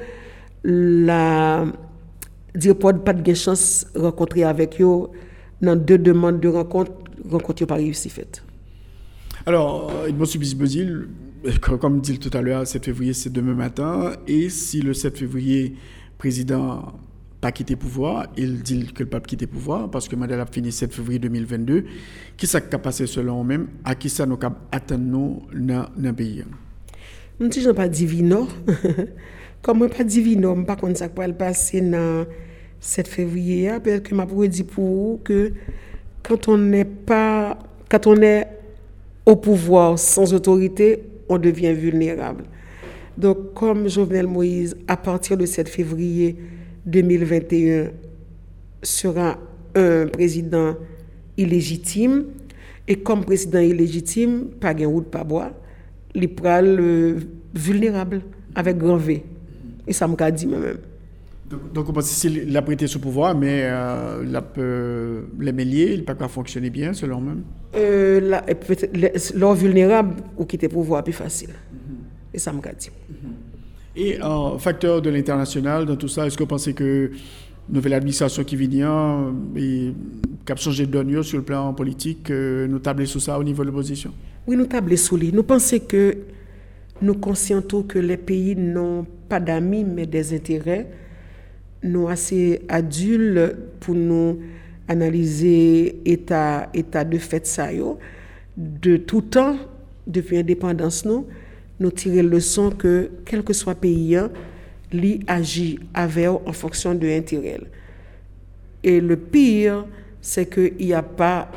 la 0.62 1.66
Dirpod 2.54 3.04
pas 3.04 3.12
de 3.12 3.34
chance 3.34 3.86
de 3.94 4.00
rencontrer 4.00 4.44
avec 4.44 4.80
eux 4.80 5.08
dans 5.60 5.76
deux 5.76 5.98
demandes 5.98 6.38
de 6.40 6.48
rencontre, 6.48 6.92
rencontre 7.28 7.66
pas 7.66 7.74
réussi 7.74 8.08
fait. 8.08 8.42
Alors, 9.44 9.92
il 10.08 10.14
me 10.14 10.24
subit 10.24 10.54
Bosil, 10.54 11.08
comme 11.78 12.00
dit 12.00 12.18
tout 12.18 12.36
à 12.36 12.40
l'heure, 12.40 12.66
7 12.66 12.84
février, 12.84 13.12
c'est 13.12 13.32
demain 13.32 13.54
matin. 13.54 14.12
Et 14.26 14.48
si 14.48 14.80
le 14.80 14.94
7 14.94 15.18
février, 15.18 15.74
président 16.18 16.94
pas 17.40 17.52
quitter 17.52 17.76
pouvoir, 17.76 18.28
il 18.38 18.62
dit 18.62 18.86
que 18.94 19.02
le 19.02 19.08
pape 19.10 19.26
quitter 19.26 19.46
pouvoir 19.46 19.90
parce 19.90 20.08
que 20.08 20.16
Madame 20.16 20.40
a 20.40 20.46
fini 20.46 20.72
7 20.72 20.94
février 20.94 21.18
2022. 21.18 21.84
Qui 22.38 22.46
ça 22.46 22.62
qui 22.62 22.78
passé 22.78 23.06
selon 23.06 23.44
même 23.44 23.68
à 23.84 23.94
qui 23.94 24.08
ça 24.08 24.24
nous 24.24 24.38
atteint 24.72 24.96
nous 24.96 25.42
dans 25.52 25.86
le 25.98 26.12
pays? 26.14 26.44
Je 27.38 27.44
ne 27.44 27.50
dis 27.50 27.66
pas 27.74 27.88
divino. 27.88 28.48
Comme 29.62 29.82
je 29.82 29.88
pas 29.88 30.04
divino, 30.04 30.54
je 30.54 30.60
ne 30.60 30.94
sais 30.94 31.08
pas 31.08 31.24
ça 31.24 31.28
va 31.28 31.32
passer 31.34 31.82
dans 31.82 32.24
7 32.80 33.06
février 33.08 33.70
parce 33.84 34.00
que 34.00 34.14
m'a 34.14 34.24
pour 34.24 34.46
dire 34.48 34.64
pour 34.64 34.84
vous 34.84 35.20
que 35.22 35.52
quand 36.22 36.48
on 36.48 36.56
n'est 36.56 36.86
pas 36.86 37.58
quand 37.90 38.06
on 38.06 38.22
est 38.22 38.48
au 39.26 39.36
pouvoir 39.36 39.98
sans 39.98 40.32
autorité, 40.32 41.02
on 41.28 41.38
devient 41.38 41.72
vulnérable. 41.72 42.44
Donc 43.16 43.54
comme 43.54 43.88
Jovenel 43.88 44.26
Moïse 44.26 44.76
à 44.88 44.96
partir 44.96 45.36
de 45.36 45.46
7 45.46 45.68
février 45.68 46.36
2021 46.86 47.90
sera 48.82 49.38
un 49.74 50.06
président 50.06 50.76
illégitime 51.36 52.26
et 52.86 52.96
comme 52.96 53.24
président 53.24 53.60
illégitime, 53.60 54.46
pas 54.60 54.74
de 54.74 54.84
route, 54.84 55.06
pas 55.06 55.24
bois, 55.24 55.52
il 56.14 56.28
sera 56.34 57.18
vulnérable 57.54 58.20
avec 58.54 58.76
grand 58.76 58.96
V. 58.96 59.22
Et 59.86 59.92
ça 59.92 60.06
me 60.06 60.30
dit 60.30 60.46
moi-même. 60.46 60.78
Donc, 61.48 61.72
donc 61.72 62.02
s'il 62.02 62.56
a 62.56 62.62
prêté 62.62 62.86
ce 62.86 62.98
pouvoir, 62.98 63.34
mais 63.36 63.62
euh, 63.64 64.24
il 64.24 64.40
peut 64.54 65.26
les 65.38 65.52
mêler, 65.52 65.92
il 65.94 66.04
peut 66.04 66.14
pas 66.14 66.28
fonctionner 66.28 66.70
bien 66.70 66.94
selon 66.94 67.20
même 67.20 67.42
euh, 67.76 68.40
L'or 69.34 69.54
vulnérable 69.54 70.16
ou 70.38 70.44
quitter 70.46 70.68
le 70.68 70.72
pouvoir 70.72 71.04
plus 71.04 71.12
facile. 71.12 71.50
Et 72.32 72.38
ça 72.38 72.52
me 72.52 72.60
dit. 72.60 72.90
Et 73.96 74.18
un 74.20 74.58
facteur 74.58 75.00
de 75.02 75.10
l'international 75.10 75.86
dans 75.86 75.96
tout 75.96 76.08
ça, 76.08 76.26
est-ce 76.26 76.36
que 76.36 76.42
vous 76.42 76.48
pensez 76.48 76.72
que 76.72 77.10
nouvelle 77.68 77.94
administration 77.94 78.42
qui 78.44 78.56
vient 78.56 79.32
et 79.56 79.92
qui 80.44 80.52
a 80.52 80.56
changé 80.56 80.86
de 80.86 81.22
sur 81.22 81.38
le 81.38 81.44
plan 81.44 81.72
politique, 81.72 82.30
euh, 82.30 82.66
nous 82.66 82.78
tablons 82.78 83.06
sur 83.06 83.22
ça 83.22 83.38
au 83.38 83.44
niveau 83.44 83.62
de 83.62 83.68
l'opposition? 83.68 84.12
Oui, 84.46 84.56
nous 84.56 84.66
tablons 84.66 84.96
sur 84.96 85.16
lui. 85.16 85.32
Nous 85.32 85.44
pensons 85.44 85.78
que 85.78 86.16
nous 87.00 87.14
conscientons 87.14 87.82
que 87.82 87.98
les 87.98 88.16
pays 88.16 88.56
n'ont 88.56 89.06
pas 89.28 89.40
d'amis 89.40 89.84
mais 89.84 90.06
des 90.06 90.34
intérêts. 90.34 90.88
Nous 91.84 92.08
assez 92.08 92.62
adultes 92.68 93.56
pour 93.78 93.94
nous 93.94 94.40
analyser 94.88 96.00
état 96.04 96.68
état 96.74 97.04
de 97.04 97.18
fait 97.18 97.46
ça 97.46 97.68
de 98.56 98.96
tout 98.96 99.22
temps 99.22 99.56
depuis 100.06 100.36
l'indépendance 100.36 101.04
nous 101.04 101.26
nous 101.80 101.90
tirer 101.90 102.22
leçon 102.22 102.70
que, 102.70 103.10
quel 103.24 103.42
que 103.42 103.52
soit 103.52 103.74
pays, 103.74 104.18
lui 104.92 105.20
agit 105.26 105.78
avec 105.92 106.28
en 106.28 106.52
fonction 106.52 106.94
de 106.94 107.06
l'intérêt. 107.06 107.60
Et 108.82 109.00
le 109.00 109.16
pire, 109.16 109.84
c'est 110.20 110.48
qu'il 110.52 110.86
n'y 110.86 110.92
a 110.92 111.02
pas 111.02 111.50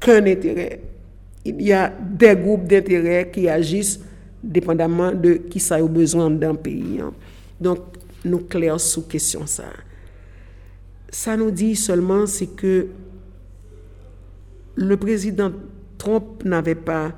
qu'un 0.00 0.26
intérêt. 0.26 0.80
Il 1.44 1.62
y 1.62 1.72
a 1.72 1.90
des 1.98 2.36
groupes 2.36 2.66
d'intérêts 2.66 3.30
qui 3.32 3.48
agissent 3.48 4.00
dépendamment 4.42 5.12
de 5.12 5.34
qui 5.34 5.60
ça 5.60 5.76
a 5.76 5.82
besoin 5.82 6.30
d'un 6.30 6.54
pays. 6.54 7.00
Donc, 7.60 7.78
nous 8.24 8.38
clairons 8.38 8.78
sous 8.78 9.02
question 9.02 9.46
ça. 9.46 9.64
Ça 11.10 11.36
nous 11.36 11.50
dit 11.50 11.76
seulement, 11.76 12.26
c'est 12.26 12.48
que 12.48 12.88
le 14.76 14.96
président 14.96 15.52
Trump 15.96 16.44
n'avait 16.44 16.74
pas 16.74 17.12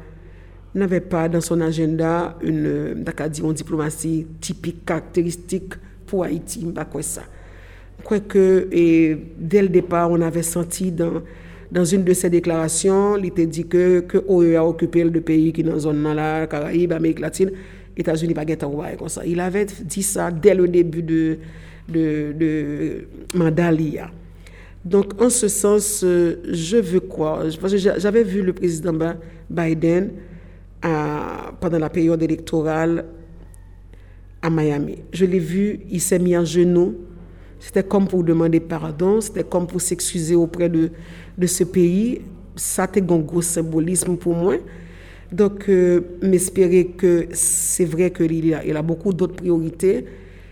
n'avait 0.75 1.01
pas 1.01 1.29
dans 1.29 1.41
son 1.41 1.61
agenda 1.61 2.37
une, 2.43 3.05
diplomatie 3.53 4.27
typique, 4.41 4.85
caractéristique 4.85 5.75
pour 6.07 6.25
Haïti, 6.25 6.65
je 6.65 6.85
quoi 6.85 7.03
ça. 7.03 7.23
Et 8.73 9.19
dès 9.39 9.63
le 9.63 9.69
départ, 9.69 10.11
on 10.11 10.21
avait 10.21 10.43
senti 10.43 10.93
dans, 10.93 11.23
dans 11.71 11.85
une 11.85 12.05
de 12.05 12.13
ses 12.13 12.31
déclarations, 12.31 13.17
il 13.17 13.27
était 13.27 13.47
dit 13.47 13.67
que, 13.67 14.01
que 14.01 14.19
OE 14.27 14.57
a 14.57 14.65
occupé 14.65 15.05
le 15.05 15.21
pays 15.21 15.53
qui 15.53 15.61
est 15.61 15.65
dans 15.65 15.75
la 15.75 15.79
zone 15.79 16.03
là, 16.03 16.47
Caraïbes, 16.47 16.93
Amérique 16.93 17.21
latine, 17.21 17.51
États-Unis 17.97 18.35
pas 18.35 18.45
comme 18.45 19.09
ça. 19.09 19.25
Il 19.27 19.41
avait 19.41 19.67
dit 19.67 20.03
ça 20.03 20.31
dès 20.31 20.55
le 20.55 20.69
début 20.69 21.03
de, 21.03 21.39
de, 21.89 23.07
mandat 23.35 23.71
Donc, 24.85 25.21
en 25.21 25.31
ce 25.31 25.49
sens, 25.49 26.03
euh, 26.05 26.37
je 26.51 26.77
veux 26.79 27.01
que 27.01 27.99
j'avais 27.99 28.25
vu 28.25 28.43
le 28.43 28.53
président 28.53 28.95
Biden 29.49 30.11
pendant 30.81 31.79
la 31.79 31.91
période 31.91 32.23
électorale 32.23 33.05
à 34.43 34.49
Miami. 34.49 34.99
Je 35.13 35.27
l'ai 35.27 35.39
vu, 35.39 35.81
il 35.91 36.01
s'est 36.01 36.19
mis 36.19 36.37
en 36.37 36.45
genoux. 36.45 36.97
C'était 37.59 37.83
comme 37.83 38.09
pour 38.09 38.25
demander 38.25 38.61
pardon, 38.61 39.21
c'était 39.21 39.45
comme 39.45 39.67
pour 39.67 39.83
s'excuser 39.83 40.35
auprès 40.35 40.71
de, 40.71 40.91
de 41.37 41.47
ce 41.47 41.65
pays. 41.65 42.23
Ça, 42.57 42.87
c'était 42.87 43.13
un 43.13 43.19
gros 43.19 43.43
symbolisme 43.43 44.17
pour 44.17 44.35
moi. 44.35 44.55
Donc, 45.33 45.69
euh, 45.69 46.01
m'espérer 46.23 46.87
que 46.87 47.27
c'est 47.33 47.85
vrai 47.85 48.11
qu'il 48.11 48.53
a, 48.55 48.65
il 48.65 48.77
a 48.77 48.83
beaucoup 48.83 49.13
d'autres 49.13 49.37
priorités. 49.37 50.05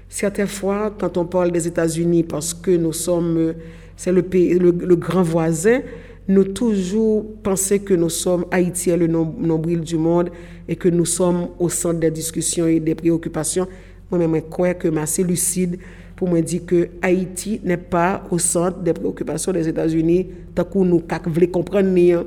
Certaines 0.09 0.47
fois, 0.47 0.95
quand 0.99 1.17
on 1.17 1.25
parle 1.27 1.51
des 1.51 1.67
États-Unis, 1.67 2.23
parce 2.23 2.55
que 2.55 2.71
nous 2.71 2.93
sommes, 2.93 3.55
c'est 3.97 4.13
le 4.13 4.23
pays, 4.23 4.59
le, 4.59 4.71
grand 4.73 5.23
voisin, 5.23 5.81
nous 6.29 6.45
toujours 6.45 7.27
pensons 7.43 7.79
que 7.79 7.95
nous 7.95 8.09
sommes 8.09 8.45
Haïti 8.51 8.95
le 8.95 9.07
nombril 9.07 9.81
du 9.81 9.97
monde 9.97 10.31
et 10.69 10.77
que 10.77 10.89
nous 10.89 11.07
sommes 11.07 11.49
au 11.59 11.69
centre 11.69 11.99
des 12.01 12.11
discussions 12.11 12.67
et 12.67 12.81
des 12.81 12.95
préoccupations. 12.95 13.67
Moi-même, 14.11 14.37
je 14.37 14.41
crois 14.43 14.75
que 14.75 14.89
ma 14.89 15.03
assez 15.03 15.25
lucide 15.25 15.79
pour 16.15 16.31
me 16.31 16.41
dire 16.41 16.65
que 16.67 16.89
Haïti 17.03 17.61
n'est 17.65 17.77
pas 17.77 18.25
au 18.31 18.39
centre 18.39 18.79
des 18.79 18.93
préoccupations 18.93 19.53
des 19.53 19.69
États-Unis, 19.69 20.27
tant 20.55 20.65
que 20.65 20.79
nous 20.79 21.03
voulons 21.27 21.47
comprendre. 21.49 22.25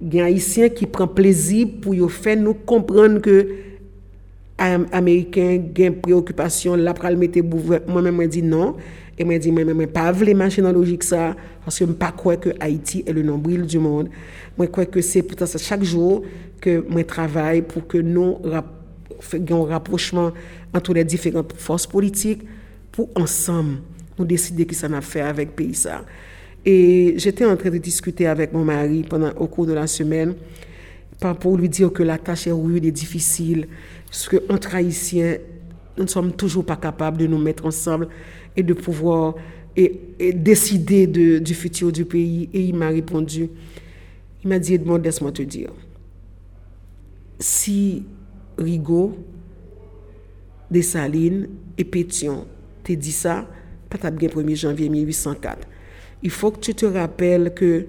gen 0.00 0.26
Haitien 0.26 0.72
ki 0.76 0.88
pren 0.92 1.08
plezi 1.16 1.64
pou 1.82 1.96
yo 1.96 2.08
fè 2.12 2.36
nou 2.38 2.56
komprenn 2.68 3.18
ke 3.24 3.36
am, 4.60 4.86
Ameriken 4.96 5.70
gen 5.76 5.96
preokupasyon 6.02 6.84
la 6.84 6.94
pral 6.96 7.18
mette 7.20 7.42
bouve. 7.44 7.80
Mwen 7.88 8.08
men 8.08 8.16
mwen 8.18 8.32
di 8.32 8.42
non, 8.44 8.76
e 9.16 9.24
mwen 9.24 9.40
di 9.42 9.52
mwen 9.54 9.70
mwen 9.70 9.80
mwen 9.80 9.92
pa 9.92 10.06
avle 10.10 10.34
manchen 10.36 10.66
nan 10.68 10.76
logik 10.76 11.04
sa, 11.06 11.30
paske 11.64 11.88
mwen 11.88 11.98
pa 12.00 12.12
kwe 12.16 12.36
ke 12.44 12.54
Haiti 12.60 13.02
e 13.06 13.16
le 13.16 13.24
nombril 13.26 13.64
du 13.68 13.80
moun. 13.82 14.10
Mwen 14.56 14.72
kwe 14.72 14.86
ke 14.92 15.04
se 15.04 15.24
poutan 15.24 15.50
sa 15.50 15.60
chak 15.62 15.84
jou 15.86 16.24
ke 16.64 16.78
mwen 16.84 17.08
travay 17.08 17.64
pou 17.64 17.84
ke 17.88 18.02
nou 18.04 18.40
rap, 18.52 18.72
gen 19.32 19.66
rapprochman 19.70 20.34
anto 20.76 20.92
le 20.92 21.04
diferent 21.08 21.54
fos 21.56 21.86
politik 21.88 22.42
pou 22.92 23.08
ansam 23.16 23.78
nou 24.16 24.28
deside 24.28 24.66
ki 24.68 24.76
sa 24.76 24.90
na 24.92 25.00
fè 25.04 25.24
avèk 25.24 25.56
peyi 25.56 25.76
sa. 25.76 26.02
Et 26.68 27.14
j'étais 27.16 27.44
en 27.44 27.56
train 27.56 27.70
de 27.70 27.78
discuter 27.78 28.26
avec 28.26 28.52
mon 28.52 28.64
mari 28.64 29.04
pendant, 29.08 29.30
au 29.36 29.46
cours 29.46 29.66
de 29.66 29.72
la 29.72 29.86
semaine 29.86 30.34
pour 31.40 31.56
lui 31.56 31.68
dire 31.68 31.92
que 31.92 32.02
la 32.02 32.18
tâche 32.18 32.46
est 32.46 32.52
rude 32.52 32.84
et 32.84 32.92
difficile, 32.92 33.68
parce 34.06 34.28
qu'entre 34.28 34.74
Haïtiens, 34.74 35.38
nous 35.96 36.04
ne 36.04 36.08
sommes 36.08 36.32
toujours 36.32 36.64
pas 36.64 36.76
capables 36.76 37.16
de 37.16 37.26
nous 37.26 37.38
mettre 37.38 37.64
ensemble 37.64 38.08
et 38.56 38.62
de 38.62 38.74
pouvoir 38.74 39.34
et, 39.76 39.98
décider 40.34 41.06
de, 41.06 41.38
du 41.38 41.54
futur 41.54 41.90
du 41.90 42.04
pays. 42.04 42.50
Et 42.52 42.62
il 42.62 42.74
m'a 42.74 42.88
répondu, 42.88 43.48
il 44.42 44.48
m'a 44.48 44.58
dit, 44.58 44.74
Edmond, 44.74 44.98
laisse-moi 44.98 45.32
te 45.32 45.42
dire, 45.42 45.70
si 47.38 48.04
Rigaud, 48.58 49.16
Dessalines 50.70 51.48
et 51.78 51.84
Pétion 51.84 52.46
te 52.82 52.92
dit 52.92 53.12
ça, 53.12 53.46
pas 53.88 54.10
bien 54.10 54.28
1er 54.28 54.56
janvier 54.56 54.88
1804. 54.88 55.66
Il 56.22 56.30
faut 56.30 56.50
que 56.50 56.60
tu 56.60 56.74
te 56.74 56.86
rappelles 56.86 57.52
que 57.54 57.86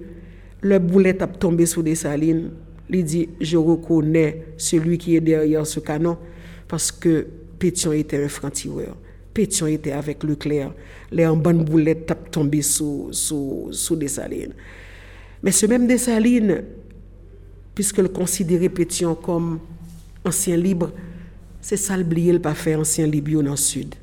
le 0.60 0.78
boulet 0.78 1.20
a 1.22 1.26
tombé 1.26 1.66
sur 1.66 1.82
Dessalines. 1.82 2.50
Il 2.90 3.04
dit, 3.04 3.28
je 3.40 3.56
reconnais 3.56 4.46
celui 4.56 4.98
qui 4.98 5.16
est 5.16 5.20
derrière 5.20 5.66
ce 5.66 5.80
canon 5.80 6.18
parce 6.66 6.90
que 6.90 7.26
Pétion 7.58 7.92
était 7.92 8.22
un 8.22 8.28
franc-tireur. 8.28 8.96
Pétion 9.34 9.66
était 9.66 9.92
avec 9.92 10.22
Leclerc. 10.24 10.72
Les 11.12 11.26
en 11.26 11.36
bonne 11.36 11.64
boulette 11.64 12.10
a 12.10 12.14
tombé 12.14 12.62
sous, 12.62 13.08
sous, 13.12 13.68
sous. 13.70 13.98
Mais 15.42 15.52
ce 15.52 15.66
même 15.66 15.86
Dessalines, 15.86 16.64
puisque 17.74 17.98
le 17.98 18.08
considérait 18.08 18.68
Pétion 18.68 19.14
comme 19.14 19.60
ancien 20.24 20.56
libre, 20.56 20.90
c'est 21.60 21.76
ça 21.76 21.96
le 21.96 22.38
pas 22.38 22.54
fait 22.54 22.74
ancien 22.74 23.06
libre 23.06 23.42
dans 23.42 23.50
le 23.50 23.56
sud. 23.56 23.94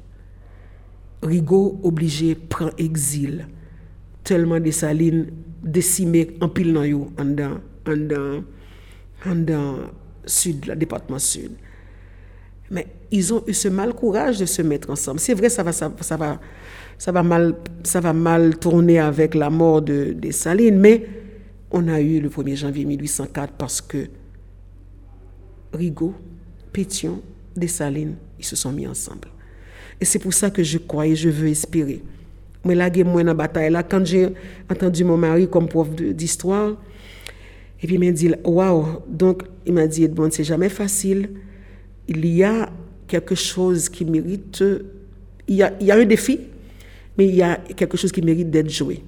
Rigaud 1.22 1.80
obligé 1.84 2.36
prend 2.36 2.70
exil 2.78 3.48
tellement 4.26 4.60
de 4.60 4.72
salines 4.72 5.28
décimées 5.64 6.36
en 6.42 6.50
pile 6.50 6.74
dans 6.74 6.84
en 7.22 7.26
dans 7.26 7.62
en 7.88 7.96
dans 7.96 8.44
en 9.26 9.36
dans 9.36 9.76
sud 10.26 10.66
le 10.66 10.76
département 10.76 11.20
sud. 11.20 11.52
Mais 12.72 12.88
ils 13.12 13.34
ont 13.34 13.44
eu 13.48 13.54
ce 13.54 13.68
mal 13.68 13.94
courage 13.94 14.40
de 14.40 14.46
se 14.46 14.62
mettre 14.64 14.90
ensemble. 14.90 15.20
C'est 15.20 15.36
vrai 15.36 15.50
ça 15.50 15.64
va 15.64 15.72
ça, 15.72 15.88
va 16.18 16.42
ça 16.98 17.12
va 17.12 17.24
mal 17.24 17.56
ça 17.84 18.02
va 18.02 18.12
mal 18.12 18.58
tourner 18.58 19.00
avec 19.00 19.36
la 19.36 19.50
mort 19.50 19.82
de 19.82 20.14
des 20.14 20.32
salines 20.32 20.80
mais 20.80 21.08
on 21.72 21.88
a 21.88 22.02
eu 22.02 22.20
le 22.20 22.30
1er 22.30 22.56
janvier 22.56 22.86
1804 22.86 23.54
parce 23.54 23.82
que 23.82 24.08
Rigaud 25.74 26.16
Pétion 26.74 27.22
Dessalines 27.56 28.16
ils 28.40 28.46
se 28.46 28.56
sont 28.56 28.72
mis 28.72 28.88
ensemble. 28.88 29.30
Et 30.02 30.06
c'est 30.06 30.20
pour 30.20 30.34
ça 30.34 30.50
que 30.50 30.64
je 30.64 30.78
crois 30.80 31.08
et 31.08 31.16
je 31.16 31.30
veux 31.30 31.48
espérer 31.48 32.02
mais 32.66 32.76
là, 32.76 32.90
moi 33.06 33.22
dans 33.22 33.28
la 33.28 33.34
bataille. 33.36 33.72
Là, 33.72 33.84
quand 33.84 34.04
j'ai 34.06 34.30
entendu 34.70 35.04
mon 35.04 35.18
mari 35.18 35.48
comme 35.48 35.68
prof 35.68 35.90
d'histoire, 35.92 36.72
et 37.82 37.88
puis 37.88 37.96
il 37.96 38.00
m'a 38.00 38.12
dit, 38.12 38.32
waouh, 38.44 39.04
donc 39.08 39.44
il 39.66 39.74
m'a 39.74 39.86
dit, 39.86 40.08
bon, 40.08 40.30
c'est 40.32 40.44
jamais 40.44 40.70
facile. 40.70 41.30
Il 42.08 42.26
y 42.26 42.44
a 42.44 42.70
quelque 43.08 43.36
chose 43.36 43.88
qui 43.88 44.04
mérite, 44.06 44.64
il 45.48 45.56
y 45.56 45.64
a, 45.64 45.74
il 45.80 45.86
y 45.86 45.92
a 45.92 45.96
un 45.96 46.06
défi, 46.06 46.40
mais 47.18 47.28
il 47.28 47.36
y 47.36 47.44
a 47.44 47.58
quelque 47.76 47.98
chose 47.98 48.12
qui 48.12 48.22
mérite 48.22 48.50
d'être 48.50 48.70
joué. 48.70 49.04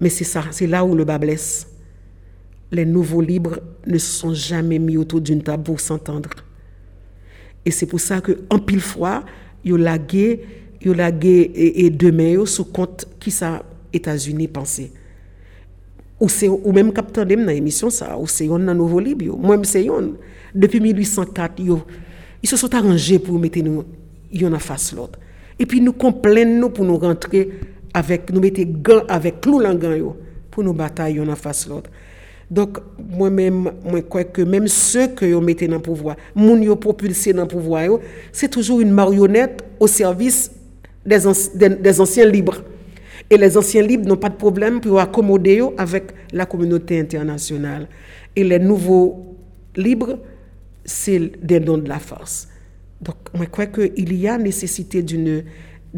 Mais 0.00 0.08
c'est 0.08 0.24
ça, 0.24 0.44
c'est 0.50 0.66
là 0.66 0.84
où 0.84 0.94
le 0.94 1.04
bas 1.04 1.18
blesse. 1.18 1.68
Les 2.72 2.84
nouveaux 2.84 3.20
libres 3.20 3.60
ne 3.86 3.98
sont 3.98 4.34
jamais 4.34 4.80
mis 4.80 4.96
autour 4.96 5.20
d'une 5.20 5.42
table 5.42 5.62
pour 5.62 5.78
s'entendre. 5.78 6.30
Et 7.64 7.70
c'est 7.70 7.86
pour 7.86 8.00
ça 8.00 8.20
que, 8.20 8.40
en 8.50 8.58
pile 8.58 8.80
fois, 8.80 9.24
il 9.64 9.70
y 9.70 9.74
a 9.74 9.78
lagué 9.78 10.40
yo 10.86 10.94
lagé 10.94 11.50
et, 11.54 11.86
et 11.86 11.90
demain 11.90 12.46
sous 12.46 12.64
compte 12.64 13.06
qui 13.18 13.30
ça 13.30 13.62
États-Unis 13.92 14.48
pensé 14.48 14.92
ou 16.20 16.28
c'est 16.28 16.48
ou 16.48 16.72
même 16.72 16.92
capteur 16.92 17.26
dans 17.26 17.46
l'émission 17.46 17.90
ça 17.90 18.16
ou 18.16 18.26
c'est 18.26 18.48
un 18.48 18.58
nouveau 18.58 19.00
libre 19.00 19.36
moi 19.36 19.58
c'est 19.64 19.88
un 19.88 20.12
depuis 20.54 20.80
1804 20.80 21.60
yo 21.60 21.82
ils 22.42 22.48
se 22.48 22.56
sont 22.56 22.72
arrangés 22.74 23.18
pour 23.18 23.38
mettre 23.38 23.58
nous 23.58 23.84
yon 24.32 24.52
en 24.52 24.58
face 24.58 24.92
l'autre 24.94 25.18
et 25.58 25.66
puis 25.66 25.80
nous 25.80 25.92
complainons 25.92 26.60
nous 26.60 26.70
pour 26.70 26.84
nous 26.84 26.98
rentrer 26.98 27.50
avec 27.92 28.30
nous 28.30 28.40
mettre 28.40 28.62
gants 28.62 29.04
avec 29.08 29.40
clou 29.40 29.60
yo 29.60 30.16
pour 30.50 30.62
nous 30.62 30.72
batailler 30.72 31.20
en 31.20 31.34
face 31.34 31.66
l'autre 31.68 31.90
donc 32.48 32.78
moi-même 33.10 33.72
moi 33.84 34.00
crois 34.02 34.22
que 34.22 34.42
même 34.42 34.68
ceux 34.68 35.08
que 35.08 35.26
yo 35.26 35.40
mettez 35.40 35.66
dans 35.66 35.80
pouvoir 35.80 36.14
moun 36.34 36.62
yo 36.62 36.76
propulsé 36.76 37.32
dans 37.32 37.46
pouvoir 37.46 37.98
c'est 38.30 38.48
toujours 38.48 38.80
une 38.80 38.92
marionnette 38.92 39.64
au 39.80 39.88
service 39.88 40.52
des, 41.06 42.00
anciens 42.00 42.26
libres. 42.26 42.62
Et 43.30 43.36
les 43.36 43.56
anciens 43.56 43.82
libres 43.82 44.06
n'ont 44.06 44.16
pas 44.16 44.28
de 44.28 44.36
problème 44.36 44.80
pour 44.80 45.00
accommoder 45.00 45.62
avec 45.78 46.12
la 46.32 46.46
communauté 46.46 47.00
internationale. 47.00 47.88
Et 48.34 48.44
les 48.44 48.58
nouveaux 48.58 49.36
libres, 49.76 50.18
c'est 50.84 51.32
des 51.44 51.60
dons 51.60 51.78
de 51.78 51.88
la 51.88 51.98
force. 51.98 52.48
Donc, 53.00 53.16
je 53.34 53.44
crois 53.44 53.66
qu'il 53.66 54.14
y 54.14 54.28
a 54.28 54.38
nécessité 54.38 55.02
d'une 55.02 55.44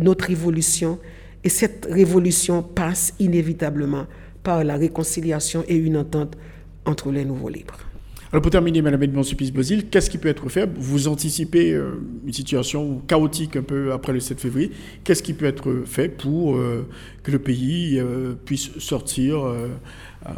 autre 0.06 0.26
révolution. 0.26 0.98
Et 1.44 1.48
cette 1.48 1.86
révolution 1.90 2.62
passe 2.62 3.14
inévitablement 3.18 4.06
par 4.42 4.64
la 4.64 4.76
réconciliation 4.76 5.64
et 5.68 5.76
une 5.76 5.96
entente 5.96 6.36
entre 6.84 7.11
les 7.11 7.24
nouveaux 7.24 7.48
libres. 7.48 7.88
Alors 8.31 8.43
pour 8.43 8.51
terminer, 8.51 8.83
Madame 8.83 9.03
Edmond 9.05 9.22
Supplice 9.22 9.51
Bozil, 9.51 9.89
qu'est-ce 9.89 10.11
qui 10.11 10.18
peut 10.18 10.29
être 10.29 10.51
fait? 10.51 10.68
Vous 10.76 11.09
anticipez 11.09 11.72
euh, 11.72 11.93
une 12.26 12.33
situation 12.35 13.01
chaotique 13.09 13.57
un 13.57 13.62
peu 13.62 13.91
après 13.93 14.12
le 14.12 14.20
7 14.20 14.39
février. 14.39 14.70
Qu'est-ce 15.03 15.22
qui 15.22 15.33
peut 15.33 15.47
être 15.47 15.85
fait 15.87 16.11
pour 16.11 16.57
euh, 16.57 16.87
que 17.22 17.31
le 17.31 17.39
pays 17.39 17.99
euh, 17.99 18.35
puisse 18.45 18.79
sortir 18.79 19.55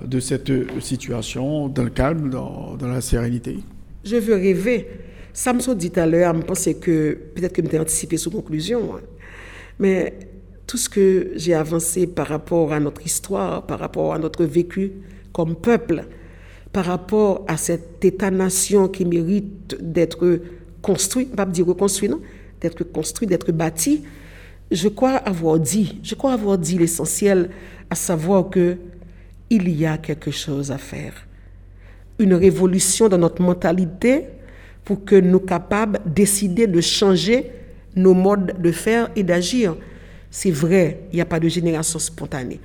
de 0.04 0.20
cette 0.20 0.52
situation 0.80 1.68
dans 1.68 1.82
le 1.82 1.90
calme, 1.90 2.30
dans, 2.30 2.76
la 2.80 3.00
sérénité? 3.00 3.58
Je 4.04 4.16
veux 4.16 4.34
rêver. 4.34 4.86
Samson 5.32 5.74
dit 5.74 5.92
à 5.96 6.06
l'heure, 6.06 6.36
je 6.36 6.42
pensais 6.42 6.74
que 6.74 7.18
peut-être 7.34 7.60
que 7.60 7.62
je 7.68 7.76
anticipé 7.76 8.16
sous 8.18 8.30
conclusion. 8.30 8.94
Hein. 8.94 9.00
Mais 9.80 10.14
tout 10.68 10.76
ce 10.76 10.88
que 10.88 11.32
j'ai 11.34 11.54
avancé 11.54 12.06
par 12.06 12.28
rapport 12.28 12.72
à 12.72 12.78
notre 12.78 13.04
histoire, 13.04 13.66
par 13.66 13.80
rapport 13.80 14.14
à 14.14 14.20
notre 14.20 14.44
vécu 14.44 14.92
comme 15.32 15.56
peuple, 15.56 16.04
par 16.72 16.84
rapport 16.84 17.44
à 17.48 17.56
cet 17.56 18.04
État-nation 18.04 18.88
qui 18.88 19.04
mérite 19.04 19.76
d'être 19.80 20.40
construit, 20.82 21.26
pas 21.26 21.46
dire 21.46 21.66
reconstruit, 21.66 22.08
non, 22.08 22.20
d'être 22.60 22.84
construit, 22.84 23.26
d'être 23.26 23.52
bâti, 23.52 24.04
je 24.70 24.88
crois 24.88 25.16
avoir 25.16 25.58
dit, 25.58 25.98
je 26.02 26.14
crois 26.14 26.32
avoir 26.32 26.56
dit 26.58 26.78
l'essentiel, 26.78 27.50
à 27.88 27.94
savoir 27.94 28.50
que 28.50 28.76
il 29.50 29.68
y 29.68 29.84
a 29.84 29.98
quelque 29.98 30.30
chose 30.30 30.70
à 30.70 30.78
faire. 30.78 31.26
Une 32.20 32.34
révolution 32.34 33.08
dans 33.08 33.18
notre 33.18 33.42
mentalité 33.42 34.26
pour 34.84 35.04
que 35.04 35.16
nous 35.16 35.40
capables 35.40 35.98
de 36.06 36.10
décider 36.10 36.68
de 36.68 36.80
changer 36.80 37.50
nos 37.96 38.14
modes 38.14 38.54
de 38.60 38.70
faire 38.70 39.10
et 39.16 39.24
d'agir. 39.24 39.76
C'est 40.30 40.52
vrai, 40.52 41.00
il 41.12 41.16
n'y 41.16 41.20
a 41.20 41.26
pas 41.26 41.40
de 41.40 41.48
génération 41.48 41.98
spontanée. 41.98 42.60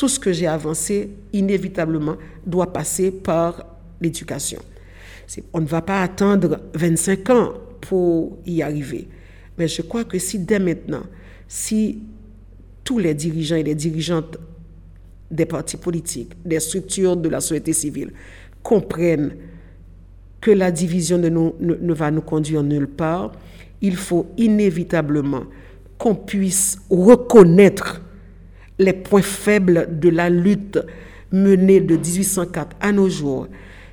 Tout 0.00 0.08
ce 0.08 0.18
que 0.18 0.32
j'ai 0.32 0.46
avancé, 0.46 1.10
inévitablement, 1.34 2.16
doit 2.46 2.72
passer 2.72 3.10
par 3.10 3.66
l'éducation. 4.00 4.58
On 5.52 5.60
ne 5.60 5.66
va 5.66 5.82
pas 5.82 6.00
attendre 6.00 6.58
25 6.72 7.28
ans 7.28 7.52
pour 7.82 8.38
y 8.46 8.62
arriver. 8.62 9.08
Mais 9.58 9.68
je 9.68 9.82
crois 9.82 10.04
que 10.04 10.18
si 10.18 10.38
dès 10.38 10.58
maintenant, 10.58 11.02
si 11.46 11.98
tous 12.82 12.98
les 12.98 13.12
dirigeants 13.12 13.56
et 13.56 13.62
les 13.62 13.74
dirigeantes 13.74 14.38
des 15.30 15.44
partis 15.44 15.76
politiques, 15.76 16.32
des 16.46 16.60
structures 16.60 17.18
de 17.18 17.28
la 17.28 17.42
société 17.42 17.74
civile 17.74 18.12
comprennent 18.62 19.34
que 20.40 20.50
la 20.50 20.70
division 20.70 21.18
ne, 21.18 21.28
ne, 21.28 21.92
va 21.92 22.10
nous 22.10 22.22
conduire 22.22 22.62
nulle 22.62 22.88
part, 22.88 23.32
il 23.82 23.96
faut 23.96 24.28
inévitablement 24.38 25.44
qu'on 25.98 26.14
puisse 26.14 26.78
reconnaître 26.88 28.00
les 28.80 28.94
points 28.94 29.22
faibles 29.22 29.88
de 30.00 30.08
la 30.08 30.30
lutte 30.30 30.78
menée 31.30 31.80
de 31.80 31.96
1804 31.96 32.76
à 32.80 32.92
nos 32.92 33.08
jours. 33.08 33.46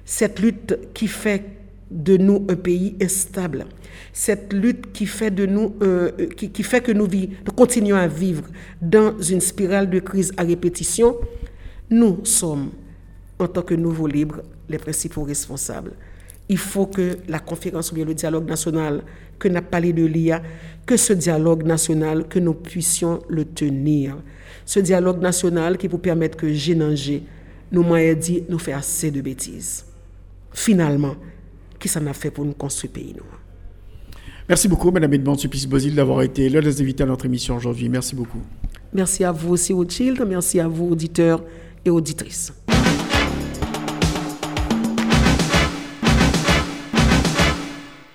Cette 0.06 0.40
lutte 0.40 0.94
qui 0.94 1.08
fait 1.08 1.44
de 1.92 2.16
nous 2.18 2.46
un 2.50 2.56
pays 2.56 2.96
instable, 3.02 3.66
cette 4.14 4.54
lutte 4.54 4.92
qui 4.94 5.06
fait, 5.06 5.30
de 5.30 5.46
nous, 5.46 5.76
euh, 5.82 6.12
qui, 6.36 6.64
fait 6.64 6.82
que 6.82 6.92
nous, 6.94 7.08
continuons 7.56 7.98
à 7.98 8.08
vivre 8.08 8.44
dans 8.82 9.20
une 9.20 9.42
spirale 9.42 9.90
de 9.90 10.00
crise 10.00 10.34
à 10.38 10.44
répétition, 10.44 11.18
nous 11.90 12.20
sommes, 12.24 12.72
en 13.40 13.48
tant 13.48 13.62
que 13.62 13.76
nouveaux 13.76 14.08
libres, 14.08 14.42
les 14.70 14.78
principaux 14.78 15.24
responsables. 15.24 15.92
Il 16.50 16.58
faut 16.58 16.86
que 16.86 17.18
la 17.28 17.40
conférence 17.40 17.92
ou 17.92 17.96
bien 17.96 18.06
le 18.06 18.14
dialogue 18.14 18.48
national 18.48 19.04
que 19.38 19.50
n'a 19.50 19.62
parlé 19.62 19.92
de 19.92 20.06
l'IA, 20.06 20.42
que 20.86 20.96
ce 20.96 21.12
dialogue 21.12 21.64
national, 21.64 22.28
que 22.28 22.40
nous 22.40 22.54
puissions 22.54 23.20
le 23.28 23.44
tenir. 23.44 24.16
Ce 24.68 24.82
dialogue 24.82 25.22
national 25.22 25.78
qui 25.78 25.88
vous 25.88 25.98
permettre 25.98 26.38
que 26.38 26.52
Génanger 26.52 27.24
nous 27.72 27.84
m'a 27.84 28.14
dit 28.14 28.44
nous 28.50 28.60
fait 28.60 28.74
assez 28.74 29.12
de 29.12 29.22
bêtises. 29.22 29.86
Finalement, 30.52 31.16
qui 31.80 31.88
ça 31.88 32.02
a 32.06 32.14
fait 32.14 32.32
pour 32.32 32.44
nous 32.44 32.52
construire 32.52 32.92
le 32.94 33.02
pays 33.02 33.16
nous? 33.16 33.24
Merci 34.50 34.68
beaucoup, 34.68 34.92
Madame 34.92 35.14
Edmond 35.14 35.38
Supplice 35.38 35.66
Bozil, 35.66 35.96
d'avoir 35.96 36.22
été 36.22 36.50
l'un 36.50 36.60
des 36.60 36.82
invités 36.82 37.04
à 37.04 37.06
notre 37.06 37.26
émission 37.26 37.56
aujourd'hui. 37.56 37.88
Merci 37.88 38.14
beaucoup. 38.14 38.42
Merci 38.92 39.24
à 39.24 39.32
vous 39.32 39.54
aussi, 39.54 39.72
Rothschild. 39.72 40.22
Merci 40.28 40.60
à 40.60 40.68
vous, 40.68 40.90
auditeurs 40.90 41.42
et 41.86 41.90
auditrices. 41.90 42.52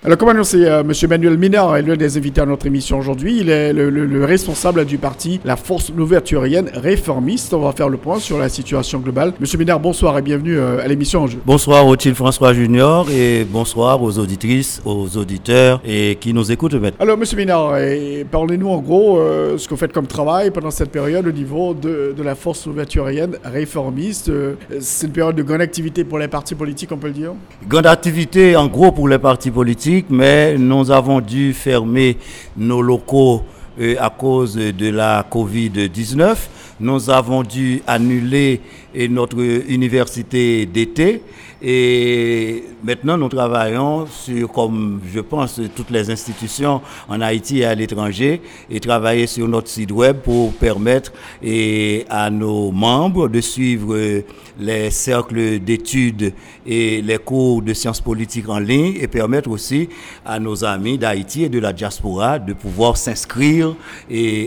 Alors, 0.04 0.18
comme 0.18 0.30
annoncé, 0.30 0.64
euh, 0.64 0.80
M. 0.80 0.92
Manuel 1.08 1.38
Minard 1.38 1.76
est 1.76 1.82
l'un 1.82 1.94
des 1.94 2.16
invités 2.16 2.40
à 2.40 2.44
notre 2.44 2.66
émission 2.66 2.98
aujourd'hui. 2.98 3.38
Il 3.38 3.48
est 3.48 3.72
le, 3.72 4.24
responsable 4.24 4.84
du 4.84 4.98
parti 4.98 5.38
La 5.44 5.54
Force 5.54 5.92
Louverturienne 5.96 6.70
Réformiste. 6.74 7.54
On 7.54 7.60
va 7.60 7.70
faire 7.70 7.88
le 7.88 7.98
point 7.98 8.18
sur 8.18 8.36
la 8.36 8.48
situation 8.48 8.98
globale. 8.98 9.32
M. 9.40 9.46
Minard, 9.56 9.78
bonsoir 9.78 10.18
et 10.18 10.22
bienvenue 10.22 10.58
euh, 10.58 10.82
à 10.82 10.88
l'émission 10.88 11.22
Enjeu. 11.22 11.38
Bonsoir, 11.46 11.84
Rothschild 11.84 12.16
François 12.16 12.52
Junior, 12.52 13.08
et 13.12 13.44
bonsoir 13.48 14.02
aux 14.02 14.18
auditrices, 14.18 14.82
aux 14.84 15.16
auditeurs 15.16 15.80
et 15.84 16.18
qui 16.20 16.34
nous 16.34 16.50
écoutent 16.50 16.74
maintenant. 16.74 16.98
Alors, 16.98 17.16
M. 17.16 17.24
Minard, 17.36 17.76
parlez-nous 18.28 18.70
en 18.70 18.80
gros 18.80 19.20
euh, 19.20 19.56
ce 19.56 19.68
que 19.68 19.74
vous 19.74 19.78
faites 19.78 19.92
comme 19.92 20.08
travail 20.08 20.50
pendant 20.50 20.72
cette 20.72 20.90
période 20.90 21.28
au 21.28 21.32
niveau 21.32 21.74
de, 21.74 22.12
de 22.16 22.22
la 22.24 22.34
Force 22.34 22.66
Louverturienne 22.66 23.36
Réformiste. 23.44 24.32
C'est 24.80 25.06
une 25.06 25.12
période 25.12 25.36
de 25.36 25.44
grande 25.44 25.60
activité 25.60 26.02
pour 26.02 26.18
les 26.18 26.26
partis 26.26 26.56
politiques, 26.56 26.90
on 26.90 26.96
peut 26.96 27.06
le 27.06 27.12
dire? 27.12 27.34
Grande 27.68 27.86
activité, 27.86 28.56
en 28.56 28.66
gros, 28.66 28.90
pour 28.90 29.06
les 29.06 29.20
partis 29.20 29.52
politiques 29.52 29.91
mais 30.10 30.56
nous 30.58 30.90
avons 30.90 31.20
dû 31.20 31.52
fermer 31.52 32.16
nos 32.56 32.82
locaux 32.82 33.42
euh, 33.80 33.94
à 33.98 34.10
cause 34.10 34.54
de 34.56 34.88
la 34.90 35.24
Covid-19. 35.30 36.36
Nous 36.80 37.10
avons 37.10 37.42
dû 37.42 37.82
annuler 37.86 38.60
euh, 38.96 39.08
notre 39.08 39.38
université 39.68 40.66
d'été 40.66 41.22
et 41.64 42.64
maintenant, 42.82 43.16
nous 43.16 43.28
travaillons 43.28 44.06
sur, 44.06 44.50
comme 44.50 45.00
je 45.06 45.20
pense, 45.20 45.60
toutes 45.76 45.90
les 45.90 46.10
institutions 46.10 46.80
en 47.08 47.20
Haïti 47.20 47.60
et 47.60 47.66
à 47.66 47.74
l'étranger, 47.76 48.42
et 48.68 48.80
travailler 48.80 49.28
sur 49.28 49.46
notre 49.46 49.68
site 49.68 49.92
web 49.92 50.16
pour 50.18 50.52
permettre 50.54 51.12
à 52.10 52.30
nos 52.30 52.72
membres 52.72 53.28
de 53.28 53.40
suivre 53.40 54.22
les 54.58 54.90
cercles 54.90 55.60
d'études 55.60 56.32
et 56.66 57.00
les 57.00 57.18
cours 57.18 57.62
de 57.62 57.72
sciences 57.74 58.00
politiques 58.00 58.48
en 58.48 58.58
ligne 58.58 58.96
et 59.00 59.06
permettre 59.06 59.48
aussi 59.48 59.88
à 60.26 60.40
nos 60.40 60.64
amis 60.64 60.98
d'Haïti 60.98 61.44
et 61.44 61.48
de 61.48 61.60
la 61.60 61.72
diaspora 61.72 62.40
de 62.40 62.54
pouvoir 62.54 62.96
s'inscrire 62.96 63.76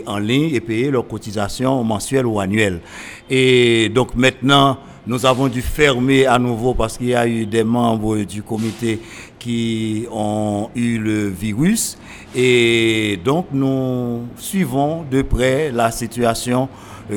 en 0.05 0.17
ligne 0.19 0.53
et 0.53 0.59
payer 0.59 0.91
leurs 0.91 1.07
cotisations 1.07 1.81
mensuelles 1.85 2.25
ou 2.25 2.41
annuelles. 2.41 2.81
Et 3.29 3.87
donc 3.87 4.15
maintenant, 4.15 4.77
nous 5.07 5.25
avons 5.25 5.47
dû 5.47 5.61
fermer 5.61 6.25
à 6.25 6.39
nouveau 6.39 6.73
parce 6.73 6.97
qu'il 6.97 7.07
y 7.07 7.15
a 7.15 7.27
eu 7.27 7.45
des 7.45 7.63
membres 7.63 8.17
du 8.23 8.41
comité 8.41 8.99
qui 9.37 10.07
ont 10.11 10.69
eu 10.75 10.97
le 10.97 11.27
virus. 11.27 11.97
Et 12.35 13.19
donc 13.23 13.47
nous 13.51 14.23
suivons 14.37 15.03
de 15.09 15.21
près 15.21 15.71
la 15.71 15.91
situation 15.91 16.67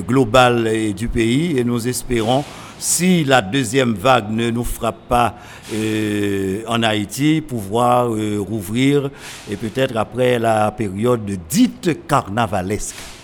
globale 0.06 0.92
du 0.94 1.08
pays 1.08 1.58
et 1.58 1.64
nous 1.64 1.88
espérons 1.88 2.44
si 2.78 3.24
la 3.24 3.42
deuxième 3.42 3.94
vague 3.94 4.30
ne 4.30 4.50
nous 4.50 4.64
frappe 4.64 5.08
pas 5.08 5.34
euh, 5.74 6.62
en 6.68 6.82
Haïti, 6.82 7.40
pouvoir 7.40 8.14
euh, 8.14 8.38
rouvrir 8.38 9.10
et 9.50 9.56
peut-être 9.56 9.96
après 9.96 10.38
la 10.38 10.70
période 10.70 11.24
dite 11.48 12.06
carnavalesque. 12.06 13.17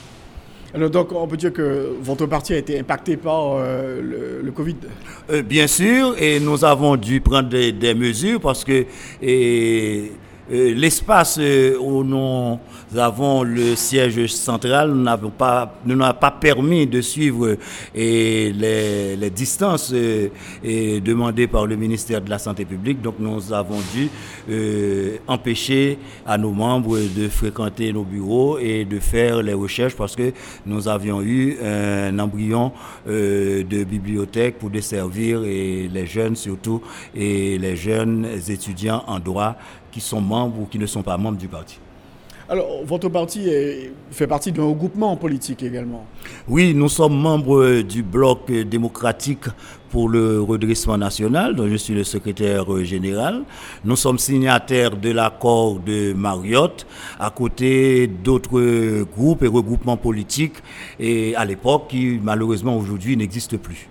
Alors 0.75 0.91
donc, 0.91 1.13
on 1.13 1.29
peut 1.29 1.37
dire 1.37 1.53
que 1.53 1.95
votre 2.03 2.27
parti 2.27 2.53
a 2.53 2.59
été 2.59 2.81
impacté 2.81 3.17
par 3.17 3.59
euh, 3.59 4.41
le, 4.43 4.51
Covid. 4.51 4.75
Euh, 5.31 5.43
Bien 5.43 5.69
sûr, 5.69 6.17
et 6.19 6.41
nous 6.41 6.65
avons 6.65 6.97
dû 6.97 7.21
prendre 7.21 7.49
des, 7.49 7.95
mesures 7.95 8.41
parce 8.41 8.65
que 8.65 8.85
euh, 10.53 10.75
l'espace 10.75 11.39
où 11.81 12.05
nous 12.05 12.59
avons 12.97 13.43
le 13.43 13.75
siège 13.77 14.27
central, 14.27 14.93
n'avons 14.95 15.31
pas, 15.31 15.75
nous 15.85 15.97
n'a 15.97 16.15
pas 16.15 16.31
permis 16.31 16.87
de 16.87 17.01
suivre 17.01 17.57
et 17.95 18.53
les, 18.53 19.31
distances 19.31 19.93
euh, 19.93 20.29
demandées 21.01 21.47
par 21.47 21.67
le 21.67 21.77
ministère 21.77 22.21
de 22.21 22.31
la 22.31 22.39
Santé 22.39 22.65
publique. 22.65 23.01
Donc 23.01 23.17
nous 23.19 23.53
avons 23.53 23.79
dû 23.95 24.09
euh, 24.51 25.17
empêcher 25.27 25.99
à 26.27 26.39
nos 26.39 26.53
membres 26.53 26.99
de 26.99 27.29
fréquenter 27.29 27.93
nos 27.93 28.05
bureaux 28.05 28.59
et 28.59 28.85
de 28.85 28.99
faire 28.99 29.43
les 29.43 29.55
recherches 29.55 29.95
parce 29.97 30.15
que 30.15 30.33
nous 30.67 30.89
avions 30.89 31.21
eu 31.23 31.57
un 31.65 32.19
embryon 32.19 32.73
euh, 33.09 33.65
de 33.65 33.85
bibliothèque 33.85 34.59
pour 34.59 34.71
desservir 34.71 35.41
les 35.41 36.07
jeunes 36.07 36.37
surtout 36.37 36.81
et 37.15 37.59
les 37.59 37.77
jeunes 37.77 38.27
étudiants 38.49 39.03
en 39.07 39.19
droit 39.19 39.57
qui 39.95 40.01
sont 40.01 40.21
membres 40.21 40.63
ou 40.63 40.65
qui 40.67 40.81
ne 40.81 40.87
sont 40.87 41.05
pas 41.05 41.17
membres 41.17 41.39
du 41.39 41.47
parti. 41.47 41.79
Alors, 42.49 42.85
votre 42.85 43.09
parti 43.09 43.49
fait 44.11 44.27
partie 44.27 44.51
d'un 44.51 44.65
regroupement 44.65 45.17
politique 45.17 45.63
également. 45.63 46.05
Oui, 46.49 46.75
nous 46.75 46.89
sommes 46.89 47.17
membres 47.17 47.81
du 47.83 48.03
bloc 48.03 48.51
démocratique 48.51 49.45
pour 49.91 50.09
le 50.09 50.43
redressement 50.43 50.99
national, 50.99 51.55
dont 51.55 51.69
je 51.69 51.77
suis 51.77 51.95
le 51.95 52.03
secrétaire 52.03 52.67
général. 52.85 53.45
Nous 53.85 53.97
sommes 53.97 54.19
signataires 54.19 54.97
de 54.97 55.11
l'accord 55.13 55.79
de 55.79 56.13
Mariotte, 56.13 56.87
à 57.21 57.31
côté 57.31 58.09
d'autres 58.09 59.05
groupes 59.05 59.45
et 59.45 59.49
regroupements 59.49 59.97
politiques, 59.97 60.57
et 60.99 61.37
à 61.37 61.45
l'époque, 61.45 61.85
qui 61.91 62.19
malheureusement 62.21 62.77
aujourd'hui 62.77 63.17
n'existent 63.17 63.59
plus. 63.59 63.89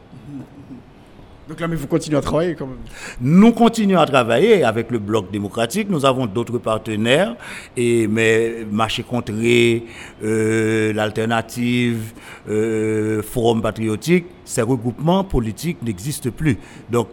Donc 1.48 1.60
là, 1.60 1.68
mais 1.68 1.76
vous 1.76 1.88
continuez 1.88 2.18
à 2.18 2.22
travailler 2.22 2.56
quand 2.56 2.68
même 2.68 2.78
Nous 3.20 3.52
continuons 3.52 4.00
à 4.00 4.06
travailler 4.06 4.64
avec 4.64 4.90
le 4.92 5.00
Bloc 5.00 5.30
démocratique. 5.30 5.90
Nous 5.90 6.06
avons 6.06 6.26
d'autres 6.26 6.58
partenaires, 6.58 7.36
et, 7.76 8.08
mais 8.08 8.66
Marché 8.72 9.04
Contré, 9.04 9.84
euh, 10.24 10.94
l'Alternative, 10.94 12.14
euh, 12.50 13.22
Forum 13.22 13.62
Patriotique, 13.62 14.26
ces 14.46 14.62
regroupements 14.62 15.26
politiques 15.26 15.82
n'existent 15.82 16.30
plus. 16.30 16.58
Donc, 16.90 17.10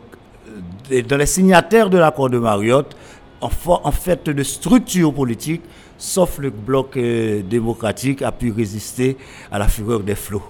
euh, 0.93 1.03
dans 1.03 1.17
les 1.17 1.27
signataires 1.27 1.91
de 1.91 1.99
l'accord 1.99 2.31
de 2.31 2.39
Mariotte, 2.39 2.97
en, 3.41 3.51
en 3.67 3.93
fait, 3.93 4.31
de 4.31 4.43
structure 4.45 5.13
politique, 5.13 5.63
sauf 5.99 6.39
le 6.39 6.51
Bloc 6.51 6.97
démocratique, 6.97 8.23
a 8.23 8.31
pu 8.31 8.53
résister 8.53 9.17
à 9.51 9.59
la 9.59 9.67
fureur 9.67 10.01
des 10.01 10.15
flots. 10.15 10.45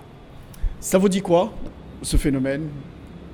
Ça 0.81 0.99
vous 0.99 1.09
dit 1.09 1.23
quoi, 1.23 1.51
ce 2.03 2.19
phénomène? 2.19 2.69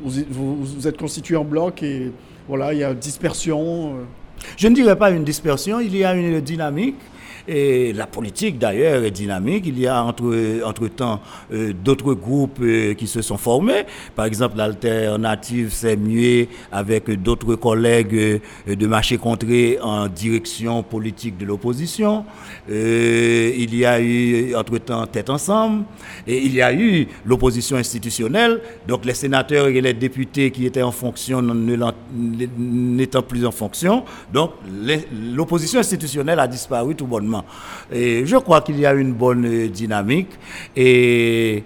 Vous, 0.03 0.87
êtes 0.87 0.97
constitué 0.97 1.37
en 1.37 1.45
bloc 1.45 1.83
et 1.83 2.13
voilà, 2.49 2.73
il 2.73 2.81
y 2.81 2.85
a 2.85 2.95
dispersion. 2.95 3.97
Euh. 3.97 4.03
Je 4.57 4.69
ne 4.69 4.75
dirais 4.75 4.97
pas 4.97 5.11
une 5.11 5.25
dispersion, 5.25 5.81
il 5.81 5.97
y 5.97 6.05
a 6.05 6.15
une 6.15 6.41
dynamique 6.41 6.97
Et 7.49 7.93
la 7.93 8.07
politique, 8.07 8.59
d'ailleurs, 8.59 9.05
est 9.05 9.11
dynamique. 9.11 9.65
Il 9.67 9.79
y 9.79 9.87
a 9.87 10.03
entre, 10.03 10.63
entre 10.65 10.89
temps 10.89 11.21
euh, 11.53 11.73
d'autres 11.73 12.15
groupes 12.15 12.59
euh, 12.61 12.95
qui 12.95 13.07
se 13.07 13.23
sont 13.23 13.37
formés. 13.37 13.85
Par 14.15 14.25
exemple, 14.25 14.57
l'alternative 14.57 15.73
s'est 15.73 15.97
muée 15.97 16.49
avec 16.73 17.11
d'autres 17.23 17.55
collègues 17.55 18.41
de 18.67 18.87
marché 18.87 19.17
contré 19.19 19.79
en 19.81 20.09
direction 20.09 20.83
politique 20.83 21.39
de 21.39 21.45
l'opposition. 21.45 22.25
il 22.69 23.75
y 23.75 23.85
a 23.85 24.01
eu, 24.01 24.55
entre 24.55 24.79
temps, 24.79 25.07
Tête 25.07 25.31
Ensemble. 25.31 25.85
Et 26.27 26.45
il 26.45 26.55
y 26.55 26.63
a 26.63 26.73
eu 26.73 27.07
l'opposition 27.25 27.77
institutionnelle. 27.77 28.61
Donc, 28.89 29.05
les 29.05 29.15
sénateurs 29.15 29.69
et 29.69 29.81
les 29.81 29.95
députés 29.95 30.51
qui 30.51 30.67
étaient 30.67 30.83
en 30.83 30.93
fonction 30.93 31.43
n'étant 32.59 33.23
plus 33.23 33.47
en 33.47 33.53
fonction. 33.53 34.05
Donc, 34.33 34.53
l'opposition 35.35 35.81
institutionnelle 35.81 36.41
a 36.41 36.49
disparu 36.49 36.95
tout 36.95 37.07
bonnement. 37.07 37.36
Et 37.93 38.27
je 38.27 38.37
crois 38.37 38.61
qu'il 38.61 38.79
y 38.79 38.87
a 38.87 38.95
une 38.95 39.13
bonne 39.13 39.69
dynamique. 39.69 40.31
Et 40.75 41.65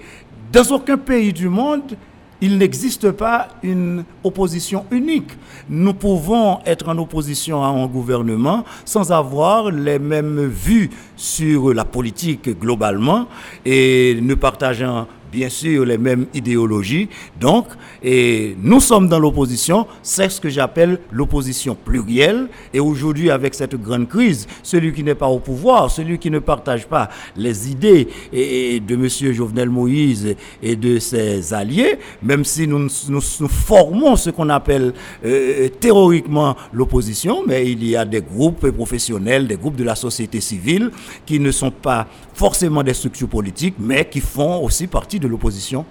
dans 0.52 0.64
aucun 0.74 0.98
pays 0.98 1.32
du 1.32 1.48
monde, 1.48 1.96
il 2.40 2.56
n'existe 2.56 3.10
pas 3.10 3.48
une 3.62 4.04
opposition 4.24 4.86
unique. 4.90 5.30
Nous 5.68 5.92
pouvons 5.94 6.60
être 6.64 6.88
en 6.88 6.96
opposition 6.98 7.62
à 7.62 7.68
un 7.68 7.86
gouvernement 7.86 8.64
sans 8.84 9.12
avoir 9.12 9.70
les 9.70 9.98
mêmes 9.98 10.46
vues 10.46 10.90
sur 11.16 11.74
la 11.74 11.84
politique 11.84 12.58
globalement 12.58 13.26
et 13.64 14.18
ne 14.22 14.34
partageant 14.34 15.06
bien 15.32 15.48
sûr 15.48 15.84
les 15.84 15.98
mêmes 15.98 16.26
idéologies. 16.34 17.08
Donc, 17.40 17.66
nous 18.02 18.80
sommes 18.80 19.08
dans 19.08 19.18
l'opposition, 19.18 19.86
c'est 20.02 20.28
ce 20.28 20.40
que 20.40 20.48
j'appelle 20.48 20.98
l'opposition 21.12 21.74
plurielle. 21.74 22.48
Et 22.72 22.80
aujourd'hui, 22.80 23.30
avec 23.30 23.54
cette 23.54 23.74
grande 23.76 24.08
crise, 24.08 24.46
celui 24.62 24.92
qui 24.92 25.02
n'est 25.04 25.14
pas 25.14 25.28
au 25.28 25.38
pouvoir, 25.38 25.90
celui 25.90 26.18
qui 26.18 26.30
ne 26.30 26.38
partage 26.38 26.86
pas 26.86 27.08
les 27.36 27.70
idées 27.70 28.08
de 28.32 28.94
M. 28.94 29.32
Jovenel 29.32 29.70
Moïse 29.70 30.34
et 30.62 30.76
de 30.76 30.98
ses 30.98 31.52
alliés, 31.54 31.98
même 32.22 32.44
si 32.44 32.66
nous, 32.66 32.88
nous, 33.08 33.20
formons 33.48 34.16
ce 34.16 34.30
qu'on 34.30 34.48
appelle 34.48 34.92
euh, 35.24 35.68
théoriquement 35.80 36.56
l'opposition, 36.72 37.42
mais 37.46 37.70
il 37.70 37.84
y 37.86 37.96
a 37.96 38.04
des 38.04 38.20
groupes 38.22 38.70
professionnels, 38.70 39.46
des 39.46 39.56
groupes 39.56 39.76
de 39.76 39.84
la 39.84 39.94
société 39.94 40.40
civile 40.40 40.90
qui 41.26 41.40
ne 41.40 41.50
sont 41.50 41.70
pas 41.70 42.06
forcément 42.40 42.82
des 42.82 42.94
structures 42.94 43.28
politiques, 43.28 43.74
mais 43.78 44.06
qui 44.06 44.20
font 44.20 44.64
aussi 44.64 44.86
partie 44.86 45.20
de 45.20 45.28
l'opposition 45.28 45.84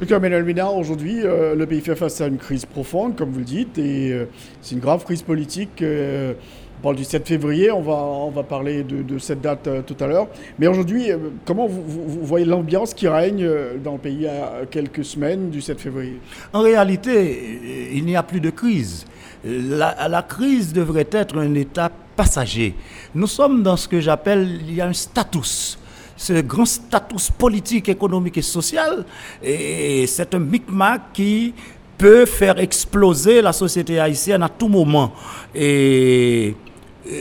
Docteur 0.00 0.18
Emmanuel 0.18 0.42
Minard, 0.42 0.74
aujourd'hui, 0.76 1.20
euh, 1.22 1.54
le 1.54 1.64
pays 1.64 1.80
fait 1.80 1.94
face 1.94 2.20
à 2.20 2.26
une 2.26 2.38
crise 2.38 2.66
profonde, 2.66 3.14
comme 3.14 3.30
vous 3.30 3.38
le 3.38 3.44
dites, 3.44 3.78
et 3.78 4.10
euh, 4.10 4.24
c'est 4.60 4.74
une 4.74 4.80
grave 4.80 5.04
crise 5.04 5.22
politique. 5.22 5.80
Euh, 5.80 6.34
on 6.80 6.82
parle 6.82 6.96
du 6.96 7.04
7 7.04 7.28
février, 7.28 7.70
on 7.70 7.82
va, 7.82 7.92
on 7.92 8.30
va 8.30 8.42
parler 8.42 8.82
de, 8.82 9.16
cette 9.18 9.42
date 9.42 9.68
tout 9.86 9.96
à 10.00 10.08
l'heure. 10.08 10.26
Mais 10.58 10.66
aujourd'hui, 10.66 11.10
comment 11.44 11.68
vous, 11.68 12.26
voyez 12.26 12.44
l'ambiance 12.44 12.92
qui 12.92 13.06
règne 13.06 13.48
dans 13.82 13.92
le 13.92 13.98
pays 13.98 14.26
à 14.26 14.66
quelques 14.68 15.04
semaines 15.04 15.50
du 15.50 15.60
7 15.60 15.80
février? 15.80 16.18
En 16.52 16.62
réalité, 16.62 17.90
il 17.94 18.04
n'y 18.04 18.16
a 18.16 18.24
plus 18.24 18.40
de 18.40 18.50
crise. 18.50 19.06
La, 19.44 20.08
la, 20.08 20.22
crise 20.22 20.72
devrait 20.72 21.08
être 21.12 21.38
un 21.38 21.54
état 21.54 21.90
passager. 22.16 22.74
Nous 23.14 23.26
sommes 23.26 23.62
dans 23.62 23.76
ce 23.76 23.88
que 23.88 24.00
j'appelle, 24.00 24.60
il 24.66 24.74
y 24.74 24.80
a 24.80 24.86
un 24.86 24.92
status 24.92 25.78
ce 26.16 26.40
grand 26.42 26.64
status 26.64 27.30
politique, 27.30 27.88
économique 27.88 28.38
et 28.38 28.42
social. 28.42 29.04
Et 29.42 30.06
c'est 30.06 30.34
un 30.34 30.38
micmac 30.38 31.12
qui 31.12 31.54
peut 31.98 32.26
faire 32.26 32.58
exploser 32.58 33.42
la 33.42 33.52
société 33.52 33.98
haïtienne 33.98 34.42
à 34.42 34.48
tout 34.48 34.68
moment. 34.68 35.12
Et 35.54 36.54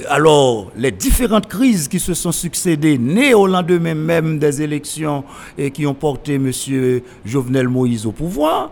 alors, 0.09 0.71
les 0.77 0.91
différentes 0.91 1.47
crises 1.47 1.88
qui 1.88 1.99
se 1.99 2.13
sont 2.13 2.31
succédées, 2.31 2.97
nées 2.97 3.34
au 3.34 3.47
lendemain 3.47 3.93
même 3.93 4.39
des 4.39 4.61
élections 4.61 5.23
et 5.57 5.71
qui 5.71 5.86
ont 5.86 5.93
porté 5.93 6.36
M. 6.36 6.51
Jovenel 7.25 7.67
Moïse 7.67 8.05
au 8.05 8.11
pouvoir, 8.11 8.71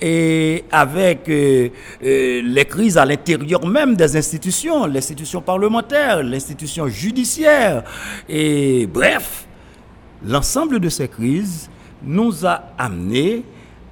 et 0.00 0.64
avec 0.70 1.28
euh, 1.28 1.68
euh, 2.04 2.42
les 2.44 2.64
crises 2.64 2.96
à 2.96 3.04
l'intérieur 3.04 3.66
même 3.66 3.96
des 3.96 4.16
institutions, 4.16 4.86
l'institution 4.86 5.40
parlementaire, 5.40 6.22
l'institution 6.22 6.86
judiciaire, 6.88 7.84
et 8.28 8.86
bref, 8.86 9.46
L'ensemble 10.24 10.78
de 10.78 10.88
ces 10.88 11.08
crises 11.08 11.68
nous 12.04 12.46
a 12.46 12.62
amenés 12.78 13.42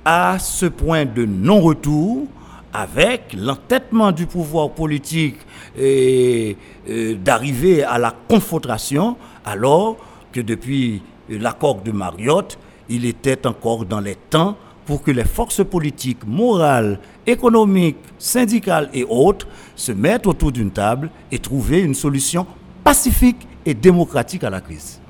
à 0.04 0.38
ce 0.38 0.66
point 0.66 1.04
de 1.04 1.24
non-retour 1.24 2.26
avec 2.72 3.34
l'entêtement 3.36 4.12
du 4.12 4.26
pouvoir 4.26 4.70
politique 4.70 5.36
et 5.78 6.56
euh, 6.88 7.14
d'arriver 7.16 7.82
à 7.82 7.98
la 7.98 8.14
confrontation 8.28 9.16
alors 9.44 9.96
que 10.32 10.40
depuis 10.40 11.02
l'accord 11.28 11.82
de 11.82 11.92
Mariotte, 11.92 12.58
il 12.88 13.04
était 13.04 13.46
encore 13.46 13.84
dans 13.84 14.00
les 14.00 14.16
temps 14.16 14.56
pour 14.84 15.02
que 15.02 15.10
les 15.10 15.24
forces 15.24 15.64
politiques, 15.64 16.26
morales, 16.26 16.98
économiques, 17.26 17.98
syndicales 18.18 18.90
et 18.92 19.04
autres 19.08 19.46
se 19.76 19.92
mettent 19.92 20.26
autour 20.26 20.50
d'une 20.50 20.70
table 20.70 21.10
et 21.30 21.38
trouver 21.38 21.80
une 21.80 21.94
solution 21.94 22.46
pacifique 22.82 23.46
et 23.64 23.74
démocratique 23.74 24.42
à 24.42 24.50
la 24.50 24.60
crise. 24.60 25.00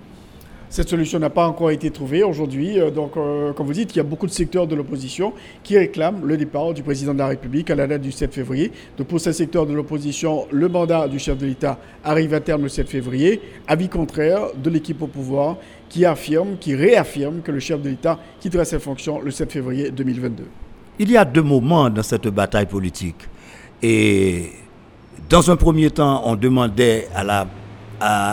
Cette 0.71 0.89
solution 0.89 1.19
n'a 1.19 1.31
pas 1.31 1.49
encore 1.49 1.73
été 1.73 1.91
trouvée 1.91 2.23
aujourd'hui. 2.23 2.79
Euh, 2.79 2.93
donc, 2.93 3.17
euh, 3.17 3.53
comme 3.53 3.67
vous 3.67 3.73
dites, 3.73 3.93
il 3.93 3.97
y 3.97 4.01
a 4.01 4.05
beaucoup 4.05 4.29
de 4.29 4.31
secteurs 4.31 4.69
de 4.69 4.77
l'opposition 4.77 5.33
qui 5.65 5.77
réclament 5.77 6.25
le 6.25 6.37
départ 6.37 6.73
du 6.73 6.85
président 6.85 7.13
de 7.13 7.19
la 7.19 7.27
République 7.27 7.71
à 7.71 7.75
la 7.75 7.89
date 7.89 8.03
du 8.03 8.13
7 8.13 8.33
février. 8.33 8.71
Donc, 8.97 9.09
pour 9.09 9.19
ces 9.19 9.33
secteurs 9.33 9.67
de 9.67 9.75
l'opposition, 9.75 10.47
le 10.53 10.69
mandat 10.69 11.09
du 11.09 11.19
chef 11.19 11.39
de 11.39 11.47
l'État 11.47 11.77
arrive 12.05 12.35
à 12.35 12.41
terme 12.41 12.63
le 12.63 12.69
7 12.69 12.89
février. 12.89 13.43
Avis 13.67 13.89
contraire 13.89 14.43
de 14.57 14.71
l'équipe 14.71 15.03
au 15.03 15.09
pouvoir 15.09 15.57
qui 15.89 16.05
affirme, 16.05 16.57
qui 16.61 16.77
réaffirme 16.77 17.41
que 17.43 17.51
le 17.51 17.59
chef 17.59 17.83
de 17.83 17.89
l'État 17.89 18.21
quittera 18.39 18.65
ses 18.65 18.79
fonctions 18.79 19.21
le 19.21 19.33
7 19.33 19.51
février 19.51 19.91
2022. 19.91 20.45
Il 21.01 21.11
y 21.11 21.17
a 21.17 21.25
deux 21.25 21.43
moments 21.43 21.91
dans 21.91 22.05
cette 22.05 22.29
bataille 22.29 22.67
politique. 22.67 23.29
Et 23.83 24.53
dans 25.29 25.51
un 25.51 25.57
premier 25.57 25.91
temps, 25.91 26.23
on 26.27 26.37
demandait 26.37 27.09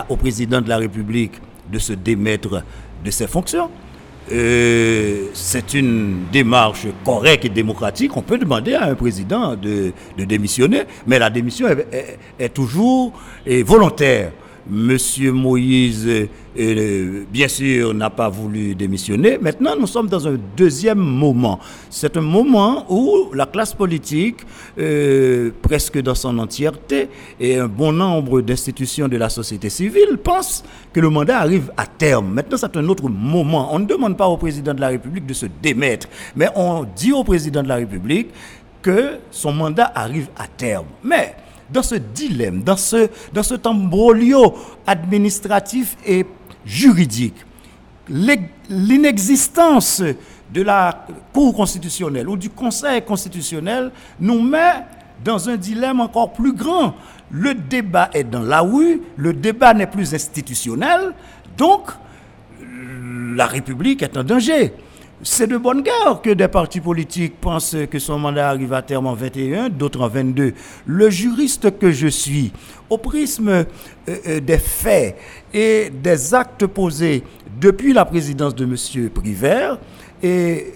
au 0.07 0.15
président 0.17 0.61
de 0.61 0.69
la 0.69 0.77
République 0.77 1.33
de 1.71 1.79
se 1.79 1.93
démettre 1.93 2.63
de 3.03 3.11
ses 3.11 3.27
fonctions. 3.27 3.69
Euh, 4.31 5.27
c'est 5.33 5.73
une 5.73 6.25
démarche 6.31 6.85
correcte 7.05 7.45
et 7.45 7.49
démocratique. 7.49 8.15
On 8.17 8.21
peut 8.21 8.37
demander 8.37 8.73
à 8.73 8.85
un 8.85 8.95
président 8.95 9.55
de, 9.55 9.93
démissionner, 10.17 10.83
mais 11.05 11.17
la 11.17 11.29
démission 11.29 11.67
est 12.39 12.53
toujours 12.53 13.13
volontaire. 13.45 14.31
Monsieur 14.69 15.31
Moïse 15.31 16.07
euh, 16.59 17.23
bien 17.31 17.47
sûr, 17.47 17.93
n'a 17.93 18.09
pas 18.09 18.29
voulu 18.29 18.73
démissionner. 18.73 19.37
Maintenant, 19.37 19.75
nous 19.79 19.87
sommes 19.87 20.07
dans 20.07 20.27
un 20.27 20.37
deuxième 20.55 20.97
moment. 20.97 21.59
C'est 21.89 22.17
un 22.17 22.21
moment 22.21 22.85
où 22.89 23.31
la 23.33 23.45
classe 23.45 23.73
politique, 23.73 24.37
euh, 24.79 25.51
presque 25.61 25.99
dans 26.01 26.15
son 26.15 26.37
entièreté, 26.39 27.09
et 27.39 27.57
un 27.57 27.67
bon 27.67 27.91
nombre 27.91 28.41
d'institutions 28.41 29.07
de 29.07 29.17
la 29.17 29.29
société 29.29 29.69
civile 29.69 30.17
pensent 30.23 30.63
que 30.93 30.99
le 30.99 31.09
mandat 31.09 31.39
arrive 31.39 31.71
à 31.77 31.85
terme. 31.85 32.33
Maintenant, 32.33 32.57
c'est 32.57 32.75
un 32.75 32.87
autre 32.87 33.07
moment. 33.07 33.69
On 33.73 33.79
ne 33.79 33.85
demande 33.85 34.17
pas 34.17 34.27
au 34.27 34.37
président 34.37 34.73
de 34.73 34.81
la 34.81 34.89
République 34.89 35.25
de 35.25 35.33
se 35.33 35.45
démettre, 35.61 36.07
mais 36.35 36.47
on 36.55 36.85
dit 36.95 37.11
au 37.13 37.23
président 37.23 37.61
de 37.61 37.67
la 37.67 37.75
République 37.75 38.29
que 38.81 39.17
son 39.31 39.51
mandat 39.53 39.91
arrive 39.93 40.27
à 40.37 40.47
terme. 40.47 40.85
Mais 41.03 41.35
dans 41.69 41.83
ce 41.83 41.95
dilemme, 41.95 42.63
dans 42.63 42.77
ce, 42.77 43.09
dans 43.33 43.43
ce 43.43 43.55
embrolio 43.65 44.55
administratif 44.85 45.97
et 46.05 46.25
juridique. 46.65 47.35
L'inexistence 48.69 50.01
de 50.53 50.61
la 50.61 51.05
Cour 51.33 51.53
constitutionnelle 51.55 52.29
ou 52.29 52.37
du 52.37 52.49
Conseil 52.49 53.01
constitutionnel 53.01 53.91
nous 54.19 54.41
met 54.41 54.85
dans 55.23 55.49
un 55.49 55.57
dilemme 55.57 55.99
encore 55.99 56.31
plus 56.33 56.53
grand. 56.53 56.95
Le 57.29 57.53
débat 57.53 58.09
est 58.13 58.23
dans 58.23 58.43
la 58.43 58.61
rue, 58.61 59.01
le 59.17 59.33
débat 59.33 59.73
n'est 59.73 59.87
plus 59.87 60.13
institutionnel, 60.13 61.13
donc 61.57 61.89
la 63.35 63.45
République 63.45 64.03
est 64.03 64.15
en 64.15 64.23
danger. 64.23 64.73
C'est 65.23 65.47
de 65.47 65.57
bonne 65.57 65.81
guerre 65.81 66.21
que 66.21 66.29
des 66.29 66.47
partis 66.47 66.79
politiques 66.79 67.41
pensent 67.41 67.75
que 67.89 67.97
son 67.97 68.19
mandat 68.19 68.49
arrive 68.49 68.71
à 68.73 68.83
terme 68.83 69.07
en 69.07 69.15
21, 69.15 69.69
d'autres 69.69 70.01
en 70.01 70.07
22. 70.07 70.53
Le 70.85 71.09
juriste 71.09 71.79
que 71.79 71.91
je 71.91 72.07
suis, 72.07 72.51
au 72.87 72.99
prisme 72.99 73.49
euh, 73.49 73.63
euh, 74.09 74.39
des 74.39 74.59
faits 74.59 75.17
et 75.51 75.89
des 75.89 76.35
actes 76.35 76.67
posés 76.67 77.23
depuis 77.59 77.93
la 77.93 78.05
présidence 78.05 78.53
de 78.53 78.65
M. 78.65 79.09
Privert, 79.09 79.79
et, 80.21 80.73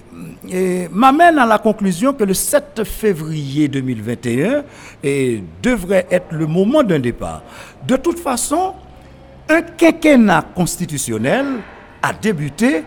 m'amène 0.91 1.37
à 1.37 1.45
la 1.45 1.57
conclusion 1.59 2.13
que 2.13 2.23
le 2.23 2.33
7 2.33 2.83
février 2.83 3.67
2021 3.67 4.63
devrait 5.63 6.07
être 6.11 6.31
le 6.31 6.45
moment 6.45 6.83
d'un 6.83 6.99
départ. 6.99 7.41
De 7.87 7.95
toute 7.95 8.19
façon, 8.19 8.73
un 9.49 9.61
quinquennat 9.61 10.45
constitutionnel 10.55 11.45
a 12.03 12.13
débuté 12.13 12.83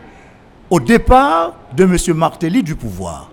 au 0.70 0.80
départ 0.80 1.54
de 1.76 1.84
M. 1.84 1.96
Martelly 2.16 2.62
du 2.62 2.74
pouvoir. 2.74 3.30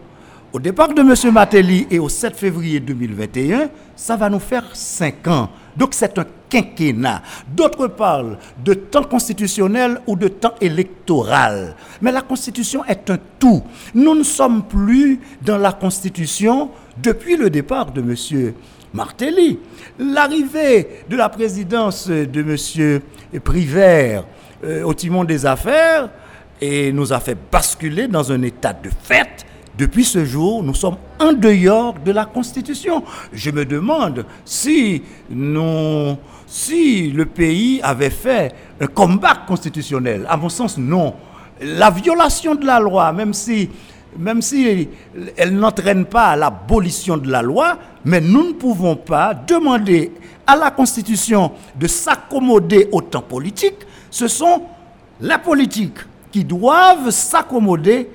Au 0.53 0.59
départ 0.59 0.93
de 0.93 1.01
M. 1.01 1.34
Martelly 1.34 1.88
et 1.89 1.97
au 1.97 2.09
7 2.09 2.36
février 2.36 2.82
2021, 2.82 3.69
ça 3.95 4.17
va 4.17 4.29
nous 4.29 4.39
faire 4.39 4.65
5 4.73 5.27
ans. 5.27 5.49
Donc 5.77 5.93
c'est 5.93 6.17
un 6.17 6.25
quinquennat. 6.49 7.21
D'autres 7.47 7.88
parlent 7.88 8.38
de 8.63 8.73
temps 8.73 9.05
constitutionnel 9.05 10.01
ou 10.07 10.17
de 10.17 10.27
temps 10.27 10.55
électoral. 10.59 11.75
Mais 12.01 12.11
la 12.11 12.21
Constitution 12.21 12.84
est 12.84 13.09
un 13.09 13.17
tout. 13.39 13.63
Nous 13.95 14.13
ne 14.13 14.23
sommes 14.23 14.63
plus 14.63 15.21
dans 15.41 15.57
la 15.57 15.71
Constitution 15.71 16.69
depuis 17.01 17.38
le 17.38 17.49
départ 17.49 17.93
de 17.93 18.01
M. 18.01 18.53
Martelly. 18.93 19.57
L'arrivée 19.99 21.05
de 21.09 21.15
la 21.15 21.29
présidence 21.29 22.09
de 22.09 22.41
M. 22.41 23.39
Privert 23.41 24.25
euh, 24.65 24.84
au 24.84 24.93
timon 24.93 25.23
des 25.23 25.45
affaires 25.45 26.09
et 26.62 26.93
nous 26.93 27.12
a 27.12 27.20
fait 27.20 27.38
basculer 27.51 28.07
dans 28.07 28.32
un 28.32 28.41
état 28.43 28.72
de 28.72 28.89
fait. 29.01 29.45
Depuis 29.78 30.05
ce 30.05 30.24
jour, 30.26 30.64
nous 30.64 30.76
sommes 30.76 30.97
en 31.20 31.34
dehors 31.34 31.95
de 32.05 32.12
la 32.12 32.26
Constitution. 32.26 33.03
Je 33.34 33.49
me 33.49 33.66
demande 33.66 34.26
si, 34.45 35.01
nous, 35.30 36.16
si 36.45 37.09
le 37.09 37.26
pays 37.26 37.80
avait 37.82 38.12
fait 38.12 38.53
un 38.80 38.88
combat 38.88 39.36
constitutionnel. 39.47 40.26
À 40.30 40.38
mon 40.38 40.49
sens, 40.49 40.78
non. 40.78 41.16
La 41.62 41.89
violation 41.89 42.53
de 42.53 42.66
la 42.66 42.80
loi, 42.80 43.12
même 43.12 43.34
si, 43.34 43.70
même 44.18 44.41
elle 45.38 45.57
n'entraîne 45.57 46.05
pas 46.05 46.36
l'abolition 46.36 47.18
de 47.18 47.32
la 47.32 47.41
loi, 47.41 47.78
mais 48.05 48.22
nous 48.22 48.49
ne 48.49 48.53
pouvons 48.53 48.95
pas 48.95 49.34
demander 49.34 50.12
à 50.45 50.55
la 50.57 50.70
Constitution 50.70 51.53
de 51.80 51.88
s'accommoder 51.88 52.89
au 52.91 53.01
temps 53.01 53.22
politique. 53.22 53.78
Ce 54.09 54.28
sont 54.28 54.64
les 55.22 55.38
politiques 55.38 55.99
qui 56.32 56.43
doivent 56.43 57.09
s'accommoder 57.09 58.09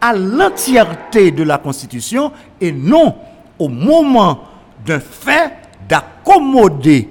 à 0.00 0.14
l'entièreté 0.14 1.30
de 1.30 1.42
la 1.42 1.58
Constitution 1.58 2.32
et 2.60 2.72
non 2.72 3.16
au 3.58 3.68
moment 3.68 4.40
d'un 4.84 5.00
fait 5.00 5.52
d'accommoder 5.88 7.08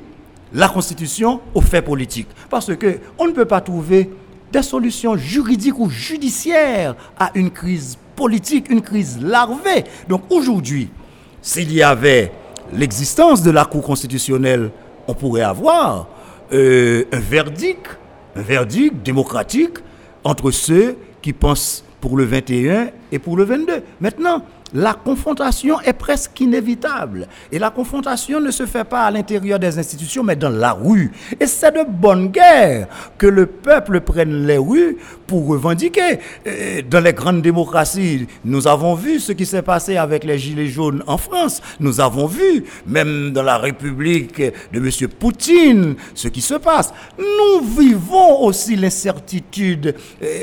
la 0.54 0.70
Constitution 0.70 1.42
aux 1.54 1.62
faits 1.62 1.86
politiques. 1.86 2.30
Parce 2.50 2.76
que 2.76 3.00
on 3.18 3.28
ne 3.28 3.32
peut 3.32 3.46
pas 3.46 3.62
trouver 3.62 4.10
des 4.52 4.62
solutions 4.62 5.18
juridiques 5.18 5.78
ou 5.78 5.90
judiciaires 5.90 6.96
à 7.20 7.32
une 7.36 7.52
crise 7.52 7.98
politique, 8.16 8.70
une 8.70 8.82
crise 8.82 9.20
larvée. 9.22 9.84
Donc 10.08 10.24
aujourd'hui, 10.30 10.90
s'il 11.42 11.72
y 11.74 11.84
avait 11.84 12.32
l'existence 12.74 13.44
de 13.44 13.52
la 13.52 13.66
Cour 13.66 13.84
constitutionnelle, 13.84 14.72
on 15.08 15.14
pourrait 15.14 15.42
avoir 15.42 16.08
euh, 16.54 17.04
un 17.12 17.20
verdict, 17.20 17.98
un 18.36 18.42
verdict 18.42 19.04
démocratique 19.04 19.78
entre 20.28 20.52
ceux 20.52 20.98
qui 21.22 21.32
pensent 21.32 21.86
pour 22.02 22.18
le 22.18 22.26
21 22.26 22.90
et 23.14 23.18
pour 23.18 23.38
le 23.38 23.46
22. 23.46 23.82
Maintenant, 24.02 24.44
la 24.74 24.94
confrontation 24.94 25.80
est 25.82 25.94
presque 25.94 26.40
inévitable. 26.42 27.28
Et 27.52 27.60
la 27.60 27.70
confrontation 27.70 28.40
ne 28.40 28.52
se 28.52 28.66
fait 28.66 28.84
pas 28.84 29.06
à 29.06 29.12
l'intérieur 29.12 29.60
des 29.60 29.80
institutions, 29.80 30.24
mais 30.24 30.36
dans 30.36 30.50
la 30.50 30.74
rue. 30.74 31.12
Et 31.40 31.48
c'est 31.48 31.72
de 31.72 31.86
bonne 31.90 32.28
guerre 32.28 32.88
que 33.18 33.28
le 33.28 33.46
peuple 33.46 34.02
prenne 34.02 34.46
les 34.46 34.58
rues 34.58 34.98
pour 35.26 35.48
revendiquer. 35.48 36.20
dans 36.90 37.00
les 37.00 37.14
grandes 37.14 37.42
démocraties, 37.42 38.28
nous 38.44 38.68
avons 38.68 38.96
vu 38.96 39.20
ce 39.20 39.32
qui 39.32 39.46
s'est 39.46 39.62
passé 39.62 39.98
avec 39.98 40.24
les 40.24 40.38
Gilets 40.38 40.68
jaunes 40.68 41.04
en 41.08 41.18
France. 41.18 41.62
Nous 41.80 42.00
avons 42.02 42.28
vu, 42.28 42.66
même 42.86 43.32
dans 43.32 43.44
la 43.44 43.58
République 43.58 44.42
de 44.42 44.78
M. 44.78 44.90
Poutine, 45.20 45.96
ce 46.14 46.28
qui 46.28 46.42
se 46.42 46.56
passe. 46.56 46.94
Nous 47.18 47.66
vivons 47.66 48.44
aussi 48.44 48.76
l'incertitude 48.76 49.96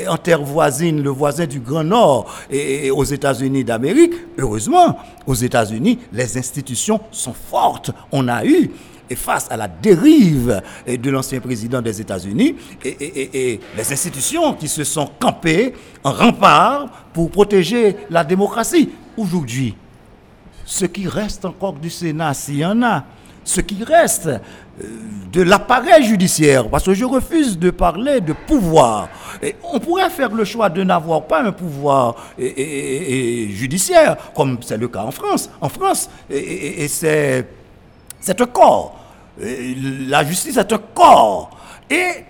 en 0.07 0.17
terre 0.17 0.41
voisine, 0.41 1.03
le 1.03 1.09
voisin 1.09 1.45
du 1.45 1.59
Grand 1.59 1.83
Nord 1.83 2.33
et 2.49 2.89
aux 2.91 3.03
États-Unis 3.03 3.63
d'Amérique 3.63 4.14
heureusement, 4.37 4.97
aux 5.25 5.33
États-Unis, 5.33 5.99
les 6.11 6.37
institutions 6.37 6.99
sont 7.11 7.33
fortes. 7.33 7.91
On 8.11 8.27
a 8.27 8.45
eu 8.45 8.71
et 9.09 9.15
face 9.15 9.47
à 9.51 9.57
la 9.57 9.67
dérive 9.67 10.61
de 10.87 11.09
l'ancien 11.09 11.39
président 11.39 11.81
des 11.81 12.01
États-Unis 12.01 12.55
et, 12.83 13.59
les 13.77 13.93
institutions 13.93 14.53
qui 14.53 14.67
se 14.67 14.83
sont 14.83 15.09
campées 15.19 15.73
en 16.03 16.11
rempart 16.11 16.87
pour 17.13 17.29
protéger 17.29 17.95
la 18.09 18.23
démocratie. 18.23 18.89
Aujourd'hui, 19.17 19.75
ce 20.65 20.85
qui 20.85 21.07
reste 21.07 21.45
encore 21.45 21.73
du 21.73 21.89
Sénat, 21.89 22.33
s'il 22.33 22.57
y 22.57 22.65
en 22.65 22.81
a, 22.81 23.03
ce 23.45 23.61
qui 23.61 23.81
reste 23.83 24.27
euh, 24.27 24.39
de 25.31 25.41
l'appareil 25.41 26.03
judiciaire, 26.03 26.67
parce 26.67 26.83
que 26.83 26.93
je 26.93 27.05
refuse 27.05 27.57
de 27.57 27.69
parler 27.69 28.19
de 28.19 28.33
pouvoir. 28.33 29.07
On 29.63 29.79
pourrait 29.79 30.09
faire 30.09 30.31
le 30.31 30.43
choix 30.43 30.69
de 30.69 30.83
n'avoir 30.83 31.23
pas 31.23 31.41
un 31.43 31.51
pouvoir 31.51 32.15
judiciaire, 32.37 34.17
comme 34.33 34.57
c'est 34.61 34.77
le 34.77 34.87
cas 34.87 35.03
en 35.03 35.11
France. 35.11 35.49
En 35.61 35.69
France, 35.69 36.09
c'est, 36.29 37.45
un 38.27 38.45
corps. 38.45 38.97
La 40.07 40.23
justice 40.23 40.57
est 40.57 40.73
un 40.73 40.81
corps. 40.93 41.51
Et 41.89 42.23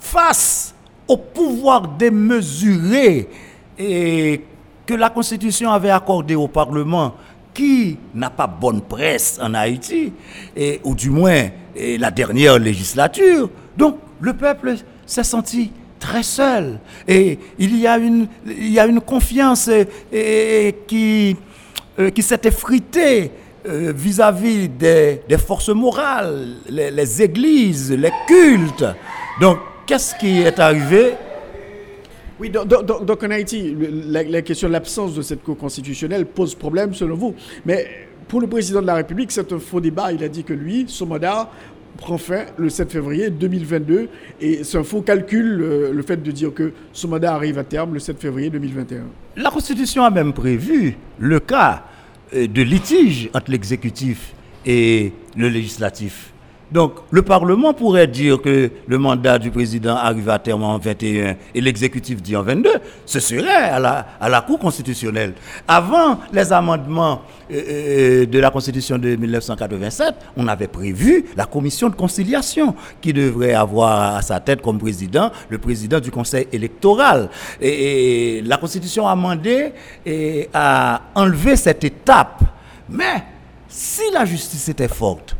face 0.00 0.74
au 1.06 1.16
pouvoir 1.18 1.86
démesuré 1.86 3.28
que 3.76 4.94
la 4.94 5.10
Constitution 5.10 5.70
avait 5.70 5.90
accordé 5.90 6.34
au 6.34 6.48
Parlement, 6.48 7.14
qui 7.58 7.98
n'a 8.14 8.30
pas 8.30 8.46
bonne 8.46 8.82
presse 8.82 9.40
en 9.42 9.52
Haïti, 9.52 10.12
ou 10.84 10.94
du 10.94 11.10
moins 11.10 11.48
la 11.76 12.12
dernière 12.12 12.56
législature. 12.56 13.50
Donc 13.76 13.96
le 14.20 14.32
peuple 14.32 14.76
s'est 15.04 15.24
senti 15.24 15.72
très 15.98 16.22
seul. 16.22 16.78
Et 17.08 17.36
il 17.58 17.76
y 17.76 17.84
a 17.88 17.98
une, 17.98 18.28
il 18.46 18.70
y 18.70 18.78
a 18.78 18.86
une 18.86 19.00
confiance 19.00 19.68
qui, 20.86 21.36
euh, 21.98 22.10
qui 22.10 22.22
s'est 22.22 22.40
effritée 22.44 23.32
euh, 23.66 23.92
vis-à-vis 23.92 24.68
des, 24.68 25.20
forces 25.44 25.70
morales, 25.70 26.58
les, 26.68 26.92
les 26.92 27.22
églises, 27.22 27.90
les 27.90 28.12
cultes. 28.28 28.86
Donc, 29.40 29.58
qu'est-ce 29.84 30.14
qui 30.14 30.42
est 30.42 30.60
arrivé? 30.60 31.14
Oui, 32.40 32.50
donc, 32.50 33.22
en 33.22 33.30
Haïti, 33.30 33.74
la, 34.06 34.42
question 34.42 34.68
de 34.68 34.72
l'absence 34.72 35.14
de 35.14 35.22
cette 35.22 35.42
Cour 35.42 35.56
constitutionnelle 35.56 36.26
pose 36.26 36.54
problème 36.54 36.94
selon 36.94 37.16
vous. 37.16 37.34
Mais 37.66 37.86
pour 38.28 38.40
le 38.40 38.46
président 38.46 38.80
de 38.80 38.86
la 38.86 38.94
République, 38.94 39.32
c'est 39.32 39.52
un 39.52 39.58
faux 39.58 39.80
débat. 39.80 40.12
Il 40.12 40.22
a 40.22 40.28
dit 40.28 40.44
que 40.44 40.52
lui, 40.52 40.84
son 40.88 41.06
mandat 41.06 41.50
prend 41.96 42.16
fin 42.16 42.44
le 42.56 42.70
7 42.70 42.92
février 42.92 43.30
2022 43.30 44.08
et 44.40 44.62
c'est 44.62 44.78
un 44.78 44.84
faux 44.84 45.02
calcul 45.02 45.60
euh, 45.60 45.92
le 45.92 46.02
fait 46.02 46.22
de 46.22 46.30
dire 46.30 46.54
que 46.54 46.72
son 46.92 47.08
mandat 47.08 47.34
arrive 47.34 47.58
à 47.58 47.64
terme 47.64 47.94
le 47.94 47.98
7 47.98 48.20
février 48.20 48.50
2021. 48.50 49.00
La 49.36 49.50
Constitution 49.50 50.04
a 50.04 50.10
même 50.10 50.32
prévu 50.32 50.96
le 51.18 51.40
cas 51.40 51.82
euh, 52.34 52.46
de 52.46 52.62
litige 52.62 53.30
entre 53.34 53.50
l'exécutif 53.50 54.32
et 54.64 55.12
le 55.36 55.48
législatif. 55.48 56.32
Donc, 56.70 56.94
le 57.10 57.22
Parlement 57.22 57.72
pourrait 57.72 58.06
dire 58.06 58.40
que 58.42 58.70
le 58.86 58.98
mandat 58.98 59.38
du 59.38 59.50
président 59.50 59.96
arrive 59.96 60.28
à 60.28 60.38
terme 60.38 60.62
en 60.64 60.78
21 60.78 61.36
et 61.54 61.60
l'exécutif 61.60 62.20
dit 62.22 62.36
en 62.36 62.42
22. 62.42 62.70
Ce 63.06 63.20
serait 63.20 63.48
à 63.48 63.78
la, 63.78 64.06
à 64.20 64.28
la 64.28 64.42
Cour 64.42 64.58
constitutionnelle. 64.58 65.32
Avant 65.66 66.18
les 66.32 66.52
amendements 66.52 67.22
euh, 67.50 67.62
euh, 67.68 68.26
de 68.26 68.38
la 68.38 68.50
Constitution 68.50 68.98
de 68.98 69.16
1987, 69.16 70.14
on 70.36 70.46
avait 70.46 70.68
prévu 70.68 71.24
la 71.36 71.46
commission 71.46 71.88
de 71.88 71.94
conciliation 71.94 72.74
qui 73.00 73.14
devrait 73.14 73.54
avoir 73.54 74.16
à 74.16 74.22
sa 74.22 74.38
tête 74.40 74.60
comme 74.60 74.78
président 74.78 75.30
le 75.48 75.56
président 75.58 76.00
du 76.00 76.10
Conseil 76.10 76.48
électoral. 76.52 77.30
Et, 77.60 78.42
la 78.44 78.56
Constitution 78.58 79.06
amendée 79.08 79.72
et 80.04 80.48
a 80.52 81.00
enlevé 81.14 81.56
cette 81.56 81.82
étape. 81.84 82.42
Mais 82.90 83.22
si 83.68 84.02
la 84.12 84.24
justice 84.24 84.68
était 84.68 84.88
forte, 84.88 85.36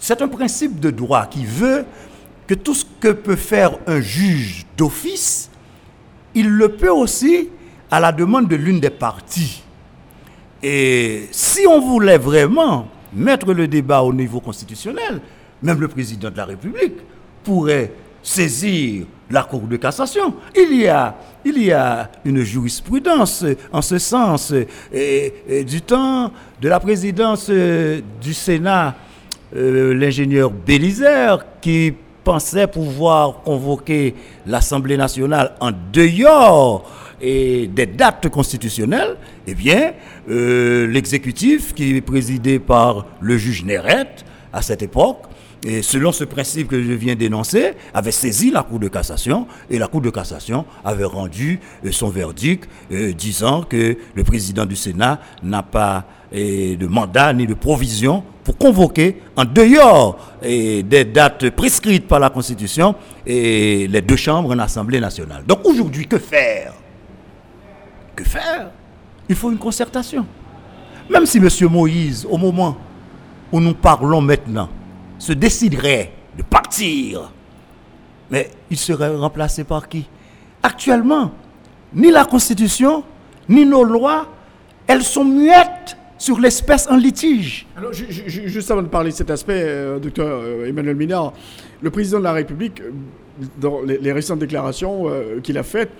c'est 0.00 0.22
un 0.22 0.28
principe 0.28 0.80
de 0.80 0.90
droit 0.90 1.26
qui 1.26 1.44
veut 1.44 1.84
que 2.46 2.54
tout 2.54 2.74
ce 2.74 2.84
que 3.00 3.08
peut 3.08 3.36
faire 3.36 3.78
un 3.86 4.00
juge 4.00 4.64
d'office, 4.76 5.50
il 6.34 6.48
le 6.48 6.70
peut 6.70 6.90
aussi 6.90 7.48
à 7.90 8.00
la 8.00 8.12
demande 8.12 8.48
de 8.48 8.56
l'une 8.56 8.80
des 8.80 8.90
parties. 8.90 9.62
Et 10.62 11.28
si 11.30 11.66
on 11.66 11.80
voulait 11.80 12.18
vraiment 12.18 12.88
mettre 13.12 13.52
le 13.52 13.68
débat 13.68 14.02
au 14.02 14.12
niveau 14.12 14.40
constitutionnel, 14.40 15.20
même 15.62 15.80
le 15.80 15.88
président 15.88 16.30
de 16.30 16.36
la 16.36 16.44
République 16.44 16.94
pourrait 17.44 17.92
saisir 18.22 19.06
la 19.30 19.42
Cour 19.42 19.62
de 19.62 19.76
cassation. 19.76 20.34
Il 20.56 20.74
y 20.74 20.88
a, 20.88 22.10
une 22.24 22.42
jurisprudence 22.42 23.44
en 23.72 23.82
ce 23.82 23.98
sens. 23.98 24.52
Du 24.92 25.82
temps 25.82 26.32
de 26.60 26.68
la 26.68 26.80
présidence 26.80 27.50
du 27.50 28.34
Sénat 28.34 28.94
euh, 29.56 29.94
l'ingénieur 29.94 30.50
Bélizer 30.50 31.44
qui 31.62 31.94
pensait 32.22 32.66
pouvoir 32.66 33.40
convoquer 33.42 34.14
l'Assemblée 34.46 34.98
nationale 34.98 35.54
en 35.60 35.70
dehors 35.92 36.90
et 37.20 37.66
des 37.66 37.86
dates 37.86 38.28
constitutionnelles, 38.28 39.16
eh 39.46 39.54
bien, 39.54 39.92
euh, 40.30 40.86
l'exécutif, 40.86 41.74
qui 41.74 41.96
est 41.96 42.00
présidé 42.02 42.58
par 42.58 43.06
le 43.20 43.38
juge 43.38 43.64
Néret 43.64 44.08
à 44.52 44.60
cette 44.60 44.82
époque, 44.82 45.22
et 45.64 45.80
selon 45.82 46.12
ce 46.12 46.24
principe 46.24 46.68
que 46.68 46.80
je 46.80 46.92
viens 46.92 47.16
d'énoncer, 47.16 47.72
avait 47.94 48.12
saisi 48.12 48.50
la 48.50 48.62
Cour 48.62 48.78
de 48.78 48.88
cassation 48.88 49.46
et 49.70 49.78
la 49.78 49.88
Cour 49.88 50.02
de 50.02 50.10
cassation 50.10 50.66
avait 50.84 51.04
rendu 51.04 51.58
euh, 51.86 51.90
son 51.90 52.10
verdict 52.10 52.68
disant 53.16 53.62
que 53.62 53.96
le 54.14 54.24
président 54.24 54.66
du 54.66 54.76
Sénat 54.76 55.20
n'a 55.42 55.62
pas 55.62 56.04
de 56.30 56.86
mandat 56.86 57.32
ni 57.32 57.46
de 57.46 57.54
provision 57.54 58.22
pour 58.48 58.56
convoquer 58.56 59.20
en 59.36 59.44
dehors 59.44 60.16
et 60.40 60.82
des 60.82 61.04
dates 61.04 61.50
prescrites 61.50 62.08
par 62.08 62.18
la 62.18 62.30
Constitution 62.30 62.94
et 63.26 63.86
les 63.86 64.00
deux 64.00 64.16
chambres 64.16 64.54
en 64.54 64.58
Assemblée 64.58 65.00
nationale. 65.00 65.44
Donc 65.46 65.66
aujourd'hui, 65.66 66.06
que 66.06 66.18
faire? 66.18 66.72
Que 68.16 68.24
faire? 68.24 68.70
Il 69.28 69.36
faut 69.36 69.50
une 69.50 69.58
concertation. 69.58 70.24
Même 71.10 71.26
si 71.26 71.36
M. 71.36 71.48
Moïse, 71.70 72.26
au 72.26 72.38
moment 72.38 72.78
où 73.52 73.60
nous 73.60 73.74
parlons 73.74 74.22
maintenant, 74.22 74.70
se 75.18 75.34
déciderait 75.34 76.10
de 76.34 76.42
partir, 76.42 77.30
mais 78.30 78.50
il 78.70 78.78
serait 78.78 79.14
remplacé 79.14 79.62
par 79.62 79.90
qui? 79.90 80.06
Actuellement, 80.62 81.32
ni 81.92 82.10
la 82.10 82.24
Constitution, 82.24 83.04
ni 83.46 83.66
nos 83.66 83.84
lois, 83.84 84.26
elles 84.86 85.04
sont 85.04 85.26
muettes 85.26 85.98
sur 86.18 86.40
l'espèce 86.40 86.88
en 86.90 86.96
litige. 86.96 87.66
Alors, 87.76 87.92
juste 87.92 88.70
avant 88.70 88.82
de 88.82 88.88
parler 88.88 89.10
de 89.10 89.16
cet 89.16 89.30
aspect, 89.30 89.62
euh, 89.64 89.98
docteur 89.98 90.40
euh, 90.42 90.66
Emmanuel 90.66 90.96
Minard, 90.96 91.32
le 91.80 91.90
président 91.90 92.18
de 92.18 92.24
la 92.24 92.32
République, 92.32 92.80
euh, 92.80 92.90
dans 93.60 93.82
les, 93.82 94.12
récentes 94.12 94.40
déclarations 94.40 95.06
qu'il 95.44 95.58
a 95.58 95.62
faites, 95.62 95.92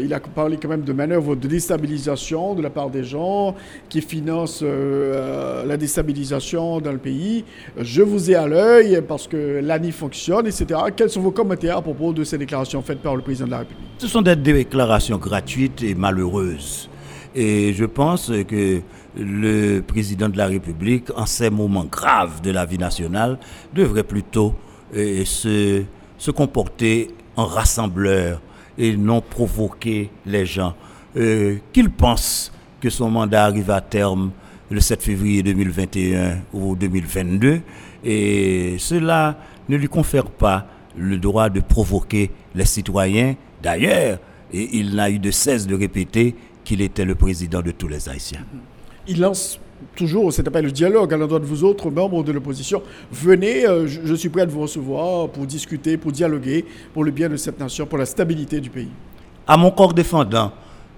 il 0.00 0.14
a 0.14 0.18
parlé 0.18 0.56
quand 0.56 0.70
même 0.70 0.80
de 0.80 0.94
manœuvres 0.94 1.36
de 1.36 1.46
déstabilisation 1.46 2.54
de 2.54 2.62
la 2.62 2.70
part 2.70 2.88
des 2.88 3.04
gens 3.04 3.54
qui 3.90 4.00
financent 4.00 4.62
la 4.62 5.76
déstabilisation 5.76 6.80
dans 6.80 6.92
le 6.92 6.96
pays. 6.96 7.44
Je 7.78 8.00
vous 8.00 8.30
ai 8.30 8.34
à 8.34 8.46
l'œil 8.46 9.02
parce 9.06 9.28
que 9.28 9.60
l'ANI 9.62 9.92
fonctionne, 9.92 10.46
etc. 10.46 10.80
Quels 10.96 11.10
sont 11.10 11.20
vos 11.20 11.32
commentaires 11.32 11.76
à 11.76 11.82
propos 11.82 12.14
de 12.14 12.24
ces 12.24 12.38
déclarations 12.38 12.80
faites 12.80 13.02
par 13.02 13.14
le 13.14 13.20
président 13.20 13.44
de 13.44 13.50
la 13.50 13.58
République? 13.58 13.84
Ce 13.98 14.08
sont 14.08 14.22
des 14.22 14.36
déclarations 14.36 15.18
gratuites 15.18 15.82
et 15.82 15.94
malheureuses. 15.94 16.88
Et 17.34 17.74
je 17.74 17.84
pense 17.84 18.32
que 18.48 18.80
le 19.16 19.80
président 19.80 20.28
de 20.28 20.36
la 20.36 20.46
République, 20.46 21.10
en 21.16 21.26
ces 21.26 21.50
moments 21.50 21.84
graves 21.84 22.40
de 22.40 22.50
la 22.50 22.64
vie 22.64 22.78
nationale, 22.78 23.38
devrait 23.74 24.04
plutôt 24.04 24.54
euh, 24.94 25.24
se, 25.24 25.82
se, 26.18 26.30
comporter 26.30 27.08
en 27.36 27.46
rassembleur 27.46 28.40
et 28.78 28.96
non 28.96 29.20
provoquer 29.20 30.10
les 30.26 30.46
gens. 30.46 30.74
Euh, 31.16 31.56
qu'il 31.72 31.90
pense 31.90 32.52
que 32.80 32.88
son 32.88 33.10
mandat 33.10 33.44
arrive 33.44 33.70
à 33.70 33.80
terme 33.80 34.30
le 34.70 34.80
7 34.80 35.02
février 35.02 35.42
2021 35.42 36.38
ou 36.52 36.76
2022 36.76 37.60
et 38.04 38.76
cela 38.78 39.36
ne 39.68 39.76
lui 39.76 39.88
confère 39.88 40.30
pas 40.30 40.66
le 40.96 41.18
droit 41.18 41.48
de 41.50 41.60
provoquer 41.60 42.30
les 42.54 42.64
citoyens. 42.64 43.34
D'ailleurs, 43.62 44.18
il 44.52 44.94
n'a 44.94 45.10
eu 45.10 45.18
de 45.18 45.30
cesse 45.30 45.66
de 45.66 45.74
répéter 45.74 46.34
qu'il 46.64 46.80
était 46.80 47.04
le 47.04 47.14
président 47.16 47.60
de 47.62 47.72
tous 47.72 47.88
les 47.88 48.08
Haïtiens 48.08 48.44
il 49.08 49.20
lance 49.20 49.60
toujours 49.96 50.32
cet 50.32 50.46
appel 50.48 50.64
le 50.64 50.70
dialogue 50.70 51.12
à 51.14 51.16
l'endroit 51.16 51.38
de 51.38 51.46
vous 51.46 51.64
autres 51.64 51.90
membres 51.90 52.22
de 52.22 52.32
l'opposition. 52.32 52.82
Venez, 53.10 53.66
euh, 53.66 53.86
je, 53.86 54.14
suis 54.14 54.28
prêt 54.28 54.42
à 54.42 54.46
vous 54.46 54.60
recevoir 54.60 55.28
pour 55.28 55.46
discuter, 55.46 55.96
pour 55.96 56.12
dialoguer, 56.12 56.64
pour 56.92 57.04
le 57.04 57.10
bien 57.10 57.28
de 57.28 57.36
cette 57.36 57.58
nation, 57.58 57.86
pour 57.86 57.98
la 57.98 58.06
stabilité 58.06 58.60
du 58.60 58.70
pays. 58.70 58.90
À 59.46 59.56
mon 59.56 59.70
corps 59.70 59.94
défendant, 59.94 60.52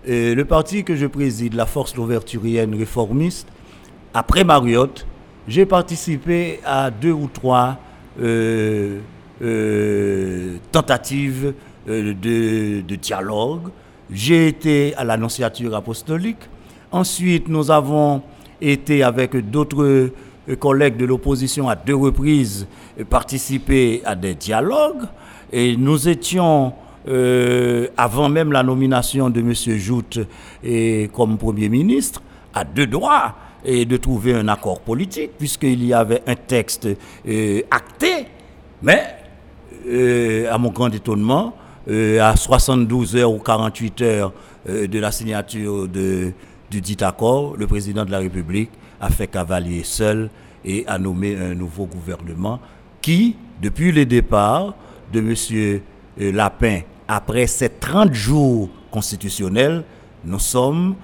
euh, 0.08 0.34
le 0.34 0.44
parti 0.44 0.84
que 0.84 0.96
je 0.96 1.06
préside, 1.06 1.54
la 1.54 1.66
Force 1.66 1.94
Louverturienne 1.96 2.74
Réformiste, 2.74 3.48
après 4.14 4.44
Mariotte, 4.44 5.06
j'ai 5.48 5.66
participé 5.66 6.60
à 6.64 6.90
deux 6.90 7.12
ou 7.12 7.28
trois 7.32 7.78
euh, 8.20 8.98
tentatives 10.70 11.54
de, 11.86 12.12
de 12.80 12.94
dialogue. 12.96 13.68
J'ai 14.10 14.48
été 14.48 14.94
à 14.96 15.04
l'annonciature 15.04 15.74
apostolique. 15.74 16.48
Ensuite, 16.92 17.48
nous 17.48 17.70
avons 17.70 18.20
été 18.60 19.02
avec 19.02 19.34
d'autres 19.50 19.82
euh, 19.82 20.56
collègues 20.58 20.98
de 20.98 21.06
l'opposition 21.06 21.66
à 21.70 21.74
deux 21.74 21.96
reprises 21.96 22.66
euh, 23.00 23.04
participer 23.04 24.02
à 24.04 24.14
des 24.14 24.34
dialogues 24.34 25.04
et 25.50 25.74
nous 25.74 26.06
étions 26.06 26.74
euh, 27.08 27.88
avant 27.96 28.28
même 28.28 28.52
la 28.52 28.62
nomination 28.62 29.30
de 29.30 29.40
M. 29.40 29.54
Joute 29.78 30.20
comme 31.14 31.38
Premier 31.38 31.70
ministre 31.70 32.22
à 32.54 32.62
deux 32.62 32.86
droits 32.86 33.34
et 33.64 33.86
de 33.86 33.96
trouver 33.96 34.34
un 34.34 34.48
accord 34.48 34.80
politique 34.80 35.30
puisqu'il 35.38 35.82
y 35.84 35.94
avait 35.94 36.22
un 36.26 36.36
texte 36.36 36.88
acté 37.70 38.26
mais 38.82 39.16
à 40.46 40.58
mon 40.58 40.70
grand 40.70 40.90
étonnement 40.94 41.56
à 41.88 42.36
72 42.36 43.16
heures 43.16 43.32
ou 43.32 43.38
48 43.38 44.02
heures 44.02 44.32
de 44.68 44.98
la 45.00 45.10
signature 45.10 45.88
de 45.88 46.32
du 46.72 46.80
dit 46.80 46.96
accord, 47.04 47.54
le 47.58 47.66
président 47.66 48.06
de 48.06 48.10
la 48.10 48.18
République 48.18 48.70
a 48.98 49.10
fait 49.10 49.26
cavalier 49.26 49.84
seul 49.84 50.30
et 50.64 50.84
a 50.86 50.98
nommé 50.98 51.36
un 51.36 51.54
nouveau 51.54 51.84
gouvernement 51.84 52.60
qui, 53.02 53.36
depuis 53.60 53.92
le 53.92 54.06
départ 54.06 54.74
de 55.12 55.18
M. 55.20 55.34
Euh, 56.18 56.32
Lapin, 56.32 56.80
après 57.06 57.46
ces 57.46 57.68
30 57.68 58.14
jours 58.14 58.70
constitutionnels, 58.90 59.84
nous 60.24 60.38
sommes 60.38 60.94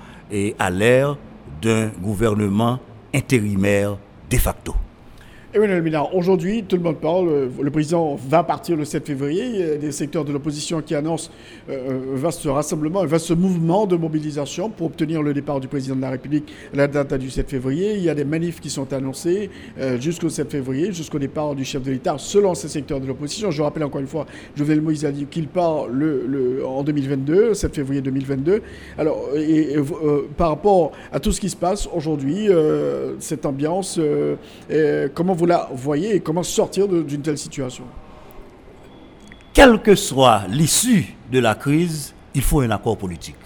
à 0.58 0.70
l'ère 0.70 1.16
d'un 1.60 1.88
gouvernement 2.00 2.78
intérimaire 3.14 3.98
de 4.30 4.36
facto. 4.36 4.74
Emmanuel 5.54 5.80
Minard, 5.80 6.14
aujourd'hui, 6.14 6.62
tout 6.62 6.76
le 6.76 6.82
monde 6.82 6.98
parle, 6.98 7.28
euh, 7.30 7.48
le 7.62 7.70
président 7.70 8.16
va 8.16 8.44
partir 8.44 8.76
le 8.76 8.84
7 8.84 9.06
février, 9.06 9.46
il 9.46 9.56
y 9.56 9.62
a 9.62 9.76
des 9.76 9.92
secteurs 9.92 10.26
de 10.26 10.30
l'opposition 10.30 10.82
qui 10.82 10.94
annoncent 10.94 11.30
euh, 11.70 12.14
un 12.14 12.18
vaste 12.18 12.44
rassemblement, 12.44 13.00
un 13.00 13.06
vaste 13.06 13.30
mouvement 13.30 13.86
de 13.86 13.96
mobilisation 13.96 14.68
pour 14.68 14.88
obtenir 14.88 15.22
le 15.22 15.32
départ 15.32 15.58
du 15.58 15.66
président 15.66 15.96
de 15.96 16.02
la 16.02 16.10
République 16.10 16.52
la 16.74 16.86
date 16.86 17.14
du 17.14 17.30
7 17.30 17.48
février. 17.48 17.94
Il 17.94 18.02
y 18.02 18.10
a 18.10 18.14
des 18.14 18.26
manifs 18.26 18.60
qui 18.60 18.68
sont 18.68 18.92
annoncés 18.92 19.48
euh, 19.80 19.98
jusqu'au 19.98 20.28
7 20.28 20.50
février, 20.50 20.92
jusqu'au 20.92 21.18
départ 21.18 21.54
du 21.54 21.64
chef 21.64 21.82
de 21.82 21.92
l'État, 21.92 22.16
selon 22.18 22.54
ces 22.54 22.68
secteurs 22.68 23.00
de 23.00 23.06
l'opposition. 23.06 23.50
Je 23.50 23.62
rappelle 23.62 23.84
encore 23.84 24.02
une 24.02 24.06
fois, 24.06 24.26
Jovenel 24.54 24.82
Moïse 24.82 25.06
a 25.06 25.12
dit 25.12 25.24
qu'il 25.24 25.48
part 25.48 25.86
en 25.86 26.82
2022, 26.82 27.54
7 27.54 27.74
février 27.74 28.02
2022. 28.02 28.60
Alors, 28.98 29.30
par 30.36 30.50
rapport 30.50 30.92
à 31.10 31.20
tout 31.20 31.32
ce 31.32 31.40
qui 31.40 31.48
se 31.48 31.56
passe 31.56 31.88
aujourd'hui, 31.94 32.48
cette 33.18 33.46
ambiance, 33.46 33.98
comment 35.14 35.37
vous 35.38 35.46
la 35.46 35.68
voyez 35.72 36.16
et 36.16 36.20
comment 36.20 36.42
sortir 36.42 36.88
d'une 36.88 37.22
telle 37.22 37.38
situation 37.38 37.84
Quelle 39.52 39.80
que 39.80 39.94
soit 39.94 40.42
l'issue 40.48 41.14
de 41.30 41.38
la 41.38 41.54
crise, 41.54 42.12
il 42.34 42.42
faut 42.42 42.60
un 42.60 42.70
accord 42.70 42.98
politique. 42.98 43.36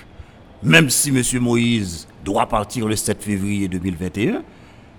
Même 0.63 0.89
si 0.89 1.11
M. 1.11 1.23
Moïse 1.43 2.09
doit 2.25 2.47
partir 2.47 2.89
le 2.89 2.97
7 2.97 3.23
février 3.23 3.69
2021, 3.69 4.43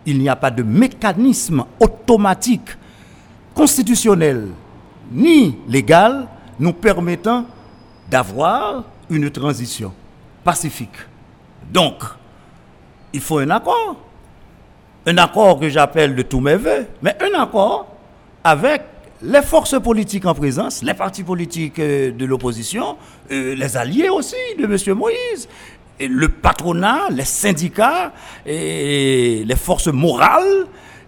il 0.05 0.19
n'y 0.19 0.29
a 0.29 0.35
pas 0.35 0.51
de 0.51 0.61
mécanisme 0.61 1.65
automatique, 1.79 2.69
constitutionnel, 3.55 4.49
ni 5.11 5.57
légal 5.67 6.27
nous 6.59 6.73
permettant 6.73 7.45
d'avoir 8.09 8.83
une 9.09 9.31
transition 9.31 9.91
pacifique. 10.43 10.97
Donc, 11.71 12.03
il 13.13 13.21
faut 13.21 13.39
un 13.39 13.49
accord 13.49 13.95
un 15.05 15.17
accord 15.17 15.59
que 15.59 15.69
j'appelle 15.69 16.15
de 16.15 16.21
tous 16.21 16.39
mes 16.39 16.55
voeux, 16.55 16.85
mais 17.01 17.15
un 17.21 17.41
accord 17.41 17.87
avec 18.43 18.81
les 19.21 19.41
forces 19.41 19.79
politiques 19.81 20.25
en 20.25 20.33
présence, 20.33 20.83
les 20.83 20.93
partis 20.93 21.23
politiques 21.23 21.79
euh, 21.79 22.11
de 22.11 22.25
l'opposition, 22.25 22.97
euh, 23.31 23.55
les 23.55 23.77
alliés 23.77 24.09
aussi 24.09 24.35
de 24.57 24.65
M. 24.65 24.97
Moïse, 24.97 25.47
le 25.99 26.27
patronat, 26.27 27.09
les 27.11 27.23
syndicats, 27.23 28.11
et 28.45 29.43
les 29.45 29.55
forces 29.55 29.87
morales, 29.87 30.65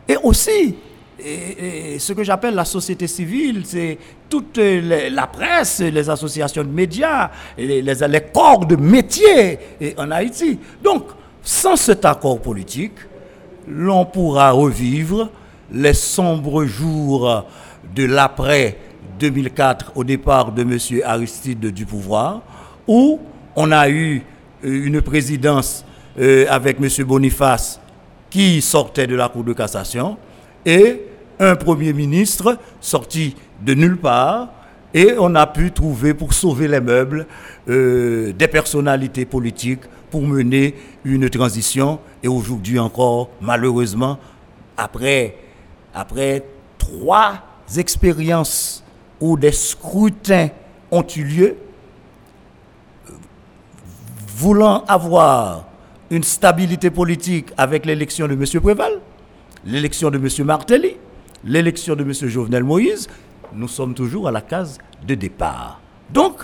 et 0.08 0.18
aussi 0.22 0.76
ce 1.18 2.14
que 2.14 2.24
j'appelle 2.24 2.54
la 2.54 2.66
société 2.66 3.08
civile, 3.08 3.64
c'est 3.66 3.98
toute 4.30 4.58
la 4.58 5.28
presse, 5.28 5.80
les 5.80 6.10
associations 6.10 6.64
de 6.64 6.70
médias, 6.70 7.32
les, 7.58 7.82
les, 7.82 8.08
les 8.08 8.22
corps 8.22 8.66
de 8.66 8.76
métier 8.76 9.58
en 9.98 10.12
Haïti. 10.12 10.60
Donc, 10.84 11.06
sans 11.42 11.78
cet 11.78 12.06
accord 12.06 12.40
politique, 12.42 12.98
l'on 13.68 14.06
pourra 14.06 14.52
revivre 14.52 15.30
les 15.72 15.94
sombres 15.94 16.66
jours 16.66 17.46
de 17.96 18.06
l'après 18.06 18.78
2004 19.20 19.94
au 19.96 20.04
départ 20.04 20.52
de 20.52 20.62
M. 20.62 20.78
Aristide 21.04 21.72
du 21.72 21.86
pouvoir, 21.86 22.42
où 22.88 23.20
on 23.56 23.72
a 23.72 23.90
eu 23.90 24.22
euh, 24.64 24.86
une 24.86 25.02
présidence 25.02 25.86
euh, 26.20 26.46
avec 26.50 26.78
M. 26.80 27.06
Boniface 27.06 27.80
qui 28.30 28.62
sortait 28.62 29.08
de 29.08 29.16
la 29.16 29.30
Cour 29.30 29.44
de 29.44 29.54
cassation 29.54 30.18
et 30.66 31.02
un 31.40 31.56
Premier 31.56 31.94
ministre 31.94 32.58
sorti 32.80 33.36
de 33.62 33.74
nulle 33.74 33.98
part 33.98 34.50
et 34.94 35.14
on 35.20 35.36
a 35.36 35.48
pu 35.48 35.72
trouver 35.72 36.14
pour 36.14 36.34
sauver 36.34 36.68
les 36.68 36.80
meubles 36.80 37.26
euh, 37.70 38.32
des 38.34 38.48
personnalités 38.48 39.26
politiques 39.26 39.82
pour 40.10 40.22
mener 40.22 40.76
une 41.04 41.30
transition. 41.30 42.00
Et 42.24 42.28
aujourd'hui 42.28 42.80
encore, 42.80 43.30
malheureusement, 43.42 44.18
après, 44.78 45.36
trois 46.78 47.42
expériences 47.78 48.84
où 49.20 49.38
des 49.38 49.52
scrutins 49.52 50.50
ont 50.92 51.06
eu 51.16 51.24
lieu, 51.24 51.58
voulant 54.28 54.84
avoir 54.88 55.66
une 56.10 56.24
stabilité 56.24 56.90
politique 56.90 57.52
avec 57.58 57.86
l'élection 57.86 58.28
de 58.28 58.34
M. 58.34 58.62
Préval, 58.62 59.00
l'élection 59.66 60.12
de 60.12 60.18
M. 60.18 60.46
Martelly, 60.46 60.98
l'élection 61.44 61.96
de 61.96 62.04
M. 62.04 62.12
Jovenel 62.12 62.64
Moïse, 62.64 63.08
nous 63.54 63.68
sommes 63.68 63.94
toujours 63.94 64.28
à 64.28 64.32
la 64.32 64.42
case 64.42 64.78
de 65.08 65.16
départ. 65.16 65.80
Donc, 66.12 66.44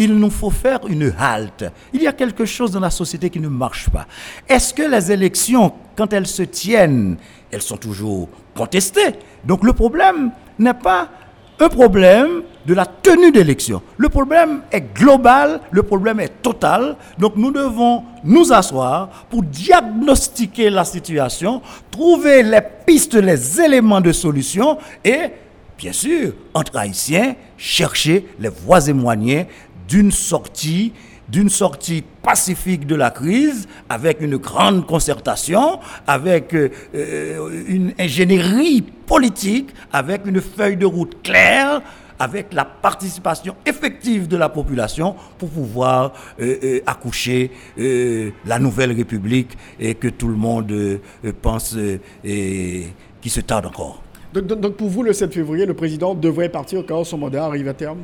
il 0.00 0.14
nous 0.14 0.30
faut 0.30 0.50
faire 0.50 0.80
une 0.88 1.12
halte. 1.18 1.64
Il 1.92 2.02
y 2.02 2.06
a 2.06 2.12
quelque 2.12 2.46
chose 2.46 2.70
dans 2.72 2.80
la 2.80 2.90
société 2.90 3.28
qui 3.28 3.38
ne 3.38 3.48
marche 3.48 3.90
pas. 3.90 4.06
Est-ce 4.48 4.72
que 4.72 4.82
les 4.82 5.12
élections, 5.12 5.74
quand 5.94 6.10
elles 6.14 6.26
se 6.26 6.42
tiennent, 6.42 7.18
elles 7.50 7.60
sont 7.60 7.76
toujours 7.76 8.30
contestées? 8.54 9.14
Donc 9.44 9.62
le 9.62 9.74
problème 9.74 10.30
n'est 10.58 10.72
pas 10.72 11.10
un 11.58 11.68
problème 11.68 12.42
de 12.64 12.72
la 12.72 12.86
tenue 12.86 13.30
d'élection. 13.30 13.82
Le 13.98 14.08
problème 14.08 14.62
est 14.72 14.80
global, 14.94 15.60
le 15.70 15.82
problème 15.82 16.18
est 16.20 16.40
total. 16.40 16.96
Donc 17.18 17.36
nous 17.36 17.50
devons 17.52 18.04
nous 18.24 18.54
asseoir 18.54 19.26
pour 19.28 19.42
diagnostiquer 19.42 20.70
la 20.70 20.86
situation, 20.86 21.60
trouver 21.90 22.42
les 22.42 22.62
pistes, 22.86 23.16
les 23.16 23.60
éléments 23.60 24.00
de 24.00 24.12
solution 24.12 24.78
et, 25.04 25.32
bien 25.76 25.92
sûr, 25.92 26.32
entre 26.54 26.78
haïtiens, 26.78 27.34
chercher 27.58 28.26
les 28.38 28.48
voies 28.48 28.90
moyens 28.94 29.44
d'une 29.90 30.12
sortie 30.12 30.92
d'une 31.30 31.48
sortie 31.48 32.02
pacifique 32.22 32.86
de 32.86 32.96
la 32.96 33.10
crise, 33.10 33.68
avec 33.88 34.20
une 34.20 34.36
grande 34.36 34.84
concertation, 34.86 35.78
avec 36.06 36.52
euh, 36.54 36.70
euh, 36.94 37.64
une 37.68 37.92
ingénierie 37.98 38.82
politique, 38.82 39.70
avec 39.92 40.26
une 40.26 40.40
feuille 40.40 40.76
de 40.76 40.86
route 40.86 41.22
claire, 41.22 41.82
avec 42.18 42.52
la 42.52 42.64
participation 42.64 43.54
effective 43.64 44.28
de 44.28 44.36
la 44.36 44.48
population 44.48 45.14
pour 45.38 45.48
pouvoir 45.48 46.12
euh, 46.40 46.80
accoucher 46.84 47.50
la 47.78 48.58
nouvelle 48.58 48.92
République 48.92 49.56
et 49.78 49.94
que 49.94 50.08
tout 50.08 50.28
le 50.28 50.34
monde 50.34 51.00
pense 51.40 51.76
et 52.24 52.88
qui 53.22 53.30
se 53.30 53.40
tarde 53.40 53.66
encore. 53.66 54.02
Donc, 54.34 54.44
donc, 54.46 54.74
pour 54.74 54.88
vous, 54.88 55.02
le 55.02 55.12
7 55.14 55.32
février, 55.32 55.64
le 55.64 55.74
président 55.74 56.14
devrait 56.14 56.50
partir 56.50 56.84
quand 56.86 57.04
son 57.04 57.18
mandat 57.18 57.46
arrive 57.46 57.68
à 57.68 57.74
terme? 57.74 58.00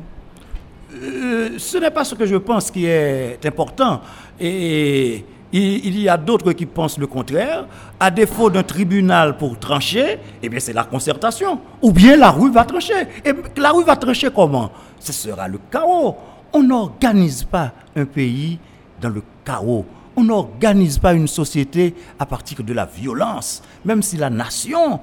Euh, 0.93 1.49
ce 1.57 1.77
n'est 1.77 1.91
pas 1.91 2.03
ce 2.03 2.15
que 2.15 2.25
je 2.25 2.35
pense 2.37 2.71
qui 2.71 2.85
est 2.85 3.45
important. 3.45 4.01
Et 4.39 5.25
il, 5.51 5.99
y 5.99 6.09
a 6.09 6.17
d'autres 6.17 6.53
qui 6.53 6.65
pensent 6.65 6.97
le 6.97 7.07
contraire. 7.07 7.67
À 7.99 8.11
défaut 8.11 8.49
d'un 8.49 8.63
tribunal 8.63 9.37
pour 9.37 9.57
trancher, 9.59 10.19
eh 10.41 10.49
bien 10.49 10.59
c'est 10.59 10.73
la 10.73 10.83
concertation. 10.83 11.59
Ou 11.81 11.91
bien 11.91 12.15
la 12.15 12.31
rue 12.31 12.51
va 12.51 12.63
trancher. 12.65 13.07
Et 13.25 13.31
la 13.57 13.71
rue 13.71 13.83
va 13.83 13.95
trancher 13.95 14.29
comment? 14.33 14.71
Ce 14.99 15.13
sera 15.13 15.47
le 15.47 15.59
chaos. 15.71 16.15
On 16.53 16.63
n'organise 16.63 17.43
pas 17.43 17.73
un 17.95 18.05
pays 18.05 18.59
dans 19.01 19.09
le 19.09 19.23
chaos. 19.43 19.85
On 20.15 20.23
n'organise 20.23 20.97
pas 20.97 21.13
une 21.13 21.27
société 21.27 21.93
à 22.17 22.25
partir 22.25 22.63
de 22.63 22.73
la 22.73 22.85
violence, 22.85 23.61
même 23.85 24.01
si 24.01 24.17
la 24.17 24.29
nation 24.29 24.99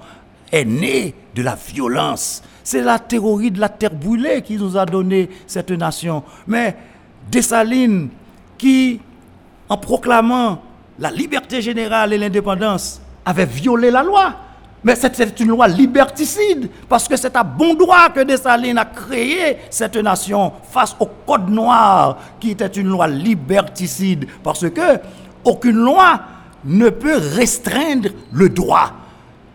est 0.50 0.64
née 0.64 1.14
de 1.34 1.42
la 1.42 1.54
violence. 1.54 2.42
C'est 2.64 2.82
la 2.82 2.98
théorie 2.98 3.50
de 3.50 3.60
la 3.60 3.68
terre 3.68 3.94
brûlée 3.94 4.40
qui 4.42 4.56
nous 4.56 4.76
a 4.76 4.86
donné 4.86 5.28
cette 5.46 5.70
nation. 5.70 6.24
Mais 6.46 6.74
Dessalines, 7.30 8.08
qui, 8.56 9.00
en 9.68 9.76
proclamant 9.76 10.62
la 10.98 11.10
liberté 11.10 11.60
générale 11.60 12.14
et 12.14 12.18
l'indépendance, 12.18 13.02
avait 13.24 13.44
violé 13.44 13.90
la 13.90 14.02
loi. 14.02 14.34
Mais 14.82 14.96
c'est 14.96 15.40
une 15.40 15.48
loi 15.48 15.68
liberticide, 15.68 16.68
parce 16.88 17.08
que 17.08 17.16
c'est 17.16 17.36
à 17.36 17.42
bon 17.42 17.74
droit 17.74 18.10
que 18.10 18.20
Dessalines 18.20 18.78
a 18.78 18.84
créé 18.84 19.58
cette 19.70 19.96
nation 19.96 20.52
face 20.70 20.96
au 21.00 21.06
Code 21.26 21.48
noir, 21.48 22.18
qui 22.40 22.50
était 22.50 22.66
une 22.66 22.88
loi 22.88 23.06
liberticide, 23.08 24.26
parce 24.42 24.68
que 24.70 25.00
aucune 25.44 25.76
loi 25.76 26.20
ne 26.64 26.88
peut 26.88 27.16
restreindre 27.16 28.10
le 28.32 28.48
droit. 28.48 28.92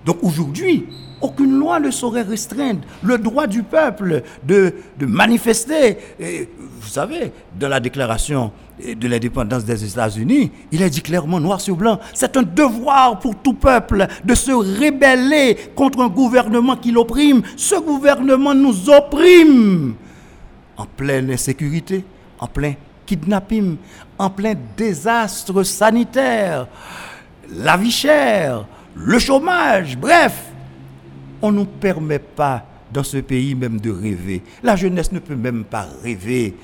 Donc 0.05 0.17
aujourd'hui, 0.23 0.87
aucune 1.21 1.57
loi 1.57 1.79
ne 1.79 1.91
saurait 1.91 2.21
restreindre 2.21 2.81
le 3.03 3.17
droit 3.17 3.47
du 3.47 3.63
peuple 3.63 4.23
de, 4.43 4.73
manifester. 5.01 5.97
vous 6.19 6.87
savez, 6.87 7.31
dans 7.57 7.67
la 7.67 7.79
déclaration 7.79 8.51
de 8.79 9.07
l'indépendance 9.07 9.65
des 9.65 9.83
États-Unis, 9.83 10.51
il 10.71 10.81
est 10.81 10.89
dit 10.89 11.01
clairement 11.01 11.39
noir 11.39 11.59
sur 11.59 11.75
blanc, 11.75 11.99
c'est 12.13 12.37
un 12.37 12.43
devoir 12.43 13.19
pour 13.19 13.35
tout 13.35 13.53
peuple 13.53 14.07
de 14.23 14.33
se 14.35 14.51
rébeller 14.51 15.57
contre 15.75 16.01
un 16.01 16.07
gouvernement 16.07 16.75
qui 16.77 16.91
l'opprime. 16.91 17.41
Ce 17.57 17.75
gouvernement 17.75 18.53
nous 18.55 18.89
opprime 18.89 19.95
en 20.77 20.85
pleine 20.85 21.31
insécurité, 21.31 22.05
en 22.39 22.47
plein 22.47 22.73
kidnapping, 23.05 23.75
en 24.17 24.29
plein 24.29 24.53
désastre 24.77 25.63
sanitaire, 25.63 26.67
la 27.51 27.75
vie 27.75 27.91
chère, 27.91 28.65
le 28.95 29.19
chômage, 29.19 29.97
bref, 29.97 30.48
on 31.41 31.51
ne 31.51 31.57
nous 31.57 31.65
permet 31.65 32.19
pas 32.19 32.65
dans 32.91 33.03
ce 33.03 33.17
pays 33.17 33.55
même 33.55 33.79
de 33.79 33.91
rêver. 33.91 34.41
La 34.63 34.75
jeunesse 34.75 35.11
ne 35.11 35.19
peut 35.19 35.35
même 35.35 35.63
pas 35.63 35.87
rêver. 36.03 36.55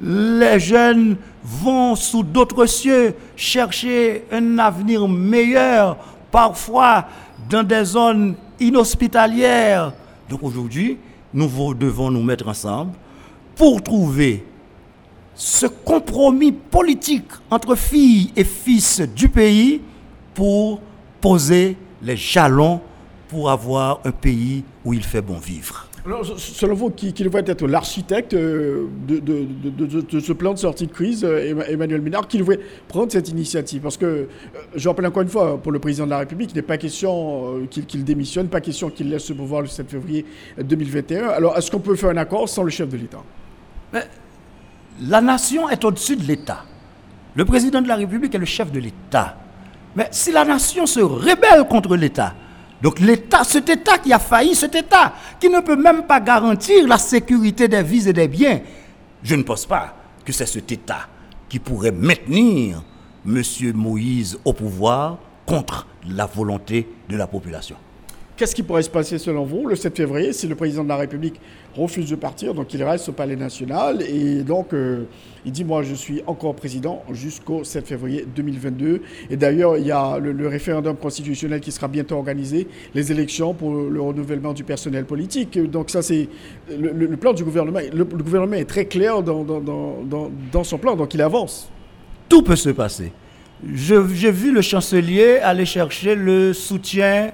Les 0.00 0.58
jeunes 0.58 1.16
vont 1.42 1.94
sous 1.94 2.22
d'autres 2.22 2.66
cieux 2.66 3.14
chercher 3.36 4.24
un 4.30 4.58
avenir 4.58 5.08
meilleur, 5.08 5.96
parfois 6.30 7.06
dans 7.48 7.62
des 7.62 7.84
zones 7.84 8.34
inhospitalières. 8.60 9.92
Donc 10.28 10.42
aujourd'hui, 10.42 10.98
nous 11.32 11.74
devons 11.74 12.10
nous 12.10 12.22
mettre 12.22 12.48
ensemble 12.48 12.92
pour 13.56 13.82
trouver 13.82 14.44
ce 15.34 15.66
compromis 15.66 16.52
politique 16.52 17.30
entre 17.50 17.74
filles 17.74 18.32
et 18.36 18.44
fils 18.44 19.00
du 19.00 19.28
pays 19.28 19.80
pour 20.34 20.80
poser 21.20 21.76
les 22.02 22.16
jalons 22.16 22.80
pour 23.28 23.50
avoir 23.50 24.00
un 24.04 24.12
pays 24.12 24.64
où 24.84 24.92
il 24.92 25.02
fait 25.02 25.22
bon 25.22 25.38
vivre. 25.38 25.88
Alors, 26.06 26.22
selon 26.38 26.74
vous, 26.74 26.90
qui, 26.90 27.14
qui 27.14 27.24
devrait 27.24 27.44
être 27.46 27.66
l'architecte 27.66 28.34
euh, 28.34 28.88
de, 29.08 30.20
ce 30.20 30.32
plan 30.34 30.52
de 30.52 30.58
sortie 30.58 30.86
de 30.86 30.92
crise, 30.92 31.24
euh, 31.24 31.64
Emmanuel 31.66 32.02
Minard, 32.02 32.28
qui 32.28 32.36
devrait 32.36 32.60
prendre 32.88 33.10
cette 33.10 33.30
initiative? 33.30 33.80
Parce 33.80 33.96
que, 33.96 34.04
euh, 34.04 34.26
je 34.74 34.86
rappelle 34.86 35.06
encore 35.06 35.22
une 35.22 35.30
fois, 35.30 35.56
pour 35.56 35.72
le 35.72 35.78
président 35.78 36.04
de 36.04 36.10
la 36.10 36.18
République, 36.18 36.50
il 36.52 36.56
n'est 36.56 36.62
pas 36.62 36.76
question 36.76 37.66
qu'il 37.70 38.04
démissionne, 38.04 38.48
pas 38.48 38.60
question 38.60 38.90
qu'il 38.90 39.08
laisse 39.08 39.24
ce 39.24 39.32
pouvoir 39.32 39.62
le 39.62 39.66
7 39.66 39.90
février 39.90 40.26
2021. 40.62 41.28
Alors, 41.28 41.56
est-ce 41.56 41.70
qu'on 41.70 41.80
peut 41.80 41.96
faire 41.96 42.10
un 42.10 42.18
accord 42.18 42.50
sans 42.50 42.64
le 42.64 42.70
chef 42.70 42.90
de 42.90 42.98
l'État? 42.98 43.22
La 45.00 45.22
nation 45.22 45.70
est 45.70 45.82
au-dessus 45.86 46.16
de 46.16 46.24
l'État. 46.24 46.64
Le 47.34 47.46
président 47.46 47.80
de 47.80 47.88
la 47.88 47.96
République 47.96 48.34
est 48.34 48.38
le 48.38 48.44
chef 48.44 48.70
de 48.70 48.78
l'État. 48.78 49.38
Mais 49.96 50.08
si 50.10 50.32
la 50.32 50.44
nation 50.44 50.84
se 50.84 51.00
rébelle 51.00 51.64
contre 51.68 51.96
l'État, 51.96 52.34
donc 52.84 53.00
l'État, 53.00 53.44
cet 53.44 53.70
État 53.70 53.96
qui 53.96 54.12
a 54.12 54.18
failli, 54.18 54.54
cet 54.54 54.74
État 54.74 55.14
qui 55.40 55.48
ne 55.48 55.60
peut 55.60 55.74
même 55.74 56.02
pas 56.02 56.20
garantir 56.20 56.86
la 56.86 56.98
sécurité 56.98 57.66
des 57.66 57.82
vies 57.82 58.10
et 58.10 58.12
des 58.12 58.28
biens, 58.28 58.60
je 59.22 59.34
ne 59.34 59.42
pense 59.42 59.64
pas 59.64 59.96
que 60.22 60.34
c'est 60.34 60.44
cet 60.44 60.70
État 60.70 61.08
qui 61.48 61.58
pourrait 61.58 61.92
maintenir 61.92 62.84
M. 63.26 63.42
Moïse 63.74 64.38
au 64.44 64.52
pouvoir 64.52 65.16
contre 65.46 65.86
la 66.06 66.26
volonté 66.26 66.86
de 67.08 67.16
la 67.16 67.26
population. 67.26 67.76
Qu'est-ce 68.36 68.54
qui 68.54 68.62
pourrait 68.62 68.82
se 68.82 68.90
passer 68.90 69.16
selon 69.16 69.44
vous 69.44 69.66
le 69.66 69.76
7 69.76 69.96
février 69.96 70.34
si 70.34 70.46
le 70.46 70.54
président 70.54 70.84
de 70.84 70.88
la 70.90 70.98
République 70.98 71.40
refuse 71.76 72.10
de 72.10 72.16
partir 72.16 72.54
Donc 72.54 72.72
il 72.74 72.82
reste 72.82 73.08
au 73.08 73.12
Palais 73.12 73.36
national 73.36 74.02
et 74.02 74.42
donc 74.42 74.72
euh, 74.72 75.04
il 75.44 75.52
dit 75.52 75.64
moi 75.64 75.82
je 75.82 75.94
suis 75.94 76.22
encore 76.26 76.54
président 76.54 77.02
jusqu'au 77.12 77.64
7 77.64 77.86
février 77.86 78.26
2022. 78.34 79.02
Et 79.30 79.36
d'ailleurs 79.36 79.76
il 79.76 79.86
y 79.86 79.90
a 79.90 80.18
le, 80.18 80.48
référendum 80.48 80.96
constitutionnel 80.96 81.60
qui 81.60 81.72
sera 81.72 81.88
bientôt 81.88 82.16
organisé, 82.16 82.68
les 82.94 83.12
élections 83.12 83.54
pour 83.54 83.74
le 83.74 84.00
renouvellement 84.00 84.52
du 84.52 84.64
personnel 84.64 85.04
politique. 85.04 85.58
Donc 85.70 85.90
ça 85.90 86.02
c'est 86.02 86.28
le, 86.70 87.16
plan 87.16 87.32
du 87.32 87.44
gouvernement. 87.44 87.80
Le, 87.92 88.04
gouvernement 88.04 88.56
est 88.56 88.68
très 88.68 88.86
clair 88.86 89.22
dans, 89.22 89.44
dans, 89.44 90.64
son 90.64 90.78
plan, 90.78 90.96
donc 90.96 91.14
il 91.14 91.22
avance. 91.22 91.70
Tout 92.28 92.42
peut 92.42 92.56
se 92.56 92.70
passer. 92.70 93.12
J'ai 93.72 94.30
vu 94.30 94.52
le 94.52 94.60
chancelier 94.60 95.38
aller 95.38 95.64
chercher 95.64 96.14
le 96.14 96.52
soutien 96.52 97.32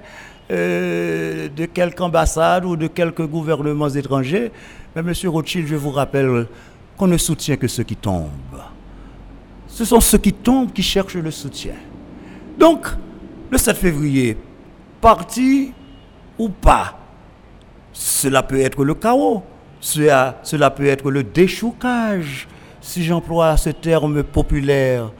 euh, 0.50 1.48
de 1.48 1.66
quelque 1.66 2.00
ambassade 2.02 2.64
ou 2.64 2.76
de 2.76 2.86
quelques 2.86 3.26
gouvernements 3.26 3.88
étrangers. 3.88 4.50
Mais 4.94 5.02
Monsieur 5.02 5.28
Rothschild, 5.28 5.66
je 5.66 5.76
vous 5.76 5.90
rappelle 5.90 6.46
qu'on 6.96 7.06
ne 7.06 7.16
soutient 7.16 7.56
que 7.56 7.68
ceux 7.68 7.84
qui 7.84 7.96
tombent. 7.96 8.28
Ce 9.68 9.84
sont 9.84 10.00
ceux 10.00 10.18
qui 10.18 10.32
tombent 10.32 10.72
qui 10.72 10.82
cherchent 10.82 11.14
le 11.14 11.30
soutien. 11.30 11.74
Donc, 12.58 12.88
le 13.50 13.58
7 13.58 13.76
février, 13.76 14.36
parti 15.00 15.72
ou 16.38 16.48
pas, 16.48 16.98
cela 17.92 18.42
peut 18.42 18.60
être 18.60 18.84
le 18.84 18.94
chaos, 18.94 19.42
cela, 19.80 20.70
peut 20.74 20.86
être 20.86 21.10
le 21.10 21.22
déchoucage, 21.22 22.48
si 22.80 23.02
j'emploie 23.04 23.56
ce 23.56 23.70
terme 23.70 24.22
populaire. 24.22 25.10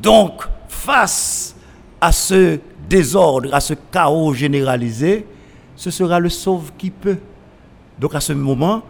Donc, 0.00 0.44
face 0.68 1.54
à 2.00 2.12
ce 2.12 2.58
désordre, 2.88 3.52
à 3.54 3.60
ce 3.60 3.74
chaos 3.92 4.32
généralisé, 4.32 5.26
ce 5.76 5.90
sera 5.90 6.18
le 6.18 6.28
sauve 6.28 6.72
qui 6.76 6.90
peut. 6.90 7.18
Donc 7.98 8.14
à 8.14 8.20
ce 8.20 8.32
moment, 8.32 8.82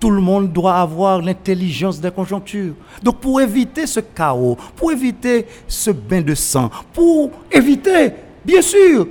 tout 0.00 0.10
le 0.10 0.20
monde 0.20 0.52
doit 0.52 0.74
avoir 0.76 1.22
l'intelligence 1.22 2.00
des 2.00 2.10
conjonctures. 2.10 2.74
Donc 3.02 3.20
pour 3.20 3.40
éviter 3.40 3.86
ce 3.86 4.00
chaos, 4.00 4.56
pour 4.76 4.92
éviter 4.92 5.46
ce 5.66 5.90
bain 5.90 6.20
de 6.20 6.34
sang, 6.34 6.70
pour 6.92 7.30
éviter, 7.50 8.12
bien 8.44 8.60
sûr, 8.60 9.06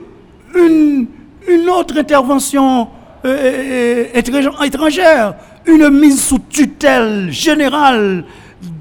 une, 0.55 1.07
une 1.47 1.69
autre 1.69 1.97
intervention 1.97 2.87
euh, 3.25 4.05
étrangère, 4.13 5.35
une 5.65 5.89
mise 5.89 6.23
sous 6.23 6.39
tutelle 6.49 7.31
générale 7.31 8.25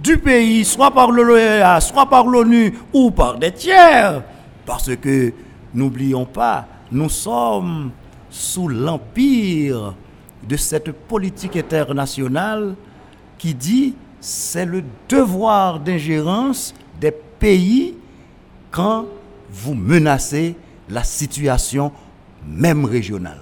du 0.02 0.18
pays, 0.18 0.64
soit 0.64 0.90
par 0.90 1.10
l'OEA, 1.10 1.80
soit 1.80 2.06
par 2.06 2.26
l'ONU 2.26 2.74
ou 2.92 3.10
par 3.10 3.38
des 3.38 3.52
tiers. 3.52 4.22
Parce 4.64 4.94
que, 4.96 5.32
n'oublions 5.74 6.24
pas, 6.24 6.66
nous 6.90 7.09
sommes 7.09 7.90
sous 8.30 8.68
l'empire 8.68 9.94
de 10.46 10.56
cette 10.56 10.92
politique 10.92 11.56
internationale 11.56 12.74
qui 13.38 13.54
dit 13.54 13.94
c'est 14.20 14.64
le 14.64 14.84
devoir 15.09 15.80
d'ingérence 15.80 16.74
des 17.00 17.10
pays 17.10 17.94
quand 18.70 19.06
vous 19.50 19.74
menacez 19.74 20.56
la 20.88 21.02
situation 21.04 21.92
même 22.46 22.84
régionale. 22.84 23.40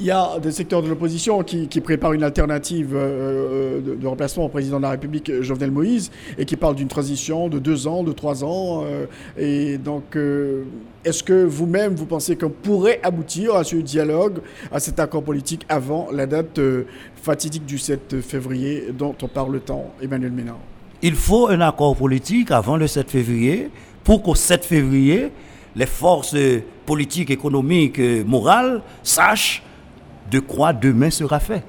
Il 0.00 0.06
y 0.06 0.10
a 0.10 0.38
des 0.38 0.50
secteurs 0.50 0.82
de 0.82 0.88
l'opposition 0.88 1.42
qui, 1.42 1.66
préparent 1.82 2.14
une 2.14 2.22
alternative 2.22 2.92
euh, 2.94 3.82
de, 3.82 4.06
remplacement 4.06 4.46
au 4.46 4.48
président 4.48 4.78
de 4.78 4.82
la 4.84 4.92
République, 4.92 5.28
euh, 5.28 5.42
Jovenel 5.42 5.70
Moïse, 5.70 6.10
et 6.38 6.46
qui 6.46 6.56
parlent 6.56 6.74
d'une 6.74 6.88
transition 6.88 7.48
de 7.48 7.58
deux 7.58 7.86
ans, 7.86 8.02
de 8.02 8.12
trois 8.12 8.42
ans. 8.42 8.82
Euh, 8.86 9.04
et 9.36 9.76
donc, 9.76 10.16
est-ce 11.04 11.22
que 11.22 11.44
vous-même, 11.44 11.94
vous 11.94 12.06
pensez 12.06 12.34
qu'on 12.36 12.48
pourrait 12.48 12.98
aboutir 13.02 13.56
à 13.56 13.62
ce 13.62 13.76
dialogue, 13.76 14.38
à 14.72 14.80
cet 14.80 14.98
accord 15.00 15.22
politique 15.22 15.66
avant 15.68 16.08
la 16.10 16.24
date 16.24 16.58
fatidique 17.16 17.66
du 17.66 17.76
7 17.76 18.22
février 18.22 18.86
dont 18.96 19.14
on 19.20 19.28
parle 19.28 19.60
tant, 19.60 19.92
Emmanuel 20.02 20.32
Ménard? 20.32 20.60
Il 21.02 21.14
faut 21.14 21.48
un 21.48 21.60
accord 21.60 21.94
politique 21.94 22.50
avant 22.50 22.78
le 22.78 22.86
7 22.86 23.10
février 23.10 23.68
pour 24.02 24.22
qu'au 24.22 24.34
7 24.34 24.64
février, 24.64 25.30
les 25.76 25.86
forces 25.86 26.36
politiques, 26.86 27.30
économiques, 27.30 28.00
morales 28.24 28.80
sachent 29.02 29.62
de 30.30 30.38
quoi 30.40 30.72
demain 30.72 31.10
sera 31.10 31.40
fait. 31.40 31.64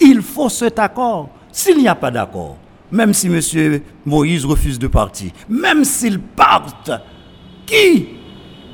Il 0.00 0.22
faut 0.22 0.48
cet 0.48 0.78
accord. 0.78 1.30
S'il 1.50 1.78
n'y 1.78 1.88
a 1.88 1.94
pas 1.94 2.10
d'accord, 2.10 2.56
même 2.90 3.14
si 3.14 3.28
M. 3.28 3.80
Moïse 4.04 4.44
refuse 4.44 4.78
de 4.78 4.86
partir, 4.86 5.30
même 5.48 5.84
s'il 5.84 6.20
parte, 6.20 6.90
qui 7.64 8.08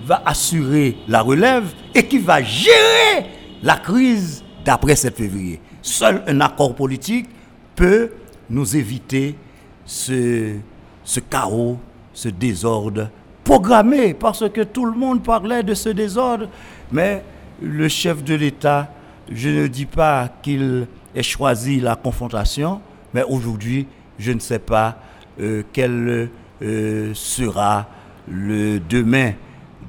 va 0.05 0.23
assurer 0.27 0.97
la 1.07 1.23
relève 1.23 1.73
et 1.95 2.07
qui 2.07 2.19
va 2.19 2.43
gérer 2.43 3.27
la 3.63 3.77
crise 3.77 4.45
d'après 4.65 4.97
7 4.97 5.17
février? 5.17 5.61
Seul 5.81 6.23
un 6.27 6.41
accord 6.41 6.75
politique 6.75 7.29
peut 7.77 8.11
nous 8.51 8.77
éviter 8.77 9.37
ce, 9.85 10.57
ce 11.05 11.21
chaos, 11.21 11.79
ce 12.13 12.29
désordre 12.29 13.09
programmé, 13.45 14.15
parce 14.15 14.49
que 14.51 14.63
tout 14.63 14.85
le 14.85 14.93
monde 14.93 15.23
parlait 15.23 15.63
de 15.63 15.75
ce 15.75 15.89
désordre, 15.89 16.49
mais 16.91 17.23
le 17.61 17.89
chef 17.89 18.23
de 18.23 18.35
l'État 18.35 18.93
je 19.31 19.49
ne 19.49 19.67
dis 19.67 19.87
pas 19.87 20.29
qu'il 20.43 20.87
ait 21.15 21.23
choisi 21.23 21.81
la 21.81 21.97
confrontation, 21.97 22.81
mais 23.15 23.23
aujourd'hui, 23.23 23.87
je 24.19 24.33
ne 24.33 24.41
sais 24.41 24.59
pas 24.59 24.99
euh, 25.41 25.63
quel 25.73 26.31
euh, 26.63 27.15
sera 27.15 27.87
le 28.29 28.79
demain 28.79 29.33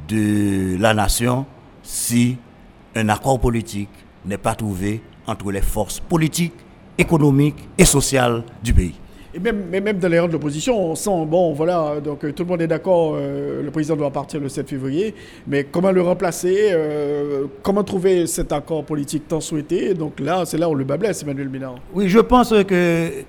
de 0.07 0.77
la 0.79 0.93
nation 0.93 1.45
si 1.81 2.37
un 2.95 3.09
accord 3.09 3.39
politique 3.39 3.89
n'est 4.25 4.37
pas 4.37 4.55
trouvé 4.55 5.01
entre 5.27 5.51
les 5.51 5.61
forces 5.61 5.99
politiques, 5.99 6.53
économiques 6.97 7.67
et 7.77 7.85
sociales 7.85 8.43
du 8.63 8.73
pays. 8.73 8.95
Et 9.35 9.39
même, 9.39 9.65
même 9.69 9.97
dans 9.97 10.07
les 10.09 10.19
rangs 10.19 10.27
de 10.27 10.33
l'opposition, 10.33 10.91
on 10.91 10.93
sent, 10.95 11.25
bon, 11.25 11.53
voilà, 11.53 11.99
donc 11.99 12.23
euh, 12.23 12.31
tout 12.31 12.43
le 12.43 12.49
monde 12.49 12.61
est 12.61 12.67
d'accord, 12.67 13.13
euh, 13.15 13.63
le 13.63 13.71
président 13.71 13.95
doit 13.95 14.11
partir 14.11 14.39
le 14.39 14.47
7 14.47 14.69
février, 14.69 15.15
mais 15.47 15.63
comment 15.63 15.91
le 15.91 16.03
remplacer 16.03 16.69
euh, 16.71 17.45
Comment 17.63 17.83
trouver 17.83 18.27
cet 18.27 18.51
accord 18.51 18.83
politique 18.83 19.27
tant 19.27 19.41
souhaité? 19.41 19.95
Donc 19.95 20.19
là, 20.19 20.43
c'est 20.45 20.59
là 20.59 20.69
où 20.69 20.75
le 20.75 20.83
bas 20.83 20.97
blesse, 20.97 21.23
Emmanuel 21.23 21.49
Minard. 21.49 21.75
Oui, 21.95 22.09
je 22.09 22.19
pense 22.19 22.53
que 22.63 23.23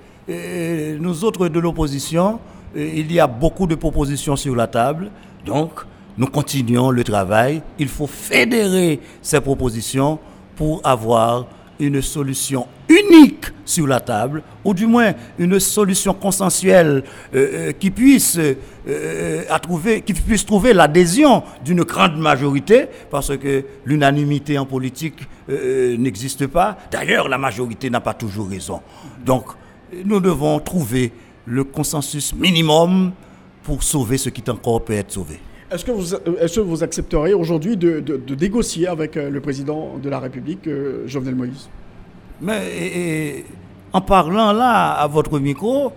nous 0.99 1.23
autres 1.23 1.47
de 1.47 1.59
l'opposition, 1.59 2.39
il 2.75 3.11
y 3.11 3.19
a 3.19 3.25
beaucoup 3.25 3.65
de 3.65 3.75
propositions 3.75 4.35
sur 4.35 4.55
la 4.55 4.67
table, 4.67 5.09
donc 5.43 5.71
nous 6.19 6.27
continuons 6.27 6.91
le 6.91 7.03
travail. 7.03 7.63
Il 7.79 7.87
faut 7.87 8.07
fédérer 8.07 8.99
ces 9.23 9.41
propositions 9.41 10.19
pour 10.55 10.81
avoir 10.83 11.47
une 11.79 12.01
solution 12.01 12.67
unique 12.89 13.45
sur 13.65 13.87
la 13.87 13.99
table, 13.99 14.43
ou 14.63 14.73
du 14.73 14.85
moins 14.85 15.13
une 15.39 15.59
solution 15.59 16.13
consensuelle 16.13 17.03
euh, 17.33 17.69
euh, 17.69 17.71
qui, 17.71 17.89
puisse, 17.89 18.37
euh, 18.87 19.43
trouver, 19.61 20.01
qui 20.01 20.13
puisse 20.13 20.45
trouver 20.45 20.73
l'adhésion 20.73 21.43
d'une 21.63 21.83
grande 21.83 22.17
majorité, 22.17 22.85
parce 23.09 23.35
que 23.37 23.65
l'unanimité 23.85 24.57
en 24.57 24.65
politique 24.65 25.27
n'existe 25.47 26.47
pas. 26.47 26.77
D'ailleurs, 26.91 27.27
la 27.27 27.37
majorité 27.37 27.89
n'a 27.89 28.01
pas 28.01 28.13
toujours 28.13 28.49
raison. 28.49 28.81
Donc, 29.23 29.45
nous 30.03 30.19
devons 30.19 30.59
trouver 30.59 31.11
le 31.45 31.63
consensus 31.63 32.33
minimum 32.33 33.11
pour 33.63 33.83
sauver 33.83 34.17
ce 34.17 34.29
qui 34.29 34.43
encore 34.49 34.83
peut 34.83 34.93
être 34.93 35.11
sauvé. 35.11 35.39
Est-ce 35.71 35.85
que, 35.85 35.91
vous, 35.91 36.13
est 36.13 36.55
que 36.55 36.59
vous 36.59 36.83
accepteriez 36.83 37.33
aujourd'hui 37.33 37.77
de, 37.77 38.03
négocier 38.39 38.87
avec 38.87 39.15
le 39.15 39.39
président 39.41 39.97
de 40.01 40.09
la 40.09 40.19
République, 40.19 40.69
Jovenel 41.05 41.35
Moïse? 41.35 41.69
Mais 42.41 43.45
en 43.93 44.01
parlant 44.01 44.51
là 44.51 44.93
à 44.93 45.07
votre 45.07 45.39
micro, 45.39 45.93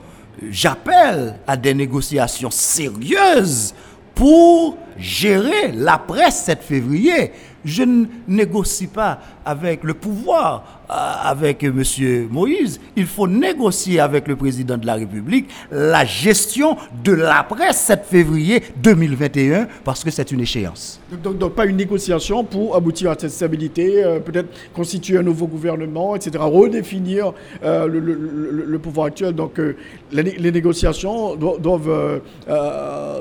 j'appelle 0.51 1.37
à 1.47 1.57
des 1.57 1.75
négociations 1.75 2.51
sérieuses 2.51 3.75
pour 4.15 4.77
gérer 4.97 5.73
l'après 5.73 6.31
7 6.31 6.63
février. 6.63 7.33
Je 7.65 7.83
ne 7.83 8.07
négocie 8.27 8.87
pas 8.87 9.19
avec 9.45 9.85
le 9.85 9.95
pouvoir, 9.95 10.78
avec 10.89 11.63
M. 11.65 11.83
Moïse. 12.31 12.81
Il 12.97 13.07
faut 13.07 13.29
négocier 13.29 14.01
avec 14.01 14.27
le 14.29 14.37
président 14.37 14.77
de 14.77 14.87
la 14.87 14.95
République 14.95 15.49
la 15.71 16.05
gestion 16.05 16.77
de 17.05 17.13
l'après 17.13 17.73
7 17.73 18.05
février 18.05 18.63
2021 18.77 19.69
parce 19.85 20.03
que 20.03 20.11
c'est 20.11 20.31
une 20.33 20.41
échéance. 20.41 21.01
Donc, 21.23 21.55
pas 21.55 21.67
une 21.67 21.77
négociation 21.77 22.45
pour 22.45 22.77
aboutir 22.77 23.11
à 23.11 23.17
cette 23.19 23.31
stabilité, 23.31 24.05
euh, 24.05 24.21
peut-être 24.21 24.49
constituer 24.73 25.19
un 25.19 25.23
nouveau 25.23 25.47
gouvernement, 25.47 26.17
etc., 26.17 26.33
redéfinir 26.39 27.33
euh, 27.63 27.87
le, 27.87 28.79
pouvoir 28.79 29.09
actuel. 29.09 29.35
Donc 29.35 29.61
les, 30.13 30.51
négociations 30.53 31.35
doivent, 31.37 32.21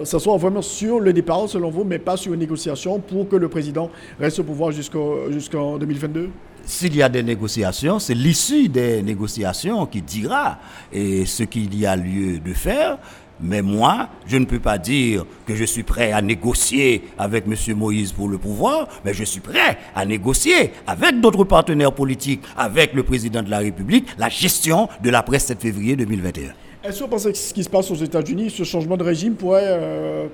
s'asseoir 0.04 0.38
vraiment 0.38 0.62
sur 0.62 1.00
le 1.00 1.14
départ, 1.14 1.50
selon 1.50 1.70
vous, 1.70 1.84
mais 1.84 2.00
pas 2.00 2.18
sur 2.18 2.34
une 2.34 2.40
négociation 2.40 3.00
pour 3.00 3.28
que 3.28 3.36
le 3.36 3.50
président 3.50 3.90
reste 4.20 4.40
au 4.40 4.44
pouvoir 4.44 4.72
jusqu'en 4.72 5.78
2022 5.78 6.30
s'il 6.68 6.96
y 6.96 7.02
a 7.02 7.08
des 7.10 7.24
négociations, 7.24 7.98
c'est 7.98 8.14
l'issue 8.14 8.68
des 8.68 9.02
négociations 9.02 9.86
qui 9.86 10.02
dira 10.02 10.60
et 10.92 11.26
ce 11.26 11.44
qu'il 11.44 11.74
y 11.80 11.86
a 11.86 11.96
lieu 11.96 12.40
de 12.40 12.54
faire. 12.54 12.98
Mais 13.40 13.62
moi, 13.62 14.10
je 14.26 14.38
ne 14.38 14.46
peux 14.46 14.60
pas 14.60 14.78
dire 14.78 15.26
que 15.46 15.56
je 15.56 15.64
suis 15.64 15.84
prêt 15.84 16.12
à 16.12 16.22
négocier 16.22 17.04
avec 17.18 17.46
M. 17.48 17.78
Moïse 17.78 18.12
pour 18.12 18.28
le 18.28 18.38
pouvoir, 18.38 18.90
mais 19.06 19.14
je 19.14 19.24
suis 19.24 19.40
prêt 19.40 19.78
à 19.96 20.06
négocier 20.06 20.72
avec 20.88 21.22
d'autres 21.22 21.46
partenaires 21.46 21.94
politiques, 21.94 22.42
avec 22.58 22.94
le 22.94 23.04
président 23.04 23.42
de 23.44 23.50
la 23.50 23.60
République, 23.60 24.08
la 24.18 24.28
gestion 24.30 24.90
de 25.02 25.10
la 25.10 25.24
presse 25.24 25.46
7 25.46 25.62
février 25.62 25.96
2021. 25.96 26.54
Est-ce 26.84 27.00
que 27.00 27.04
vous 27.04 27.10
pensez 27.10 27.32
que 27.32 27.38
ce 27.38 27.54
qui 27.54 27.64
se 27.64 27.70
passe 27.70 27.90
aux 27.92 27.96
États-Unis, 27.96 28.50
ce 28.50 28.64
changement 28.64 28.98
de 28.98 29.04
régime 29.04 29.36
pourrait 29.36 29.64
euh, 29.66 30.28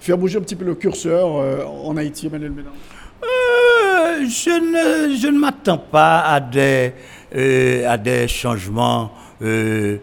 faire 0.00 0.18
bouger 0.18 0.38
un 0.38 0.42
petit 0.42 0.56
peu 0.56 0.64
le 0.64 0.74
curseur 0.74 1.36
euh, 1.36 1.64
en 1.64 1.96
Haïti, 1.96 2.26
Emmanuel 2.26 2.50
Ménard 2.52 2.72
euh, 3.22 3.85
je 4.24 5.26
ne, 5.26 5.38
m'attends 5.38 5.78
pas 5.78 6.20
à 6.20 6.40
des, 6.40 6.92
euh, 7.34 8.26
changements 8.28 9.12
euh, 9.42 9.98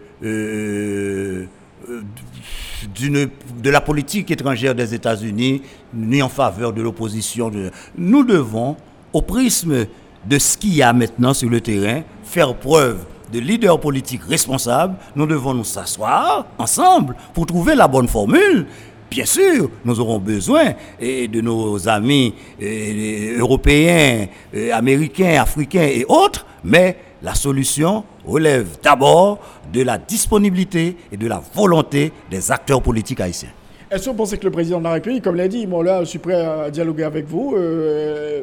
d'une, 2.93 3.29
de 3.61 3.69
la 3.69 3.81
politique 3.81 4.31
étrangère 4.31 4.75
des 4.75 4.93
États-Unis, 4.93 5.61
ni 5.93 6.21
en 6.21 6.29
faveur 6.29 6.73
de 6.73 6.81
l'opposition. 6.81 7.51
Nous 7.97 8.23
devons, 8.23 8.75
au 9.11 9.21
prisme 9.21 9.85
de 10.25 10.39
ce 10.39 10.57
qu'il 10.57 10.73
y 10.75 10.81
a 10.81 10.93
maintenant 10.93 11.33
sur 11.33 11.49
le 11.49 11.61
terrain, 11.61 12.01
faire 12.23 12.55
preuve 12.55 13.05
de 13.31 13.39
leaders 13.39 13.79
politiques 13.79 14.23
responsables. 14.29 14.95
Nous 15.15 15.25
devons 15.25 15.53
nous 15.53 15.63
s'asseoir 15.63 16.45
ensemble 16.57 17.15
pour 17.33 17.45
trouver 17.45 17.75
la 17.75 17.87
bonne 17.87 18.07
formule 18.07 18.67
Bien 19.13 19.25
sûr, 19.25 19.69
nous 19.85 19.99
aurons 19.99 20.17
besoin 20.17 20.73
de 20.99 21.39
nos 21.39 21.87
amis 21.87 22.33
européens, 22.59 24.25
américains, 24.73 25.39
africains 25.39 25.83
et 25.83 26.03
autres, 26.09 26.47
mais 26.63 26.97
la 27.21 27.35
solution 27.35 28.05
relève 28.25 28.77
d'abord 28.81 29.37
de 29.71 29.83
la 29.83 29.99
disponibilité 29.99 30.97
et 31.11 31.17
de 31.17 31.27
la 31.27 31.39
volonté 31.53 32.11
des 32.31 32.51
acteurs 32.51 32.81
politiques 32.81 33.19
haïtiens. 33.21 33.51
Est-ce 33.91 34.05
que 34.05 34.09
vous 34.09 34.15
pensez 34.15 34.39
que 34.39 34.45
le 34.45 34.51
président 34.51 34.79
de 34.79 34.85
la 34.85 34.93
République, 34.93 35.23
comme 35.23 35.35
l'a 35.35 35.47
dit, 35.47 35.67
moi 35.67 35.83
là, 35.83 35.99
je 35.99 36.09
suis 36.09 36.17
prêt 36.17 36.43
à 36.43 36.71
dialoguer 36.71 37.03
avec 37.03 37.27
vous 37.27 37.53
euh, 37.55 38.41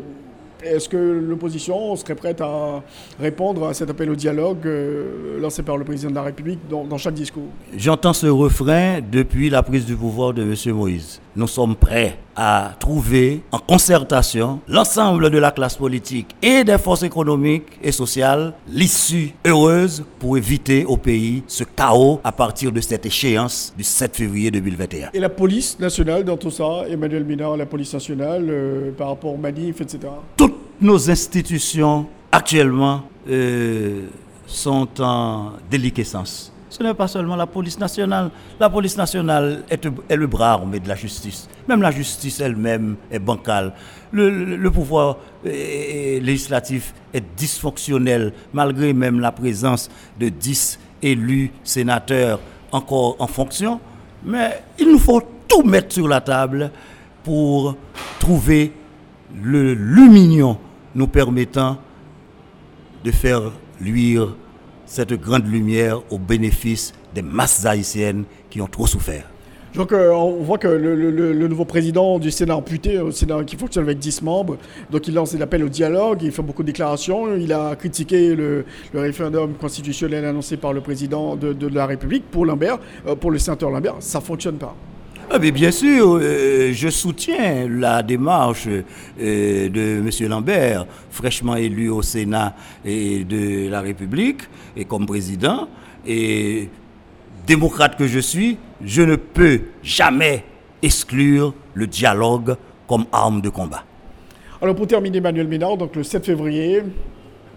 est-ce 0.63 0.89
que 0.89 0.97
l'opposition 0.97 1.97
serait 1.97 2.15
prête 2.15 2.41
à 2.41 2.83
répondre 3.19 3.67
à 3.67 3.75
cet 3.75 3.91
appel 3.91 4.11
au 4.11 4.15
dialogue 4.15 4.67
euh, 4.67 5.41
lancé 5.41 5.63
par 5.63 5.77
le 5.77 5.85
président 5.85 6.11
de 6.11 6.15
la 6.15 6.23
République 6.23 6.61
dans, 6.69 6.85
dans 6.85 6.99
chaque 6.99 7.15
discours? 7.15 7.49
J'entends 7.77 8.13
ce 8.13 8.27
refrain 8.27 9.01
depuis 9.01 9.51
la 9.51 9.63
prise 9.63 9.87
du 9.87 9.97
pouvoir 9.97 10.33
de 10.33 10.43
M. 10.43 10.75
Moïse. 10.75 11.21
Nous 11.37 11.47
sommes 11.47 11.77
prêts 11.77 12.19
à 12.37 12.73
trouver 12.79 13.43
en 13.53 13.59
concertation 13.59 14.61
l'ensemble 14.69 15.31
de 15.31 15.39
la 15.39 15.51
classe 15.51 15.77
politique 15.77 16.35
et 16.43 16.65
des 16.65 16.79
forces 16.79 17.03
économiques 17.03 17.79
et 17.83 17.93
sociales 17.93 18.55
l'issue 18.69 19.33
heureuse 19.47 20.05
pour 20.19 20.37
éviter 20.37 20.85
au 20.85 20.97
pays 20.97 21.43
ce 21.47 21.65
chaos 21.65 22.21
à 22.25 22.33
partir 22.33 22.73
de 22.73 22.81
cette 22.81 23.05
échéance 23.07 23.75
du 23.77 23.85
7 23.85 24.17
février 24.17 24.51
2021. 24.51 25.11
Et 25.13 25.21
la 25.21 25.29
police 25.29 25.79
nationale 25.79 26.25
dans 26.25 26.37
tout 26.37 26.51
ça, 26.51 26.85
Emmanuel 26.89 27.25
Minard, 27.25 27.57
la 27.57 27.67
police 27.67 27.93
nationale, 27.93 28.47
euh, 28.49 28.91
par 28.93 29.09
rapport 29.09 29.35
aux 29.35 29.39
manifs, 29.39 29.81
etc. 29.81 29.99
Toutes 30.37 30.57
nos 30.81 31.11
institutions 31.11 32.07
actuellement 32.33 33.03
euh, 33.29 34.07
sont 34.47 34.89
en 35.01 35.53
déliquescence. 35.71 36.53
Ce 36.71 36.83
n'est 36.85 36.95
pas 36.95 37.09
seulement 37.09 37.35
la 37.35 37.47
police 37.49 37.79
nationale. 37.81 38.31
La 38.61 38.71
police 38.71 38.97
nationale 38.97 39.65
est, 39.69 39.85
le 39.85 40.27
bras 40.29 40.53
armé 40.53 40.79
de 40.79 40.89
la 40.89 40.95
justice. 40.95 41.49
Même 41.69 41.83
la 41.83 41.91
justice 41.91 42.39
elle-même 42.41 42.95
est 43.11 43.19
bancale. 43.19 43.73
Le, 44.13 44.69
pouvoir 44.71 45.17
euh, 45.47 46.21
législatif 46.21 46.95
est 47.13 47.25
dysfonctionnel, 47.37 48.33
malgré 48.53 48.93
même 48.93 49.19
la 49.19 49.33
présence 49.33 49.89
de 50.19 50.29
10 50.29 50.79
élus 51.03 51.51
sénateurs 51.65 52.39
encore 52.71 53.17
en 53.19 53.27
fonction. 53.27 53.81
Mais 54.25 54.63
il 54.79 54.93
nous 54.93 54.99
faut 54.99 55.23
tout 55.49 55.63
mettre 55.65 55.93
sur 55.93 56.07
la 56.07 56.21
table 56.21 56.71
pour 57.25 57.77
trouver 58.21 58.73
le 59.43 59.75
lumignon 59.75 60.57
nous 60.95 61.09
permettant 61.09 61.79
de 63.05 63.11
faire 63.11 63.43
luire 63.81 64.35
cette 64.91 65.13
grande 65.13 65.47
lumière 65.47 66.03
au 66.11 66.19
bénéfice 66.19 66.93
des 67.15 67.23
masses 67.23 67.65
haïtiennes 67.65 68.25
qui 68.51 68.61
ont 68.61 68.67
trop 68.67 68.89
souffert. 68.89 69.25
Donc 69.77 69.93
euh, 69.93 70.11
on 70.11 70.43
voit 70.43 70.59
que 70.59 70.67
le, 70.67 71.47
nouveau 71.47 71.65
président 71.65 72.19
du 72.19 72.33
Sénat 72.33 72.57
amputé, 72.57 72.99
au 72.99 73.13
Sénat 73.13 73.45
qui 73.45 73.55
fonctionne 73.55 73.85
avec 73.85 74.01
10 74.01 74.23
membres, 74.23 74.57
donc 74.91 75.07
il 75.07 75.15
lance 75.15 75.33
l'appel 75.35 75.63
au 75.63 75.69
dialogue, 75.69 76.19
il 76.23 76.33
fait 76.33 76.43
beaucoup 76.43 76.63
de 76.63 76.67
déclarations, 76.67 77.37
il 77.37 77.53
a 77.53 77.77
critiqué 77.77 78.35
le, 78.35 78.65
référendum 78.93 79.55
constitutionnel 79.55 80.25
annoncé 80.25 80.57
par 80.57 80.73
le 80.73 80.81
président 80.81 81.37
de, 81.37 81.69
la 81.69 81.87
République 81.87 82.29
pour 82.29 82.45
Lambert, 82.45 82.79
euh, 83.07 83.15
pour 83.15 83.31
le 83.31 83.39
sénateur 83.39 83.71
Lambert, 83.71 83.95
ça 84.01 84.19
ne 84.19 84.25
fonctionne 84.25 84.57
pas. 84.57 84.75
Ah, 85.33 85.39
bien 85.39 85.71
sûr, 85.71 86.19
euh, 86.21 86.73
je 86.73 86.89
soutiens 86.89 87.69
la 87.69 88.03
démarche 88.03 88.67
euh, 88.67 89.69
de 89.69 90.01
M. 90.01 90.29
Lambert, 90.29 90.87
fraîchement 91.13 91.55
élu 91.55 91.89
au 91.89 92.03
Sénat 92.03 92.57
et 92.85 93.23
de 93.23 93.69
la 93.69 93.81
République 93.81 94.41
et 94.77 94.85
comme 94.85 95.07
président. 95.07 95.69
Et 96.05 96.69
démocrate 97.47 97.97
que 97.97 98.09
je 98.09 98.19
suis, 98.19 98.59
je 98.85 99.03
ne 99.03 99.15
peux 99.15 99.61
jamais 99.85 100.43
exclure 100.83 101.55
le 101.75 101.87
dialogue 101.87 102.57
comme 102.89 103.05
arme 103.13 103.41
de 103.41 103.51
combat. 103.51 103.85
Alors 104.61 104.75
pour 104.75 104.89
terminer, 104.89 105.19
Emmanuel 105.19 105.47
Ménard, 105.47 105.77
donc 105.77 105.95
le 105.95 106.03
7 106.03 106.27
février, 106.27 106.83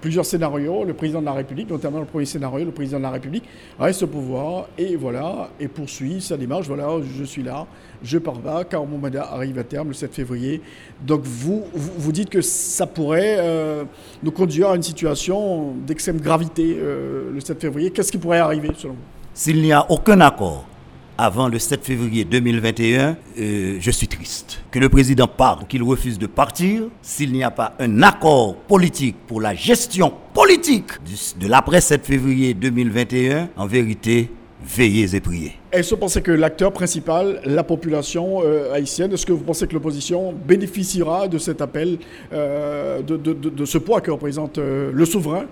plusieurs 0.03 0.25
scénarios. 0.25 0.83
Le 0.83 0.93
président 0.93 1.21
de 1.21 1.25
la 1.25 1.31
République, 1.31 1.69
notamment 1.69 1.99
le 1.99 2.05
premier 2.05 2.25
scénario, 2.25 2.65
le 2.65 2.71
président 2.71 2.97
de 2.97 3.03
la 3.03 3.11
République 3.11 3.45
reste 3.79 4.03
au 4.03 4.07
pouvoir 4.07 4.67
et 4.77 4.97
voilà, 4.97 5.49
et 5.61 5.69
poursuit 5.69 6.19
sa 6.19 6.35
démarche. 6.35 6.67
Voilà, 6.67 6.89
je 7.17 7.23
suis 7.23 7.41
là, 7.41 7.65
je 8.03 8.17
pars 8.17 8.39
pas, 8.39 8.65
car 8.65 8.85
mon 8.85 9.01
arrive 9.15 9.57
à 9.59 9.63
terme 9.63 9.87
le 9.87 9.93
7 9.93 10.13
février. 10.13 10.61
Donc 11.01 11.21
vous, 11.23 11.63
vous, 11.73 12.11
dites 12.11 12.29
que 12.29 12.41
ça 12.41 12.85
pourrait 12.85 13.37
euh, 13.39 13.85
nous 14.21 14.31
conduire 14.31 14.71
à 14.71 14.75
une 14.75 14.83
situation 14.83 15.73
d'extrême 15.87 16.19
gravité 16.19 16.77
euh, 16.77 17.31
le 17.33 17.39
7 17.39 17.61
février. 17.61 17.89
Qu'est-ce 17.91 18.11
qui 18.11 18.17
pourrait 18.17 18.39
arriver 18.39 18.71
selon 18.77 18.95
vous? 18.95 18.99
S'il 19.33 19.61
n'y 19.61 19.71
a 19.71 19.89
aucun 19.89 20.19
accord 20.19 20.67
avant 21.23 21.47
le 21.47 21.57
7 21.57 21.85
février 21.85 22.25
2021, 22.25 23.15
euh, 23.39 23.77
je 23.79 23.91
suis 23.91 24.09
triste. 24.09 24.59
Que 24.71 24.79
le 24.79 24.89
président 24.89 25.25
parte, 25.25 25.69
qu'il 25.69 25.81
refuse 25.81 26.19
de 26.19 26.27
partir, 26.27 26.83
s'il 27.01 27.31
n'y 27.31 27.45
a 27.45 27.49
pas 27.51 27.75
un 27.79 28.01
accord 28.03 28.55
politique 28.55 29.15
pour 29.25 29.39
la 29.39 29.55
gestion 29.55 30.11
politique 30.33 30.91
de 31.39 31.47
l'après 31.47 31.79
7 31.79 32.05
février 32.05 32.53
2021, 32.53 33.47
en 33.55 33.65
vérité, 33.65 34.29
veillez 34.65 35.15
et 35.15 35.21
priez. 35.21 35.53
Est-ce 35.71 35.91
que 35.91 35.95
vous 35.95 36.01
pensez 36.01 36.21
que 36.21 36.31
l'acteur 36.31 36.73
principal, 36.73 37.39
la 37.45 37.63
population 37.63 38.41
euh, 38.43 38.73
haïtienne, 38.73 39.13
est-ce 39.13 39.25
que 39.25 39.31
vous 39.31 39.45
pensez 39.45 39.65
que 39.65 39.73
l'opposition 39.73 40.33
bénéficiera 40.33 41.29
de 41.29 41.37
cet 41.37 41.61
appel, 41.61 41.99
euh, 42.33 43.01
de, 43.01 43.65
ce 43.65 43.77
poids 43.77 44.01
que 44.01 44.11
représente 44.11 44.57
le 44.57 45.05
souverain 45.05 45.45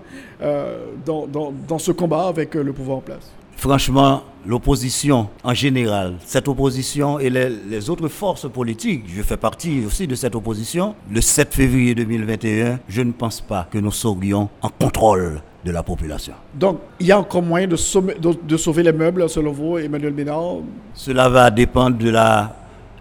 dans 1.06 1.78
ce 1.78 1.92
combat 1.92 2.26
avec 2.28 2.56
le 2.56 2.74
pouvoir 2.74 2.98
en 2.98 3.00
place? 3.00 3.32
Franchement, 3.62 4.24
l'opposition 4.44 5.28
en 5.44 5.54
général, 5.54 6.14
cette 6.26 6.48
opposition 6.48 7.20
et 7.20 7.30
les, 7.30 7.88
autres 7.90 8.08
forces 8.08 8.50
politiques, 8.50 9.04
je 9.06 9.22
fais 9.22 9.36
partie 9.36 9.84
aussi 9.86 10.08
de 10.08 10.16
cette 10.16 10.34
opposition, 10.34 10.96
le 11.08 11.20
7 11.20 11.54
février 11.54 11.94
2021, 11.94 12.80
je 12.88 13.02
ne 13.02 13.12
pense 13.12 13.40
pas 13.40 13.68
que 13.70 13.78
nous 13.78 13.92
serions 13.92 14.48
en 14.62 14.68
contrôle 14.68 15.40
de 15.64 15.70
la 15.70 15.84
population. 15.84 16.32
Donc, 16.52 16.80
il 16.98 17.06
y 17.06 17.12
a 17.12 17.20
encore 17.20 17.40
moyen 17.42 17.68
de, 17.68 17.76
de, 18.34 18.56
sauver 18.56 18.82
les 18.82 18.92
meubles, 18.92 19.28
selon 19.30 19.52
vous, 19.52 19.78
Emmanuel 19.78 20.12
Ménard? 20.12 20.56
Cela 20.92 21.28
va 21.28 21.48
dépendre 21.52 21.96
de 21.98 22.10
la 22.10 22.56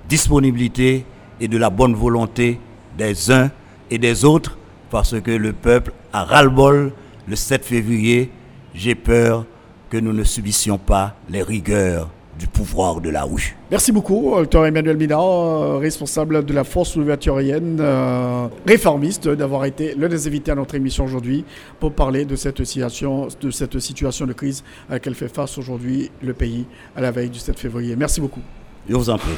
disponibilité 0.07 1.03
et 1.39 1.47
de 1.47 1.57
la 1.57 1.71
bonne 1.71 1.95
volonté 1.95 2.59
des 2.95 3.31
uns 3.31 3.49
et 3.89 3.97
des 3.97 4.23
autres, 4.25 4.59
parce 4.91 5.19
que 5.21 5.31
le 5.31 5.53
peuple 5.53 5.91
a 6.13 6.23
ras-le-bol 6.23 6.91
le 7.27 7.35
7 7.35 7.65
février. 7.65 8.29
J'ai 8.75 8.93
peur 8.93 9.45
que 9.91 9.97
nous 9.97 10.13
ne 10.13 10.23
subissions 10.23 10.77
pas 10.77 11.15
les 11.29 11.43
rigueurs 11.43 12.09
du 12.39 12.47
pouvoir 12.47 13.01
de 13.01 13.09
la 13.09 13.23
rue. 13.23 13.57
Merci 13.69 13.91
beaucoup, 13.91 14.33
docteur 14.37 14.65
Emmanuel 14.65 14.95
Minard, 14.95 15.79
responsable 15.79 16.45
de 16.45 16.53
la 16.53 16.63
force 16.63 16.95
ouverturienne, 16.95 17.77
euh, 17.79 18.47
réformiste, 18.65 19.27
d'avoir 19.27 19.65
été 19.65 19.93
l'un 19.95 20.07
des 20.07 20.27
invités 20.27 20.51
à 20.51 20.55
notre 20.55 20.73
émission 20.75 21.03
aujourd'hui 21.03 21.43
pour 21.79 21.91
parler 21.91 22.23
de 22.23 22.37
cette 22.37 22.63
situation, 22.63 23.27
de 23.39 23.51
cette 23.51 23.77
situation 23.79 24.25
de 24.25 24.33
crise 24.33 24.63
à 24.89 24.93
laquelle 24.93 25.13
fait 25.13 25.27
face 25.27 25.57
aujourd'hui 25.57 26.09
le 26.23 26.33
pays 26.33 26.65
à 26.95 27.01
la 27.01 27.11
veille 27.11 27.29
du 27.29 27.39
7 27.39 27.59
février. 27.59 27.95
Merci 27.97 28.21
beaucoup. 28.21 28.41
Je 28.89 28.95
vous 28.95 29.09
en 29.09 29.17
prie. 29.17 29.37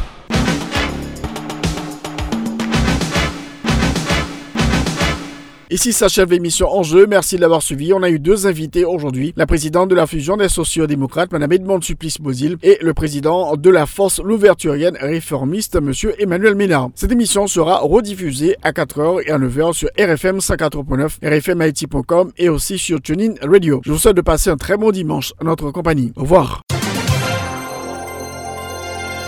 Ici 5.73 5.91
s'achève 5.91 6.29
l'émission 6.29 6.69
Enjeu. 6.71 7.07
Merci 7.07 7.35
de 7.35 7.41
l'avoir 7.41 7.63
suivi. 7.63 7.93
On 7.93 8.03
a 8.03 8.09
eu 8.11 8.19
deux 8.19 8.45
invités 8.45 8.85
aujourd'hui. 8.85 9.33
La 9.35 9.47
présidente 9.47 9.89
de 9.89 9.95
la 9.95 10.05
fusion 10.05 10.37
des 10.37 10.47
sociodémocrates, 10.47 11.31
Mme 11.31 11.51
Edmond 11.51 11.81
Supplice-Bozil, 11.81 12.57
et 12.61 12.77
le 12.79 12.93
président 12.93 13.55
de 13.55 13.69
la 13.71 13.87
force 13.87 14.21
louverturienne 14.21 14.95
réformiste, 15.01 15.77
M. 15.77 15.91
Emmanuel 16.19 16.53
Ménard. 16.53 16.91
Cette 16.93 17.11
émission 17.11 17.47
sera 17.47 17.79
rediffusée 17.79 18.55
à 18.61 18.71
4h 18.71 19.23
et 19.25 19.31
à 19.31 19.39
9h 19.39 19.73
sur 19.73 19.89
RFM 19.97 20.37
54.9, 20.37 21.17
rfmit.com 21.23 22.31
et 22.37 22.49
aussi 22.49 22.77
sur 22.77 23.01
TuneIn 23.01 23.33
Radio. 23.41 23.81
Je 23.83 23.93
vous 23.93 23.97
souhaite 23.97 24.15
de 24.15 24.21
passer 24.21 24.51
un 24.51 24.57
très 24.57 24.77
bon 24.77 24.91
dimanche 24.91 25.33
à 25.41 25.43
notre 25.43 25.71
compagnie. 25.71 26.13
Au 26.15 26.21
revoir 26.21 26.61